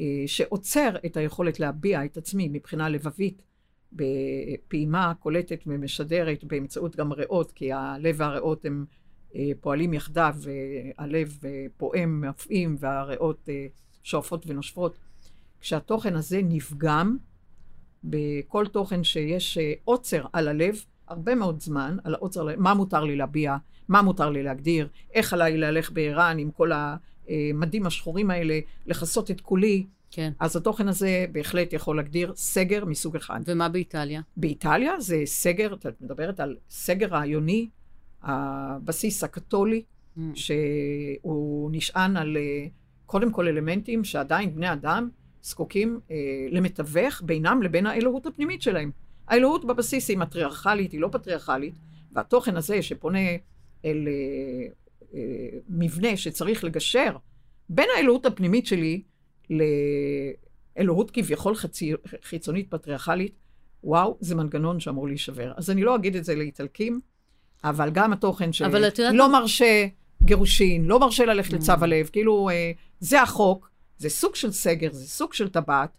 אה, 0.00 0.22
שעוצר 0.26 0.96
את 1.06 1.16
היכולת 1.16 1.60
להביע 1.60 2.04
את 2.04 2.16
עצמי 2.16 2.48
מבחינה 2.52 2.88
לבבית 2.88 3.42
בפעימה 3.92 5.12
קולטת 5.20 5.60
ומשדרת 5.66 6.44
באמצעות 6.44 6.96
גם 6.96 7.12
ריאות, 7.12 7.52
כי 7.52 7.72
הלב 7.72 8.14
והריאות 8.18 8.64
הם 8.64 8.84
אה, 9.34 9.50
פועלים 9.60 9.94
יחדיו, 9.94 10.34
והלב 10.40 11.38
אה, 11.44 11.66
פועם, 11.76 12.20
מפעים, 12.20 12.76
והריאות 12.78 13.48
אה, 13.48 13.66
שואפות 14.02 14.44
ונושפות. 14.46 14.98
כשהתוכן 15.60 16.14
הזה 16.16 16.40
נפגם, 16.44 17.16
בכל 18.04 18.66
תוכן 18.66 19.04
שיש 19.04 19.58
אה, 19.58 19.72
עוצר 19.84 20.26
על 20.32 20.48
הלב, 20.48 20.84
הרבה 21.08 21.34
מאוד 21.34 21.60
זמן, 21.60 21.96
על 22.04 22.14
העוצר, 22.14 22.46
מה 22.56 22.74
מותר 22.74 23.04
לי 23.04 23.16
להביע, 23.16 23.56
מה 23.88 24.02
מותר 24.02 24.30
לי 24.30 24.42
להגדיר, 24.42 24.88
איך 25.14 25.32
עליי 25.32 25.56
להלך 25.56 25.90
בער"ן 25.92 26.36
עם 26.38 26.50
כל 26.50 26.70
המדים 26.74 27.86
השחורים 27.86 28.30
האלה, 28.30 28.58
לכסות 28.86 29.30
את 29.30 29.40
כולי, 29.40 29.86
כן. 30.10 30.32
אז 30.40 30.56
התוכן 30.56 30.88
הזה 30.88 31.26
בהחלט 31.32 31.72
יכול 31.72 31.96
להגדיר 31.96 32.32
סגר 32.36 32.84
מסוג 32.84 33.16
אחד. 33.16 33.40
ומה 33.46 33.68
באיטליה? 33.68 34.20
באיטליה 34.36 35.00
זה 35.00 35.22
סגר, 35.24 35.74
את 35.74 35.86
מדברת 36.00 36.40
על 36.40 36.56
סגר 36.70 37.06
רעיוני, 37.06 37.68
הבסיס 38.22 39.24
הקתולי, 39.24 39.82
Mm. 40.18 40.20
שהוא 40.34 41.70
נשען 41.72 42.16
על 42.16 42.36
קודם 43.06 43.32
כל 43.32 43.48
אלמנטים 43.48 44.04
שעדיין 44.04 44.54
בני 44.54 44.72
אדם 44.72 45.08
זקוקים 45.42 46.00
אה, 46.10 46.16
למתווך 46.50 47.22
בינם 47.24 47.62
לבין 47.62 47.86
האלוהות 47.86 48.26
הפנימית 48.26 48.62
שלהם. 48.62 48.90
האלוהות 49.28 49.64
בבסיס 49.64 50.08
היא 50.08 50.18
מטריארכלית, 50.18 50.92
היא 50.92 51.00
לא 51.00 51.08
פטריארכלית, 51.12 51.74
והתוכן 52.12 52.56
הזה 52.56 52.82
שפונה 52.82 53.18
אל 53.84 54.08
אה, 54.08 54.66
אה, 55.14 55.20
מבנה 55.68 56.16
שצריך 56.16 56.64
לגשר 56.64 57.16
בין 57.68 57.86
האלוהות 57.96 58.26
הפנימית 58.26 58.66
שלי 58.66 59.02
לאלוהות 59.50 61.10
כביכול 61.10 61.54
חצי, 61.54 61.92
חיצונית 62.22 62.70
פטריארכלית, 62.70 63.34
וואו, 63.84 64.16
זה 64.20 64.34
מנגנון 64.34 64.80
שאמור 64.80 65.08
להישבר. 65.08 65.52
אז 65.56 65.70
אני 65.70 65.82
לא 65.82 65.94
אגיד 65.96 66.16
את 66.16 66.24
זה 66.24 66.34
לאיטלקים, 66.34 67.00
אבל 67.64 67.90
גם 67.90 68.12
התוכן 68.12 68.50
את 68.88 68.98
יודעת- 68.98 69.14
שלא 69.14 69.32
מרשה 69.32 69.86
גירושין, 70.22 70.84
לא 70.84 71.00
מרשה 71.00 71.24
ללכת 71.24 71.52
Mm. 71.52 71.56
לצו 71.56 71.72
הלב, 71.80 72.08
כאילו, 72.12 72.48
אה, 72.50 72.72
זה 73.00 73.22
החוק, 73.22 73.70
זה 73.98 74.08
סוג 74.08 74.34
של 74.34 74.52
סגר, 74.52 74.92
זה 74.92 75.06
סוג 75.08 75.32
של 75.32 75.48
טבעת. 75.48 75.90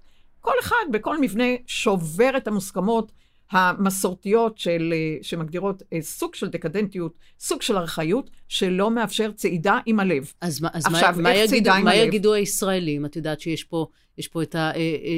כל 0.42 0.52
אחד 0.62 0.76
בכל 0.92 1.22
מבנה 1.22 1.44
שובר 1.68 2.30
את 2.38 2.48
המוסכמות 2.48 3.12
המסורתיות 3.52 4.58
של, 4.58 4.94
אה, 4.96 5.18
שמגדירות 5.22 5.84
אה, 5.94 6.02
סוג 6.02 6.36
של 6.36 6.48
דקדנטיות, 6.48 7.14
סוג 7.40 7.62
של 7.62 7.78
ארכאיות, 7.78 8.30
שלא 8.48 8.92
מאפשר 8.92 9.32
צעידה 9.32 9.80
עם 9.86 10.00
הלב. 10.00 10.34
אז, 10.42 10.66
אז 10.74 10.86
עכשיו, 10.86 11.14
מה, 11.18 11.22
מה, 11.22 11.36
יגידו, 11.36 11.70
מה 11.84 11.92
הלב? 11.92 12.08
יגידו 12.08 12.34
הישראלים? 12.34 13.06
את 13.06 13.16
יודעת 13.16 13.40
שיש 13.40 13.64
פה, 13.64 13.88
פה 14.28 14.44
את 14.44 14.56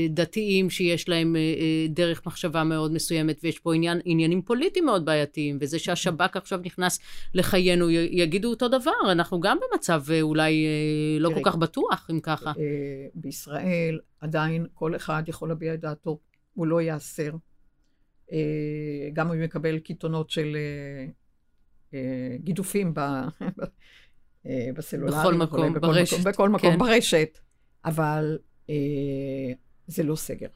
הדתיים 0.10 0.70
שיש 0.70 1.10
להם 1.10 1.36
אה, 1.36 1.42
אה, 1.42 1.88
דרך 1.90 2.26
מחשבה 2.26 2.64
מאוד 2.64 2.94
מסוימת, 2.94 3.40
ויש 3.44 3.60
פה 3.60 3.76
עניין, 3.76 4.00
עניינים 4.06 4.42
פוליטיים 4.42 4.86
מאוד 4.86 5.06
בעייתיים, 5.06 5.58
וזה 5.62 5.80
שהשב"כ 5.80 6.38
עכשיו 6.38 6.60
נכנס 6.64 7.00
לחיינו, 7.34 7.90
יגידו 7.90 8.50
אותו 8.50 8.68
דבר. 8.68 9.12
אנחנו 9.12 9.40
גם 9.40 9.58
במצב 9.72 10.04
אה, 10.12 10.22
אולי 10.22 10.66
אה, 10.66 11.20
לא 11.20 11.30
תראי. 11.30 11.44
כל 11.44 11.50
כך 11.50 11.56
בטוח, 11.56 12.08
אם 12.12 12.20
ככה. 12.20 12.50
אה, 12.50 13.08
בישראל 13.16 14.00
עדיין 14.20 14.66
כל 14.74 14.96
אחד 14.96 15.24
יכול 15.28 15.50
להביע 15.50 15.74
את 15.74 15.80
דעתו, 15.80 16.20
הוא 16.54 16.68
לא 16.68 16.82
ייאסר. 16.82 17.32
אה, 18.32 19.10
גם 19.14 19.28
הוא 19.28 19.36
יקבל 19.36 19.80
קיתונות 19.80 20.30
של 20.30 20.56
אה, 20.56 21.06
אה, 21.94 22.38
גידופים 22.38 22.94
ב, 22.94 23.00
בסלולרי. 24.76 25.20
בכל 25.20 25.34
מקום, 25.34 25.74
בכל 25.74 25.88
ברשת, 25.88 26.20
מקום, 26.20 26.32
בכל 26.32 26.50
מקום 26.50 26.72
כן. 26.72 26.80
ברשת, 26.80 27.40
אבל 27.86 28.38
אה, 28.70 29.54
זה 29.88 30.04
לא 30.04 30.16
סגר. 30.16 30.48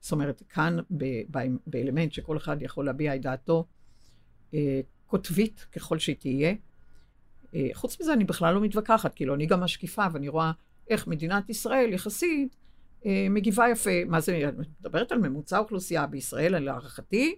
זאת 0.00 0.12
אומרת, 0.12 0.42
כאן 0.48 0.76
ב, 0.90 1.04
ב, 1.30 1.38
באלמנט 1.66 2.12
שכל 2.12 2.36
אחד 2.36 2.62
יכול 2.62 2.86
להביע 2.86 3.16
את 3.16 3.20
דעתו, 3.20 3.66
אה, 4.54 4.80
קוטבית 5.06 5.66
ככל 5.72 5.98
שהיא 5.98 6.16
תהיה. 6.16 6.54
אה, 7.54 7.68
חוץ 7.72 8.00
מזה, 8.00 8.12
אני 8.12 8.24
בכלל 8.24 8.54
לא 8.54 8.60
מתווכחת, 8.60 9.14
כאילו, 9.14 9.34
אני 9.34 9.46
גם 9.46 9.60
משקיפה, 9.60 10.06
ואני 10.12 10.28
רואה 10.28 10.52
איך 10.88 11.06
מדינת 11.06 11.50
ישראל 11.50 11.92
יחסית 11.92 12.56
מגיבה 13.30 13.68
יפה. 13.68 14.04
מה 14.06 14.20
זה, 14.20 14.48
את 14.48 14.54
מדברת 14.80 15.12
על 15.12 15.18
ממוצע 15.18 15.58
אוכלוסייה 15.58 16.06
בישראל, 16.06 16.58
להערכתי, 16.58 17.34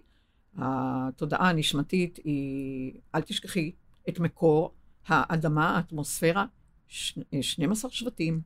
התודעה 0.57 1.49
הנשמתית 1.49 2.19
היא, 2.23 2.93
אל 3.15 3.21
תשכחי, 3.21 3.71
את 4.09 4.19
מקור 4.19 4.73
האדמה, 5.07 5.77
האטמוספירה, 5.77 6.45
ש, 6.87 7.19
אה, 7.33 7.43
12 7.43 7.91
שבטים, 7.91 8.41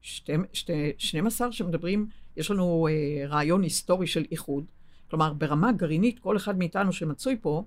שתי, 0.00 0.32
שתי, 0.52 0.92
12 0.98 1.52
שמדברים, 1.52 2.08
יש 2.36 2.50
לנו 2.50 2.88
אה, 2.90 3.26
רעיון 3.26 3.62
היסטורי 3.62 4.06
של 4.06 4.24
איחוד, 4.30 4.64
כלומר, 5.10 5.32
ברמה 5.32 5.72
גרעינית, 5.72 6.18
כל 6.18 6.36
אחד 6.36 6.58
מאיתנו 6.58 6.92
שמצוי 6.92 7.36
פה, 7.40 7.64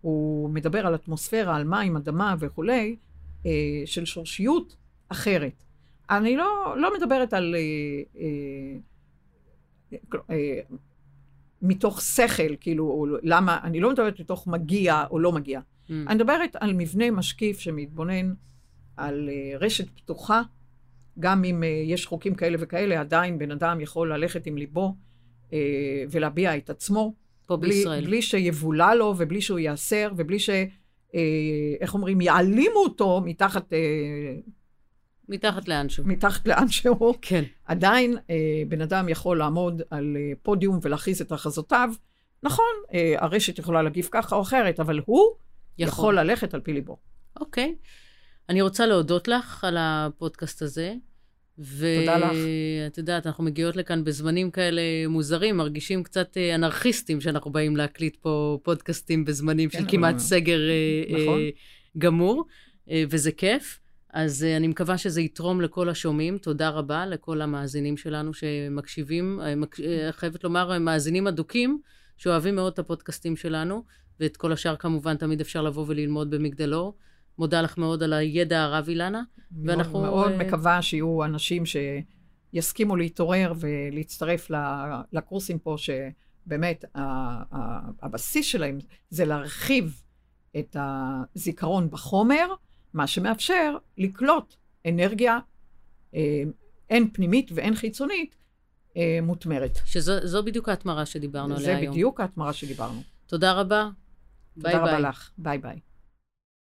הוא 0.00 0.50
מדבר 0.50 0.86
על 0.86 0.94
אטמוספירה, 0.94 1.56
על 1.56 1.64
מים, 1.64 1.96
אדמה 1.96 2.34
וכולי, 2.38 2.96
אה, 3.46 3.50
של 3.84 4.04
שורשיות 4.04 4.76
אחרת. 5.08 5.64
אני 6.10 6.36
לא, 6.36 6.74
לא 6.76 6.94
מדברת 6.96 7.32
על... 7.32 7.54
אה, 7.54 8.20
אה, 8.20 10.18
אה, 10.30 10.60
מתוך 11.62 12.00
שכל, 12.00 12.56
כאילו, 12.60 12.84
או 12.84 13.06
למה, 13.22 13.58
אני 13.62 13.80
לא 13.80 13.90
מדברת 13.90 14.20
מתוך 14.20 14.46
מגיע 14.46 15.04
או 15.10 15.18
לא 15.18 15.32
מגיע. 15.32 15.60
Mm. 15.60 15.92
אני 16.06 16.14
מדברת 16.14 16.56
על 16.60 16.72
מבנה 16.72 17.10
משקיף 17.10 17.58
שמתבונן 17.58 18.34
על 18.96 19.28
אה, 19.32 19.58
רשת 19.58 19.90
פתוחה, 19.90 20.42
גם 21.18 21.44
אם 21.44 21.62
אה, 21.62 21.68
יש 21.68 22.06
חוקים 22.06 22.34
כאלה 22.34 22.56
וכאלה, 22.60 23.00
עדיין 23.00 23.38
בן 23.38 23.50
אדם 23.50 23.80
יכול 23.80 24.12
ללכת 24.12 24.46
עם 24.46 24.56
ליבו 24.56 24.94
אה, 25.52 26.04
ולהביע 26.10 26.56
את 26.56 26.70
עצמו. 26.70 27.14
פה 27.46 27.56
בלי, 27.56 27.70
בישראל. 27.70 28.04
בלי 28.04 28.22
שיבולע 28.22 28.94
לו 28.94 29.14
ובלי 29.18 29.40
שהוא 29.40 29.58
ייאסר 29.58 30.12
ובלי 30.16 30.38
ש... 30.38 30.50
אה, 31.14 31.20
איך 31.80 31.94
אומרים? 31.94 32.20
יעלימו 32.20 32.76
אותו 32.76 33.22
מתחת, 33.24 33.72
אה, 33.72 33.78
מתחת 35.28 35.68
לאנשהו. 35.68 36.04
מתחת 36.06 36.48
לאן 36.48 36.68
שהוא. 36.68 37.14
כן. 37.22 37.44
עדיין 37.64 38.16
אה, 38.30 38.62
בן 38.68 38.80
אדם 38.80 39.08
יכול 39.08 39.38
לעמוד 39.38 39.82
על 39.90 40.16
אה, 40.16 40.32
פודיום 40.42 40.78
ולהכריז 40.82 41.20
את 41.20 41.32
הכרזותיו. 41.32 41.90
נכון, 42.42 42.74
אה, 42.94 43.14
הרשת 43.18 43.58
יכולה 43.58 43.82
להגיב 43.82 44.08
ככה 44.10 44.36
או 44.36 44.42
אחרת, 44.42 44.80
אבל 44.80 45.00
הוא 45.06 45.32
יכול, 45.78 45.92
יכול 45.92 46.18
ללכת 46.18 46.54
על 46.54 46.60
פי 46.60 46.72
ליבו. 46.72 46.96
אוקיי. 47.40 47.74
אני 48.48 48.62
רוצה 48.62 48.86
להודות 48.86 49.28
לך 49.28 49.64
על 49.64 49.76
הפודקאסט 49.78 50.62
הזה. 50.62 50.94
תודה 51.56 52.18
לך. 52.18 52.36
ואת 52.84 52.98
יודעת, 52.98 53.26
אנחנו 53.26 53.44
מגיעות 53.44 53.76
לכאן 53.76 54.04
בזמנים 54.04 54.50
כאלה 54.50 54.82
מוזרים, 55.08 55.56
מרגישים 55.56 56.02
קצת 56.02 56.36
אה, 56.36 56.54
אנרכיסטים 56.54 57.20
שאנחנו 57.20 57.50
באים 57.52 57.76
להקליט 57.76 58.16
פה 58.16 58.58
פודקאסטים 58.62 59.24
בזמנים 59.24 59.68
כן, 59.68 59.78
של 59.78 59.84
כמעט 59.88 60.18
סגר 60.18 60.60
אה, 60.68 61.18
נכון. 61.22 61.38
אה, 61.38 61.48
גמור, 61.98 62.44
וזה 63.10 63.32
כיף. 63.32 63.80
אז 64.14 64.44
אה, 64.44 64.56
אני 64.56 64.68
מקווה 64.68 64.98
שזה 64.98 65.20
יתרום 65.20 65.60
לכל 65.60 65.88
השומעים. 65.88 66.38
תודה 66.38 66.68
רבה 66.68 67.06
לכל 67.06 67.40
המאזינים 67.40 67.96
שלנו 67.96 68.34
שמקשיבים. 68.34 69.40
אה, 69.40 69.54
מק- 69.56 69.80
אה, 69.80 70.08
חייבת 70.12 70.44
לומר, 70.44 70.78
מאזינים 70.78 71.26
אדוקים, 71.26 71.80
שאוהבים 72.16 72.54
מאוד 72.54 72.72
את 72.72 72.78
הפודקאסטים 72.78 73.36
שלנו, 73.36 73.84
ואת 74.20 74.36
כל 74.36 74.52
השאר 74.52 74.76
כמובן 74.76 75.16
תמיד 75.16 75.40
אפשר 75.40 75.62
לבוא 75.62 75.84
וללמוד 75.88 76.30
במגדלור. 76.30 76.94
מודה 77.38 77.62
לך 77.62 77.78
מאוד 77.78 78.02
על 78.02 78.12
הידע 78.12 78.62
הרב, 78.62 78.88
אילנה. 78.88 79.22
ואנחנו, 79.64 80.00
מאוד, 80.00 80.10
מאוד 80.10 80.32
אה, 80.32 80.38
מקווה 80.46 80.82
שיהיו 80.82 81.24
אנשים 81.24 81.62
שיסכימו 81.66 82.96
להתעורר 82.96 83.52
ולהצטרף 83.56 84.50
לקורסים 85.12 85.58
פה, 85.58 85.76
שבאמת 85.78 86.84
הבסיס 88.02 88.46
שלהם 88.46 88.78
זה 89.10 89.24
להרחיב 89.24 90.02
את 90.58 90.76
הזיכרון 90.80 91.90
בחומר, 91.90 92.46
מה 92.94 93.06
שמאפשר 93.06 93.76
לקלוט 93.98 94.54
אנרגיה, 94.88 95.38
אה, 96.14 96.42
הן 96.90 97.08
פנימית 97.12 97.50
והן 97.54 97.74
חיצונית, 97.74 98.36
אה, 98.96 99.18
מותמרת. 99.22 99.78
שזו 99.84 100.42
בדיוק 100.44 100.68
ההתמרה 100.68 101.06
שדיברנו 101.06 101.56
עליה 101.56 101.68
היום. 101.76 101.84
זה 101.84 101.90
בדיוק 101.90 102.20
ההתמרה 102.20 102.52
שדיברנו. 102.52 103.02
תודה 103.26 103.52
רבה. 103.52 103.88
ביי 104.56 104.72
ביי. 104.72 104.80
תודה 104.80 104.96
רבה 104.96 105.08
לך. 105.08 105.30
ביי 105.38 105.58
ביי. 105.58 105.80